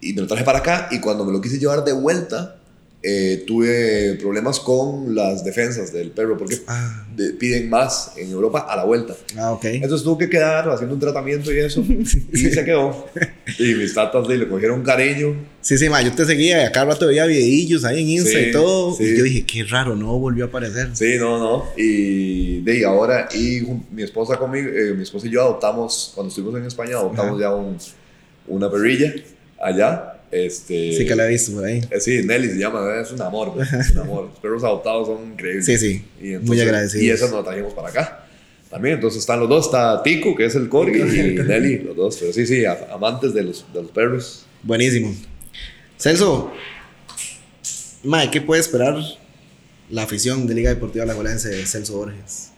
y 0.00 0.12
me 0.14 0.20
lo 0.22 0.26
traje 0.26 0.44
para 0.44 0.58
acá. 0.58 0.88
Y 0.90 1.00
cuando 1.00 1.24
me 1.24 1.32
lo 1.32 1.40
quise 1.40 1.58
llevar 1.58 1.84
de 1.84 1.92
vuelta, 1.92 2.56
eh, 3.04 3.42
tuve 3.48 4.14
problemas 4.20 4.60
con 4.60 5.12
las 5.14 5.44
defensas 5.44 5.92
del 5.92 6.12
perro 6.12 6.36
porque 6.38 6.58
Ah, 6.68 7.04
de- 7.16 7.32
piden 7.32 7.68
más 7.68 8.12
en 8.16 8.30
Europa 8.30 8.60
a 8.68 8.76
la 8.76 8.84
vuelta. 8.84 9.14
ah, 9.38 9.50
ok. 9.52 9.64
Entonces 9.64 10.04
tuvo 10.04 10.16
que 10.18 10.28
quedar 10.30 10.68
haciendo 10.70 10.94
un 10.94 11.00
tratamiento 11.00 11.52
y 11.52 11.58
eso. 11.58 11.84
Y 12.32 12.38
se 12.38 12.64
quedó. 12.64 13.06
Y 13.58 13.74
mis 13.74 13.92
tatas 13.92 14.26
sí, 14.28 14.36
le 14.36 14.48
cogieron 14.48 14.82
cariño. 14.84 15.34
Sí, 15.60 15.76
sí, 15.78 15.88
mae, 15.88 16.04
yo 16.04 16.12
te 16.12 16.24
seguía 16.24 16.62
y 16.62 16.66
acá 16.66 16.84
rato 16.84 17.06
veía 17.08 17.26
videillos 17.26 17.84
ahí 17.84 18.02
en 18.02 18.08
Insta 18.08 18.30
Sí, 18.38 18.46
y 18.48 18.52
todo. 18.52 18.94
sí. 18.96 19.04
Y 19.04 19.18
yo 19.18 19.24
dije, 19.24 19.44
qué 19.46 19.64
raro, 19.64 19.96
no 19.96 20.18
volvió 20.18 20.44
a 20.44 20.48
aparecer. 20.48 20.90
Sí, 20.94 21.16
no, 21.18 21.38
no. 21.38 21.64
Y 21.76 22.60
de 22.60 22.72
ahí 22.72 22.82
ahora, 22.84 23.28
y 23.34 23.62
mi 23.90 24.02
esposa 24.04 24.38
conmigo, 24.38 24.68
eh, 24.68 24.94
mi 24.94 25.02
esposa 25.02 25.26
y 25.26 25.30
yo 25.30 25.42
adoptamos, 25.42 26.12
cuando 26.14 26.28
estuvimos 26.28 26.58
en 26.60 26.66
España, 26.66 26.92
adoptamos 26.96 27.40
ya 27.40 27.52
un, 27.54 27.76
una 28.46 28.70
perrilla 28.70 29.12
allá. 29.60 30.20
Este, 30.32 30.96
Sí, 30.96 31.04
que 31.06 31.14
la 31.14 31.26
he 31.26 31.28
visto 31.28 31.52
por 31.52 31.64
ahí. 31.66 31.82
eh, 31.90 32.00
sí, 32.00 32.22
Nelly 32.24 32.48
se 32.48 32.58
llama, 32.58 32.80
es 33.00 33.12
un 33.12 33.20
amor, 33.20 33.52
pues, 33.54 33.70
es 33.72 33.90
un 33.90 33.98
amor. 33.98 34.24
Los 34.30 34.38
perros 34.38 34.64
adoptados 34.64 35.06
son 35.08 35.32
increíbles. 35.32 35.66
Sí, 35.66 35.76
sí. 35.76 36.04
Y 36.20 36.38
Muy 36.38 36.58
agradecidos. 36.58 37.04
Y 37.04 37.10
esas 37.10 37.30
nos 37.30 37.44
trajimos 37.44 37.74
para 37.74 37.88
acá. 37.90 38.26
También, 38.70 38.94
entonces 38.94 39.20
están 39.20 39.38
los 39.40 39.48
dos, 39.50 39.66
está 39.66 40.02
Tico, 40.02 40.34
que 40.34 40.46
es 40.46 40.54
el 40.54 40.70
corgi, 40.70 40.98
y 40.98 41.34
Nelly, 41.46 41.78
los 41.80 41.94
dos. 41.94 42.16
Pero 42.18 42.32
sí, 42.32 42.46
sí, 42.46 42.64
amantes 42.64 43.34
de 43.34 43.42
los, 43.42 43.66
de 43.74 43.82
los 43.82 43.90
perros. 43.90 44.46
Buenísimo. 44.62 45.14
Celso, 45.98 46.50
mae, 48.02 48.30
¿qué 48.30 48.40
puede 48.40 48.62
esperar 48.62 48.96
la 49.90 50.04
afición 50.04 50.46
de 50.46 50.54
Liga 50.54 50.70
Deportiva 50.70 51.04
Alajuelense 51.04 51.50
de 51.50 51.66
Celso 51.66 51.98
Borges? 51.98 52.48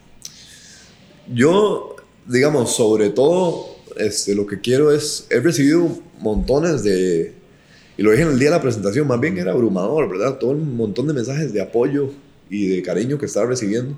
Yo, 1.34 1.96
digamos, 2.26 2.76
sobre 2.76 3.10
todo, 3.10 3.76
este, 3.96 4.34
lo 4.36 4.46
que 4.46 4.60
quiero 4.60 4.92
es, 4.94 5.26
he 5.30 5.40
recibido 5.40 5.98
montones 6.20 6.82
de, 6.84 7.32
y 7.96 8.02
lo 8.02 8.10
dije 8.10 8.22
en 8.22 8.30
el 8.30 8.38
día 8.38 8.50
de 8.50 8.56
la 8.56 8.62
presentación, 8.62 9.06
más 9.06 9.20
bien 9.20 9.38
era 9.38 9.52
abrumador, 9.52 10.08
¿verdad? 10.08 10.38
Todo 10.38 10.50
un 10.50 10.76
montón 10.76 11.06
de 11.06 11.14
mensajes 11.14 11.52
de 11.52 11.60
apoyo 11.60 12.10
y 12.50 12.68
de 12.68 12.82
cariño 12.82 13.18
que 13.18 13.26
estaba 13.26 13.46
recibiendo. 13.46 13.96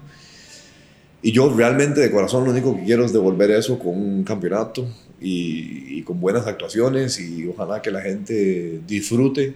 Y 1.23 1.33
yo 1.33 1.53
realmente 1.53 2.01
de 2.01 2.11
corazón 2.11 2.45
lo 2.45 2.51
único 2.51 2.77
que 2.77 2.85
quiero 2.85 3.05
es 3.05 3.13
devolver 3.13 3.51
eso 3.51 3.79
con 3.79 3.97
un 3.97 4.23
campeonato 4.23 4.87
y, 5.21 5.99
y 5.99 6.03
con 6.03 6.21
buenas 6.21 6.47
actuaciones 6.47 7.19
y 7.19 7.47
ojalá 7.49 7.83
que 7.83 7.91
la 7.91 8.03
gente 8.03 8.81
disfrute 8.87 9.55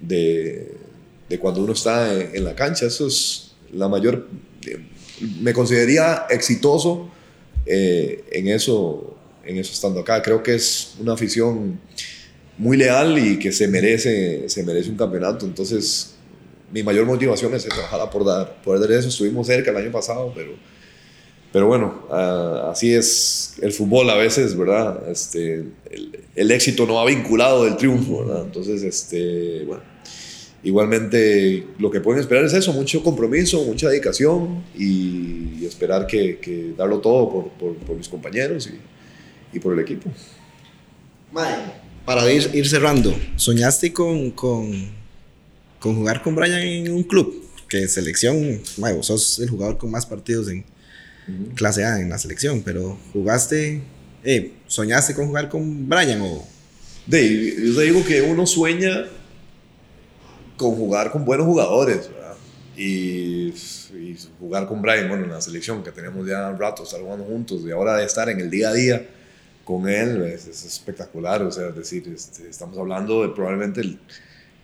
de, 0.00 0.72
de 1.28 1.38
cuando 1.38 1.62
uno 1.62 1.74
está 1.74 2.12
en, 2.14 2.34
en 2.34 2.44
la 2.44 2.54
cancha. 2.54 2.86
Eso 2.86 3.06
es 3.06 3.52
la 3.72 3.88
mayor... 3.88 4.26
Me 5.40 5.52
consideraría 5.52 6.24
exitoso 6.30 7.08
eh, 7.66 8.24
en, 8.32 8.48
eso, 8.48 9.16
en 9.44 9.58
eso 9.58 9.72
estando 9.72 10.00
acá. 10.00 10.20
Creo 10.22 10.42
que 10.42 10.54
es 10.54 10.94
una 10.98 11.12
afición 11.12 11.78
muy 12.58 12.76
leal 12.76 13.18
y 13.18 13.38
que 13.38 13.52
se 13.52 13.68
merece, 13.68 14.48
se 14.48 14.62
merece 14.62 14.90
un 14.90 14.96
campeonato. 14.96 15.46
Entonces, 15.46 16.14
mi 16.72 16.82
mayor 16.82 17.06
motivación 17.06 17.54
es 17.54 17.64
trabajar 17.64 18.10
por 18.10 18.24
dar, 18.24 18.62
poder 18.62 18.80
dar 18.80 18.92
eso. 18.92 19.08
Estuvimos 19.08 19.46
cerca 19.46 19.70
el 19.70 19.76
año 19.76 19.92
pasado, 19.92 20.32
pero, 20.34 20.52
pero 21.52 21.66
bueno, 21.66 22.06
ah, 22.10 22.70
así 22.72 22.92
es 22.94 23.54
el 23.60 23.72
fútbol 23.72 24.08
a 24.10 24.16
veces, 24.16 24.56
¿verdad? 24.56 25.08
Este, 25.10 25.64
el, 25.90 26.20
el 26.34 26.50
éxito 26.50 26.86
no 26.86 26.94
va 26.94 27.06
vinculado 27.06 27.64
del 27.64 27.76
triunfo, 27.76 28.24
¿verdad? 28.24 28.44
Entonces, 28.44 28.82
este, 28.82 29.64
bueno, 29.66 29.82
igualmente 30.62 31.66
lo 31.78 31.90
que 31.90 32.00
pueden 32.00 32.20
esperar 32.20 32.44
es 32.44 32.52
eso, 32.52 32.72
mucho 32.72 33.02
compromiso, 33.02 33.64
mucha 33.64 33.88
dedicación 33.88 34.62
y, 34.78 35.58
y 35.60 35.66
esperar 35.66 36.06
que, 36.06 36.38
que 36.38 36.72
darlo 36.76 37.00
todo 37.00 37.30
por, 37.30 37.48
por, 37.50 37.74
por 37.76 37.96
mis 37.96 38.08
compañeros 38.08 38.68
y, 38.68 39.56
y 39.56 39.60
por 39.60 39.74
el 39.74 39.80
equipo. 39.80 40.08
Mae, 41.32 41.56
para 42.04 42.30
ir, 42.32 42.50
ir 42.52 42.68
cerrando, 42.68 43.14
¿soñaste 43.36 43.92
con, 43.92 44.30
con, 44.32 44.90
con 45.78 45.96
jugar 45.96 46.22
con 46.22 46.34
Brian 46.34 46.60
en 46.60 46.92
un 46.92 47.02
club? 47.04 47.44
Que 47.68 47.88
selección, 47.88 48.60
vos 48.76 49.06
sos 49.06 49.38
el 49.38 49.48
jugador 49.48 49.78
con 49.78 49.90
más 49.90 50.04
partidos 50.04 50.48
en 50.48 50.64
clase 51.54 51.84
A 51.84 52.00
en 52.00 52.10
la 52.10 52.18
selección, 52.18 52.62
pero 52.62 52.98
jugaste, 53.12 53.82
eh, 54.24 54.52
¿soñaste 54.66 55.14
con 55.14 55.28
jugar 55.28 55.48
con 55.48 55.88
Brian 55.88 56.20
o...? 56.22 56.46
De, 57.06 57.56
yo 57.56 57.74
te 57.74 57.82
digo 57.82 58.04
que 58.04 58.22
uno 58.22 58.46
sueña 58.46 59.06
con 60.56 60.76
jugar 60.76 61.10
con 61.10 61.24
buenos 61.24 61.46
jugadores, 61.46 62.08
¿verdad? 62.12 62.36
Y, 62.76 63.48
y 63.48 64.16
jugar 64.38 64.68
con 64.68 64.82
Brian, 64.82 65.08
bueno, 65.08 65.24
en 65.24 65.30
la 65.30 65.40
selección 65.40 65.82
que 65.82 65.90
tenemos 65.90 66.26
ya 66.26 66.50
rato 66.52 66.84
estar 66.84 67.00
jugando 67.00 67.24
juntos 67.24 67.62
y 67.66 67.70
ahora 67.70 67.96
de 67.96 68.04
estar 68.04 68.28
en 68.28 68.40
el 68.40 68.50
día 68.50 68.68
a 68.68 68.72
día 68.72 69.08
con 69.64 69.88
él 69.88 70.22
es, 70.24 70.46
es 70.46 70.64
espectacular, 70.64 71.42
o 71.42 71.50
sea, 71.50 71.68
es 71.68 71.76
decir, 71.76 72.04
este, 72.14 72.48
estamos 72.48 72.76
hablando 72.78 73.22
de 73.22 73.28
probablemente 73.30 73.80
el, 73.80 73.98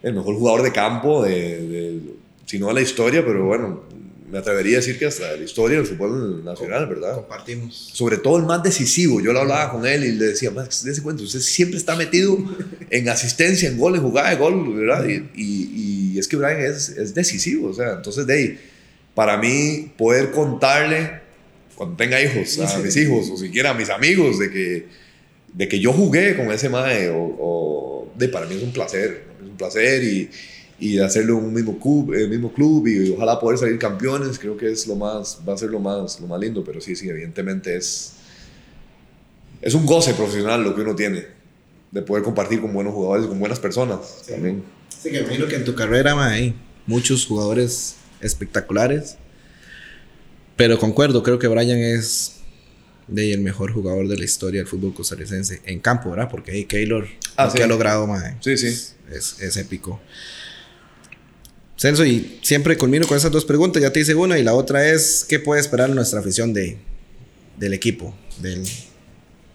el 0.02 0.14
mejor 0.14 0.34
jugador 0.36 0.62
de 0.62 0.72
campo, 0.72 1.22
de, 1.22 1.32
de, 1.66 2.00
si 2.46 2.58
no 2.58 2.68
de 2.68 2.74
la 2.74 2.80
historia, 2.80 3.24
pero 3.24 3.44
bueno, 3.46 3.82
me 4.30 4.38
atrevería 4.38 4.74
a 4.76 4.80
decir 4.80 4.98
que 4.98 5.06
hasta 5.06 5.36
la 5.36 5.42
historia 5.42 5.78
del 5.78 5.86
fútbol 5.86 6.44
nacional, 6.44 6.86
¿verdad? 6.86 7.14
Compartimos. 7.14 7.74
sobre 7.94 8.18
todo 8.18 8.36
el 8.36 8.44
más 8.44 8.62
decisivo. 8.62 9.20
Yo 9.22 9.32
lo 9.32 9.40
hablaba 9.40 9.72
con 9.72 9.86
él 9.86 10.04
y 10.04 10.12
le 10.12 10.26
decía, 10.26 10.50
Max, 10.50 10.84
dése 10.84 11.02
cuenta, 11.02 11.22
usted 11.22 11.40
siempre 11.40 11.78
está 11.78 11.96
metido 11.96 12.36
en 12.90 13.08
asistencia, 13.08 13.70
en 13.70 13.78
gol, 13.78 13.94
en 13.94 14.02
jugada 14.02 14.30
de 14.30 14.36
gol, 14.36 14.74
¿verdad? 14.74 15.06
Y, 15.08 15.30
y- 15.34 15.88
y 16.14 16.18
es 16.18 16.26
que 16.26 16.36
Brian 16.36 16.60
es, 16.60 16.88
es 16.90 17.14
decisivo, 17.14 17.68
o 17.68 17.72
sea, 17.72 17.92
entonces 17.92 18.26
de 18.26 18.34
ahí, 18.34 18.58
para 19.14 19.36
mí, 19.36 19.92
poder 19.96 20.30
contarle 20.32 21.20
cuando 21.78 21.96
tenga 21.96 22.20
hijos, 22.20 22.58
a 22.58 22.78
mis 22.78 22.96
hijos, 22.96 23.30
o 23.30 23.36
siquiera 23.36 23.70
a 23.70 23.74
mis 23.74 23.88
amigos, 23.88 24.38
de 24.40 24.50
que, 24.50 24.86
de 25.54 25.68
que 25.68 25.78
yo 25.78 25.92
jugué 25.92 26.36
con 26.36 26.50
ese 26.50 26.68
mae, 26.68 27.08
o, 27.08 27.18
o- 27.38 28.12
de, 28.16 28.28
para 28.28 28.46
mí 28.46 28.56
es 28.56 28.62
un 28.64 28.72
placer, 28.72 29.26
¿no? 29.28 29.44
es 29.44 29.50
un 29.52 29.56
placer 29.56 30.02
y, 30.02 30.28
y 30.80 30.98
hacerlo 30.98 31.38
en 31.38 31.44
un 31.44 31.54
mismo 31.54 31.78
club, 31.78 32.14
el 32.14 32.28
mismo 32.28 32.52
club 32.52 32.86
y 32.88 33.10
ojalá 33.10 33.38
poder 33.38 33.58
salir 33.58 33.78
campeones, 33.78 34.40
creo 34.40 34.56
que 34.56 34.70
es 34.72 34.88
lo 34.88 34.96
más, 34.96 35.38
va 35.48 35.54
a 35.54 35.56
ser 35.58 35.70
lo 35.70 35.78
más, 35.78 36.18
lo 36.20 36.26
más 36.26 36.40
lindo, 36.40 36.64
pero 36.64 36.80
sí, 36.80 36.96
sí, 36.96 37.08
evidentemente 37.08 37.76
es, 37.76 38.14
es 39.62 39.74
un 39.74 39.86
goce 39.86 40.14
profesional 40.14 40.62
lo 40.64 40.74
que 40.74 40.80
uno 40.82 40.96
tiene, 40.96 41.26
de 41.92 42.02
poder 42.02 42.24
compartir 42.24 42.60
con 42.60 42.72
buenos 42.72 42.92
jugadores, 42.92 43.26
con 43.26 43.38
buenas 43.38 43.60
personas 43.60 44.24
también. 44.28 44.62
Sí, 45.00 45.10
que 45.10 45.20
imagino 45.20 45.46
que 45.46 45.56
en 45.56 45.64
tu 45.64 45.74
carrera, 45.76 46.14
mae, 46.16 46.34
hay 46.34 46.54
muchos 46.86 47.24
jugadores 47.26 47.94
espectaculares. 48.20 49.16
Pero 50.58 50.78
concuerdo, 50.78 51.22
creo 51.22 51.38
que 51.38 51.46
Brian 51.48 51.78
es 51.78 52.34
de 53.06 53.32
el 53.32 53.40
mejor 53.40 53.72
jugador 53.72 54.06
de 54.08 54.18
la 54.18 54.24
historia 54.24 54.60
del 54.60 54.68
fútbol 54.68 54.92
costarricense 54.92 55.62
en 55.64 55.80
campo, 55.80 56.10
¿verdad? 56.10 56.28
Porque 56.30 56.50
ahí 56.50 56.64
Keylor 56.66 57.08
Ah, 57.36 57.46
lo 57.46 57.50
sí. 57.52 57.56
que 57.56 57.62
ha 57.62 57.66
logrado, 57.66 58.06
mae, 58.06 58.36
Sí, 58.40 58.58
sí. 58.58 58.66
es, 58.66 59.36
es 59.40 59.56
épico. 59.56 59.98
Celso, 61.78 62.04
y 62.04 62.38
siempre 62.42 62.76
culmino 62.76 63.06
con 63.06 63.16
esas 63.16 63.30
dos 63.30 63.44
preguntas. 63.44 63.80
Ya 63.80 63.92
te 63.92 64.00
hice 64.00 64.14
una 64.14 64.38
y 64.38 64.42
la 64.42 64.52
otra 64.54 64.88
es: 64.90 65.24
¿qué 65.28 65.38
puede 65.38 65.60
esperar 65.60 65.88
nuestra 65.90 66.18
afición 66.20 66.52
de, 66.52 66.76
del 67.56 67.72
equipo, 67.72 68.14
del, 68.42 68.64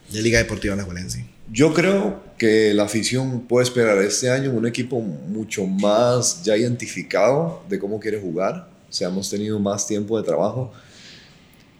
de 0.09 0.21
Liga 0.21 0.39
Deportiva 0.39 0.73
Alajuelense? 0.73 1.25
Yo 1.51 1.73
creo 1.73 2.23
que 2.37 2.73
la 2.73 2.83
afición 2.83 3.41
puede 3.41 3.65
esperar 3.65 3.97
este 3.97 4.29
año 4.29 4.51
un 4.51 4.65
equipo 4.65 5.01
mucho 5.01 5.65
más 5.67 6.41
ya 6.43 6.55
identificado 6.55 7.61
de 7.69 7.77
cómo 7.77 7.99
quiere 7.99 8.19
jugar. 8.21 8.69
O 8.89 8.93
sea, 8.93 9.09
hemos 9.09 9.29
tenido 9.29 9.59
más 9.59 9.85
tiempo 9.85 10.17
de 10.17 10.23
trabajo. 10.25 10.71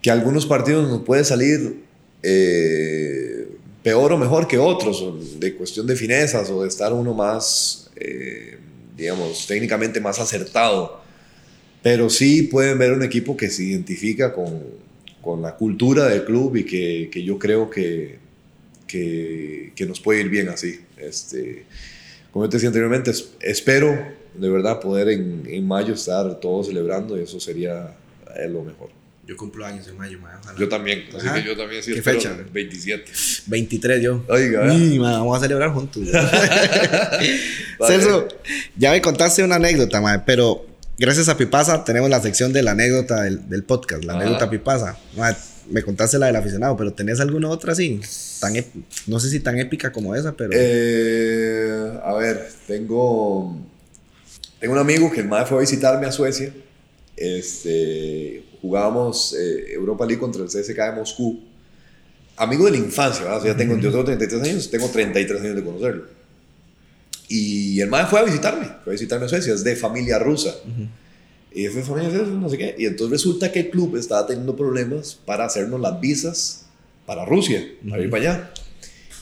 Que 0.04 0.12
algunos 0.12 0.45
partidos 0.45 0.88
nos 0.88 1.01
puede 1.01 1.24
salir 1.24 1.84
eh, 2.22 3.47
peor 3.84 4.14
o 4.14 4.18
mejor 4.18 4.47
que 4.47 4.58
otros, 4.58 5.39
de 5.39 5.56
cuestión 5.56 5.88
de 5.88 5.95
finezas 5.95 6.49
o 6.51 6.62
de 6.62 6.68
estar 6.70 6.93
uno 6.93 7.14
más, 7.14 7.89
eh, 7.95 8.58
digamos, 8.95 9.47
técnicamente 9.47 9.99
más 9.99 10.20
acertado. 10.20 11.01
Pero 11.82 12.10
sí 12.10 12.43
pueden 12.43 12.78
ver 12.78 12.93
un 12.93 13.04
equipo 13.04 13.36
que 13.36 13.49
se 13.49 13.64
identifica 13.64 14.34
con, 14.34 14.62
con 15.22 15.41
la 15.41 15.56
cultura 15.56 16.08
del 16.08 16.24
club 16.24 16.56
y 16.56 16.66
que, 16.66 17.10
que 17.12 17.24
yo 17.24 17.39
creo 17.39 17.70
que, 17.70 18.20
que, 18.88 19.74
que, 19.76 19.86
nos 19.86 19.99
puede 19.99 20.22
ir 20.22 20.30
bien 20.30 20.49
así. 20.49 20.80
Este, 20.97 21.66
como 22.32 22.47
te 22.47 22.58
decía 22.58 22.70
anteriormente, 22.70 23.12
espero 23.41 23.97
de 24.34 24.49
verdad 24.49 24.80
poder 24.80 25.10
en, 25.10 25.43
en, 25.47 25.68
mayo 25.68 25.93
estar 25.93 26.39
todos 26.39 26.68
celebrando 26.68 27.18
y 27.18 27.24
eso 27.24 27.39
sería 27.39 27.95
eh, 28.38 28.47
lo 28.47 28.64
mejor. 28.64 28.89
Yo 29.26 29.38
cumplo 29.38 29.65
años 29.65 29.88
en 29.88 29.97
mayo, 29.97 30.19
man. 30.19 30.34
Yo 30.57 30.67
también, 30.67 31.05
así 31.15 31.28
Ajá. 31.28 31.36
que 31.36 31.47
yo 31.47 31.55
también 31.55 31.82
sí 31.82 31.93
¿Qué 31.93 32.01
fecha? 32.01 32.36
27. 32.51 33.11
23 33.47 34.01
yo. 34.01 34.26
Oiga. 34.28 34.74
Y, 34.74 34.99
man, 34.99 35.13
vamos 35.13 35.38
a 35.38 35.41
celebrar 35.41 35.71
juntos. 35.71 36.03
Celso, 37.88 38.28
ya 38.76 38.91
me 38.91 39.01
contaste 39.01 39.41
una 39.43 39.55
anécdota, 39.55 40.01
man, 40.01 40.24
pero 40.26 40.65
gracias 40.97 41.30
a 41.30 41.38
Pipasa 41.38 41.86
tenemos 41.86 42.09
la 42.09 42.21
sección 42.21 42.51
de 42.51 42.63
la 42.63 42.71
anécdota 42.71 43.21
del, 43.24 43.47
del 43.47 43.63
podcast, 43.63 44.03
la 44.03 44.13
Ajá. 44.13 44.24
anécdota 44.24 44.49
Pipasa. 44.49 44.97
Man, 45.15 45.36
me 45.69 45.84
contaste 45.84 46.19
la 46.19 46.28
del 46.28 46.36
aficionado, 46.36 46.76
pero 46.76 46.91
¿tenés 46.91 47.19
alguna 47.19 47.49
otra 47.49 47.71
así? 47.71 48.01
Tan 48.41 48.53
no 49.07 49.19
sé 49.19 49.30
si 49.30 49.39
tan 49.39 49.57
épica 49.57 49.91
como 49.91 50.15
esa, 50.15 50.34
pero... 50.34 50.51
Eh, 50.53 51.99
a 52.03 52.13
ver, 52.15 52.49
tengo... 52.67 53.57
Tengo 54.59 54.74
un 54.74 54.80
amigo 54.80 55.11
que 55.11 55.21
el 55.21 55.28
madre 55.28 55.45
fue 55.45 55.57
a 55.57 55.61
visitarme 55.61 56.07
a 56.07 56.11
Suecia. 56.11 56.53
Este, 57.15 58.43
jugábamos 58.64 59.36
eh, 59.38 59.74
Europa 59.74 60.05
League 60.05 60.22
contra 60.22 60.41
el 60.41 60.47
CSK 60.47 60.78
de 60.78 60.91
Moscú. 60.93 61.43
Amigo 62.38 62.66
de 62.66 62.72
la 62.72 62.78
infancia, 62.78 63.24
¿verdad? 63.24 63.39
O 63.39 63.41
sea, 63.41 63.51
ya 63.51 63.57
tengo, 63.57 63.78
yo 63.78 63.91
tengo 63.91 64.05
33 64.05 64.41
años, 64.41 64.72
tengo 64.72 64.88
33 64.88 65.41
años 65.41 65.55
de 65.55 65.64
conocerlo. 65.64 66.05
Y 67.28 67.82
el 67.82 67.89
madre 67.89 68.07
fue 68.07 68.22
a 68.22 68.24
visitarme, 68.24 68.66
fue 68.84 68.93
a 68.93 68.95
visitarme 68.95 69.26
a 69.26 69.30
Suecia, 69.30 69.53
es 69.53 69.66
de 69.66 69.76
familia 69.76 70.18
rusa. 70.18 70.55
Uh 70.66 70.70
-huh. 70.70 70.88
Y 71.51 71.68
fue 71.68 71.84
familia 71.84 72.18
rusa, 72.18 72.32
no 72.32 72.49
sé 72.49 72.57
qué. 72.57 72.76
Y 72.80 72.86
entonces 72.86 73.11
resulta 73.11 73.51
que 73.51 73.59
el 73.59 73.70
club 73.70 73.97
estaba 73.97 74.26
teniendo 74.26 74.55
problemas 74.55 75.20
para 75.26 75.43
hacernos 75.45 75.82
las 75.82 75.99
visas 75.99 76.66
para 77.05 77.26
Rusia, 77.26 77.59
uh 77.59 77.86
-huh. 77.86 77.89
para 77.89 78.01
ir 78.01 78.09
para 78.09 78.24
allá. 78.24 78.53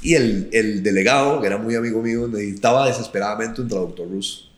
Y 0.04 0.14
el, 0.14 0.50
el 0.52 0.84
delegado, 0.84 1.42
que 1.42 1.48
era 1.48 1.58
muy 1.58 1.74
amigo 1.74 2.02
mío, 2.02 2.28
necesitaba 2.28 2.88
desesperadamente 2.88 3.60
un 3.60 3.68
traductor 3.68 4.08
ruso. 4.08 4.51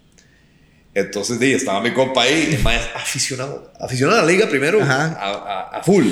Entonces, 0.96 1.40
sí, 1.40 1.54
estaba 1.54 1.82
mi 1.82 1.92
compa 1.92 2.22
ahí, 2.22 2.60
más 2.64 2.82
aficionado, 2.96 3.72
aficionado 3.80 4.20
a 4.20 4.22
la 4.22 4.32
liga 4.32 4.48
primero, 4.48 4.80
a, 4.82 5.06
a, 5.06 5.80
a, 5.80 5.84
full, 5.84 6.06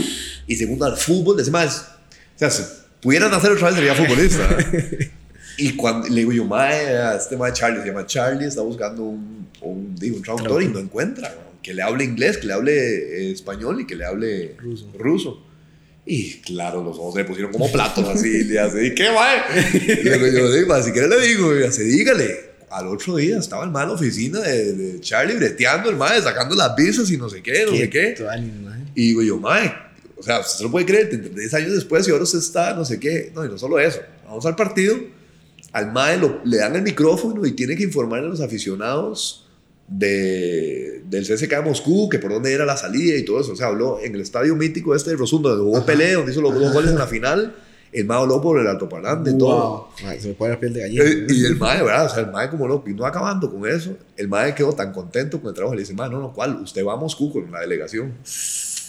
y 0.48 0.56
segundo 0.56 0.86
al 0.86 0.98
fútbol, 0.98 1.40
es 1.40 1.52
más, 1.52 1.88
o 2.36 2.40
sea, 2.40 2.50
si 2.50 2.64
pudieran 3.00 3.32
hacer 3.32 3.52
otra 3.52 3.68
vez 3.68 3.76
sería 3.76 3.94
futbolista. 3.94 4.58
y 5.58 5.76
cuando 5.76 6.08
le 6.08 6.16
digo 6.16 6.32
yo, 6.32 6.46
mae, 6.46 7.16
este 7.16 7.38
mae 7.38 7.54
Charlie, 7.54 7.82
se 7.82 7.88
llama 7.90 8.08
Charlie, 8.08 8.46
está 8.48 8.62
buscando 8.62 9.04
un, 9.04 9.50
un, 9.62 9.96
digo, 9.96 10.18
un 10.18 10.24
traductor 10.24 10.64
y 10.64 10.68
no 10.70 10.80
encuentra, 10.80 11.32
que 11.62 11.76
le 11.76 11.84
hable 11.84 12.04
inglés, 12.04 12.38
que 12.38 12.48
le 12.48 12.54
hable 12.54 12.74
eh, 12.74 13.32
español 13.32 13.82
y 13.82 13.86
que 13.86 13.96
le 13.96 14.06
hable 14.06 14.56
ruso. 14.58 14.92
ruso. 14.98 15.46
Y 16.08 16.42
claro, 16.42 16.84
los 16.84 16.98
ojos 16.98 17.14
se 17.14 17.24
pusieron 17.24 17.52
como 17.52 17.72
platos 17.72 18.08
así, 18.10 18.48
y 18.52 18.58
así, 18.58 18.96
¿qué 18.96 19.12
mae? 19.12 19.44
Y 19.76 20.04
le 20.04 20.18
digo 20.18 20.50
yo, 20.50 20.84
si 20.84 20.92
quiere 20.92 21.08
le 21.08 21.22
digo, 21.22 21.56
y 21.60 21.66
así, 21.66 21.84
dígale 21.84 22.51
al 22.72 22.88
otro 22.88 23.16
día 23.18 23.38
estaba 23.38 23.64
el 23.64 23.72
mal 23.72 23.84
en 23.84 23.90
la 23.90 23.96
oficina 23.96 24.40
de, 24.40 24.74
de, 24.74 25.00
Charlie 25.02 25.36
breteando, 25.36 25.90
el 25.90 25.98
mae, 25.98 26.22
sacando 26.22 26.56
las 26.56 26.76
visas 26.76 27.10
y 27.12 27.18
no 27.18 27.30
sé 27.30 27.42
qué, 27.42 27.66
no 27.66 27.76
sé 27.76 27.90
qué. 27.90 28.16
Y 28.96 29.10
digo 29.10 29.22
yo, 29.22 29.38
mae, 29.38 29.74
o 30.18 30.24
sea, 30.24 30.40
usted 30.40 30.64
lo 30.64 30.72
puede 30.72 30.86
creer, 30.86 31.34
10 31.34 31.54
años 31.54 31.74
después 31.74 32.08
y 32.08 32.12
ahora 32.12 32.24
usted 32.24 32.40
está, 32.40 32.74
no 32.74 32.86
sé 32.86 33.00
qué. 33.00 33.32
No, 33.36 33.46
y 33.46 33.50
no 33.50 33.58
solo 33.58 33.80
eso. 33.80 34.00
Vamos 34.26 34.46
al 34.46 34.56
partido, 34.56 34.96
al 35.74 35.92
mae 35.92 36.18
lo, 36.18 36.42
le 36.46 36.58
dan 36.58 36.76
el 36.76 36.82
micrófono 36.82 37.46
y 37.46 37.52
tiene 37.52 37.76
que 37.76 37.84
informar 37.84 38.20
a 38.20 38.28
los 38.28 38.40
aficionados 38.40 39.48
de, 39.88 41.04
del 41.10 41.24
CSK 41.26 41.50
de 41.50 41.62
Moscú, 41.62 42.08
que 42.08 42.20
por 42.20 42.32
dónde 42.32 42.54
era 42.54 42.66
la 42.66 42.78
salida 42.78 43.18
y 43.18 43.26
todo 43.26 43.42
eso. 43.42 43.52
O 43.52 43.56
sea, 43.56 43.68
habló 43.68 44.00
en 44.02 44.16
el 44.16 44.22
estadio 44.22 44.56
mítico 44.56 44.96
este 44.96 45.12
de 45.12 45.18
Rosundo, 45.18 45.50
donde 45.50 45.66
jugó 45.66 45.86
Pelé, 45.86 46.14
donde 46.14 46.32
hizo 46.32 46.42
los 46.42 46.54
dos 46.54 46.72
goles 46.72 46.92
en 46.92 46.98
la 46.98 47.08
final 47.08 47.56
el 47.94 48.06
mae 48.06 48.20
habló 48.20 48.42
por 48.42 48.60
el 48.60 48.68
altoparlante 48.68 49.32
y 49.32 49.34
wow. 49.34 49.40
todo. 49.40 49.90
Ay, 50.06 50.20
se 50.20 50.30
me 50.30 50.34
pone 50.34 50.54
la 50.54 50.60
piel 50.60 50.74
de 50.74 50.82
gallina. 50.82 51.04
Eh, 51.04 51.28
y 51.30 51.46
el 51.46 51.58
mae, 51.58 51.84
¿verdad? 51.84 52.06
O 52.06 52.10
sea, 52.10 52.20
el 52.22 52.32
mae 52.32 52.50
como 52.50 52.68
loco. 52.68 52.90
Y 52.90 52.94
no 52.94 53.06
acabando 53.06 53.52
con 53.52 53.68
eso, 53.68 53.98
el 54.16 54.28
mae 54.30 54.56
quedó 54.56 54.72
tan 54.74 54.94
contento 54.94 55.42
con 55.42 55.50
el 55.50 55.56
trabajo. 55.56 55.76
Le 55.76 55.82
dice, 55.82 55.94
mae, 55.94 56.10
no, 56.10 56.20
no, 56.20 56.32
¿cuál? 56.32 56.62
Usted 56.62 56.86
va 56.86 56.94
a 56.94 56.96
Moscú 56.96 57.34
con 57.34 57.52
la 57.52 57.60
delegación. 57.60 58.14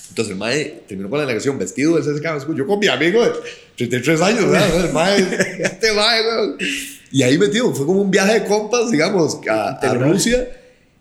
Entonces 0.09 0.33
el 0.33 0.37
mae 0.37 0.85
terminó 0.87 1.11
con 1.11 1.19
la 1.19 1.25
delegación 1.25 1.59
vestido 1.59 1.97
del 1.99 2.05
CSK 2.05 2.35
Moscú. 2.35 2.55
Yo 2.55 2.67
con 2.67 2.79
mi 2.79 2.87
amigo 2.87 3.25
de 3.25 3.33
33 3.77 4.21
años, 4.21 4.51
¿verdad? 4.51 4.85
El 4.85 4.93
mae, 4.93 5.19
este 5.59 5.93
mae, 5.95 6.23
güey. 6.23 6.69
Y 7.11 7.23
ahí 7.25 7.37
metido, 7.39 7.75
fue 7.75 7.85
como 7.85 8.01
un 8.03 8.11
viaje 8.11 8.41
de 8.41 8.45
compas, 8.45 8.91
digamos, 8.91 9.41
a, 9.51 9.71
a 9.71 9.95
Rusia. 9.95 10.49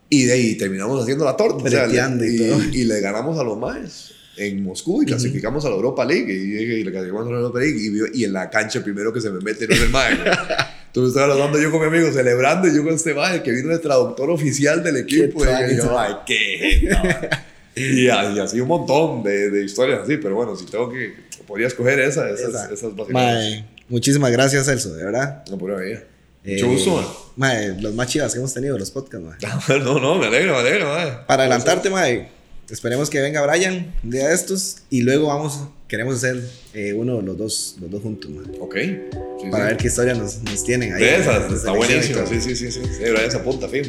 Y 0.09 0.25
de 0.25 0.33
ahí 0.33 0.55
terminamos 0.55 1.01
haciendo 1.01 1.23
la 1.23 1.37
torta. 1.37 1.63
O 1.63 1.69
sea, 1.69 1.87
y, 1.87 1.97
y, 2.25 2.81
y, 2.81 2.83
le 2.83 2.99
ganamos 2.99 3.39
a 3.39 3.43
los 3.43 3.57
maes 3.57 4.11
en 4.37 4.63
Moscú 4.63 5.03
y 5.03 5.05
clasificamos 5.05 5.63
uh 5.63 5.67
-huh. 5.67 5.69
a 5.69 5.71
la 5.71 5.75
Europa 5.77 6.05
League 6.05 6.33
y, 6.33 6.37
y, 6.37 6.83
le 6.83 6.91
clasificamos 6.91 7.27
a 7.27 7.31
la 7.31 7.37
Europa 7.37 7.59
League 7.59 7.77
y, 7.77 8.21
y, 8.21 8.23
en 8.23 8.33
la 8.33 8.49
cancha 8.49 8.83
primero 8.83 9.11
que 9.11 9.19
se 9.19 9.29
me 9.29 9.39
mete 9.41 9.67
no 9.67 9.73
es 9.73 9.81
el 9.81 9.89
mae 9.89 10.13
entonces 10.87 11.15
estaba 11.15 11.33
hablando 11.33 11.59
yo 11.59 11.71
con 11.71 11.81
mi 11.81 11.87
amigo 11.87 12.11
celebrando 12.11 12.67
y 12.67 12.75
yo 12.75 12.83
con 12.83 12.93
este 12.93 13.13
mae 13.13 13.43
que 13.43 13.51
vino 13.51 13.69
de 13.69 13.79
traductor 13.79 14.29
oficial 14.29 14.83
del 14.83 14.97
equipo 14.97 15.43
y 15.43 15.75
yo 15.75 15.99
ay 15.99 16.13
qué 16.25 17.29
y, 17.75 18.09
así 18.09 18.59
un 18.59 18.67
montón 18.67 19.23
de, 19.23 19.49
de, 19.49 19.65
historias 19.65 20.01
así 20.03 20.17
pero 20.17 20.35
bueno 20.35 20.55
si 20.55 20.65
tengo 20.65 20.89
que 20.89 21.13
podría 21.45 21.67
escoger 21.67 21.99
esa 21.99 22.29
esas, 22.29 22.71
esa. 22.71 22.73
esas 22.73 23.09
mae, 23.09 23.65
muchísimas 23.89 24.31
gracias 24.31 24.65
Celso 24.65 24.93
de 24.93 25.03
verdad 25.03 25.43
no 25.49 25.57
pura 25.57 25.77
vida 25.77 26.03
mucho 26.43 26.65
eh, 26.65 26.69
gusto, 26.69 26.95
mae. 27.37 27.67
mae. 27.69 27.81
Los 27.81 27.93
más 27.93 28.07
chivas 28.07 28.33
que 28.33 28.39
hemos 28.39 28.51
tenido, 28.51 28.75
los 28.75 28.89
podcasts, 28.89 29.23
mae. 29.23 29.79
no, 29.83 29.99
no, 29.99 30.15
me 30.15 30.25
alegro, 30.25 30.53
me 30.53 30.59
alegro, 30.59 30.87
mae. 30.87 31.11
Para 31.27 31.43
adelantarte, 31.43 31.91
mae, 31.91 32.29
esperemos 32.69 33.09
que 33.09 33.19
venga 33.21 33.45
Brian 33.45 33.93
un 34.03 34.11
día 34.11 34.27
de 34.27 34.33
estos 34.33 34.77
y 34.89 35.01
luego 35.01 35.27
vamos, 35.27 35.59
queremos 35.87 36.15
hacer 36.15 36.41
eh, 36.73 36.93
uno 36.93 37.17
de 37.17 37.23
los 37.23 37.37
dos, 37.37 37.75
los 37.81 37.91
dos 37.91 38.01
juntos, 38.01 38.31
man. 38.31 38.51
Ok. 38.59 38.75
Sí, 38.75 39.49
para 39.49 39.65
sí. 39.65 39.69
ver 39.69 39.77
qué 39.77 39.87
historia 39.87 40.13
nos, 40.13 40.41
nos 40.43 40.63
tienen 40.63 40.93
ahí. 40.93 41.01
De 41.01 41.15
esas, 41.17 41.51
está 41.51 41.71
buenísimo. 41.71 42.25
Sí, 42.27 42.41
sí, 42.41 42.55
sí, 42.55 42.71
sí. 42.71 42.81
sí 42.83 42.99
Brian 42.99 43.31
se 43.31 43.37
apunta. 43.37 43.67
Sí. 43.69 43.81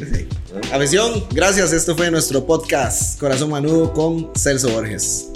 Afición, 0.71 1.25
gracias. 1.33 1.71
Esto 1.73 1.95
fue 1.95 2.11
nuestro 2.11 2.45
podcast 2.45 3.19
Corazón 3.19 3.49
Manudo 3.51 3.93
con 3.93 4.31
Celso 4.35 4.69
Borges. 4.69 5.29